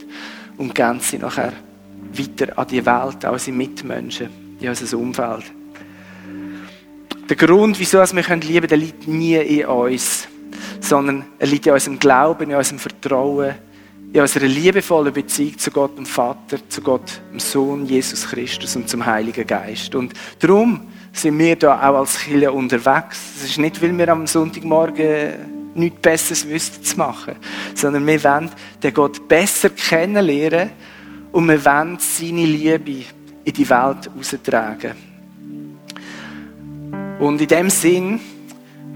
und 0.57 0.73
gehen 0.73 0.99
sie 1.01 1.19
nachher 1.19 1.53
weiter 2.19 2.57
an 2.57 2.67
die 2.67 2.85
Welt, 2.85 3.25
an 3.25 3.33
unsere 3.33 3.55
Mitmenschen, 3.55 4.29
in 4.59 4.69
unser 4.69 4.97
Umfeld. 4.97 5.45
Der 7.29 7.35
Grund, 7.35 7.79
wieso 7.79 7.99
wir 7.99 8.35
lieben 8.37 8.67
können, 8.67 8.81
liegt 8.81 9.07
nie 9.07 9.35
in 9.35 9.65
uns, 9.65 10.27
sondern 10.79 11.25
er 11.37 11.47
liegt 11.47 11.67
in 11.67 11.73
unserem 11.73 11.99
Glauben, 11.99 12.49
in 12.49 12.55
unserem 12.55 12.79
Vertrauen, 12.79 13.53
in 14.11 14.21
unserer 14.21 14.47
liebevollen 14.47 15.13
Beziehung 15.13 15.57
zu 15.57 15.69
Gott 15.69 15.95
dem 15.97 16.05
Vater, 16.05 16.57
zu 16.67 16.81
Gott 16.81 17.21
dem 17.31 17.39
Sohn 17.39 17.85
Jesus 17.85 18.27
Christus 18.27 18.75
und 18.75 18.89
zum 18.89 19.05
Heiligen 19.05 19.45
Geist. 19.45 19.93
Und 19.93 20.13
darum 20.39 20.87
sind 21.13 21.37
wir 21.37 21.55
da 21.55 21.77
auch 21.77 21.99
als 21.99 22.19
Kirche 22.19 22.51
unterwegs. 22.51 23.19
Es 23.37 23.51
ist 23.51 23.59
nicht, 23.59 23.81
weil 23.81 23.95
wir 23.95 24.09
am 24.09 24.25
Sonntagmorgen 24.25 25.59
nichts 25.75 26.01
Besseres 26.01 26.47
wüssten 26.47 26.83
zu 26.83 26.97
machen, 26.97 27.35
sondern 27.75 28.07
wir 28.07 28.23
wollen 28.23 28.49
den 28.81 28.93
Gott 28.93 29.27
besser 29.27 29.69
kennenlernen 29.69 30.71
und 31.31 31.47
wir 31.47 31.63
wollen 31.63 31.97
seine 31.99 32.45
Liebe 32.45 33.05
in 33.43 33.53
die 33.53 33.69
Welt 33.69 34.09
austragen. 34.17 34.93
Und 37.19 37.41
in 37.41 37.47
dem 37.47 37.69
Sinn 37.69 38.19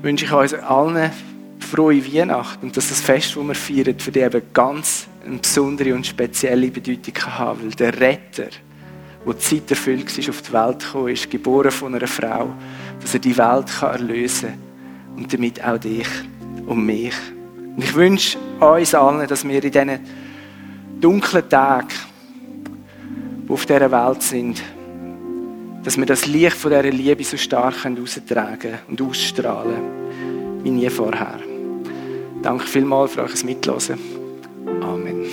wünsche 0.02 0.26
ich 0.26 0.32
uns 0.32 0.54
allen 0.54 1.12
frohe 1.60 2.06
Weihnacht 2.06 2.62
und 2.62 2.76
dass 2.76 2.90
das 2.90 3.02
Fest, 3.02 3.36
das 3.36 3.44
wir 3.44 3.56
feiern, 3.56 4.00
für 4.00 4.12
die 4.12 4.20
eben 4.20 4.42
ganz 4.54 5.08
eine 5.26 5.38
besondere 5.38 5.94
und 5.96 6.06
spezielle 6.06 6.70
Bedeutung 6.70 7.16
haben 7.26 7.64
weil 7.64 7.72
der 7.72 8.00
Retter, 8.00 8.50
der 9.26 9.40
Zeit 9.40 9.70
erfüllt 9.70 10.18
ist, 10.18 10.30
auf 10.30 10.42
die 10.42 10.54
Welt 10.54 10.80
gekommen 10.80 11.08
ist, 11.10 11.32
geboren 11.32 11.72
von 11.72 11.96
einer 11.96 12.08
Frau, 12.08 12.54
dass 13.00 13.14
er 13.14 13.20
die 13.20 13.38
Welt 13.38 13.70
erlösen 13.82 14.50
kann 14.50 15.18
und 15.18 15.34
damit 15.34 15.64
auch 15.64 15.78
dich 15.78 16.08
und 16.66 16.86
mich. 16.86 17.16
Und 17.76 17.84
ich 17.84 17.96
wünsche 17.96 18.38
uns 18.60 18.94
allen, 18.94 19.28
dass 19.28 19.48
wir 19.48 19.64
in 19.64 19.72
diesen 19.72 20.00
dunklen 21.00 21.50
Tagen, 21.50 21.88
die 23.54 23.56
auf 23.56 23.66
dieser 23.68 23.91
Welt 23.91 24.22
sind, 24.24 24.64
dass 25.84 25.97
wir 25.97 26.06
das 26.06 26.26
Licht 26.26 26.58
von 26.58 26.72
dieser 26.72 26.89
Liebe 26.89 27.24
so 27.24 27.38
stark 27.38 27.84
heraustragen 27.84 28.80
und 28.88 29.01
ausstrahlen 29.01 30.64
wie 30.64 30.72
nie 30.72 30.89
vorher. 30.89 31.39
Danke 32.41 32.66
vielmals 32.66 33.14
für 33.14 33.24
euch 33.24 33.43
Mitlosen. 33.43 33.99
Amen. 34.82 35.26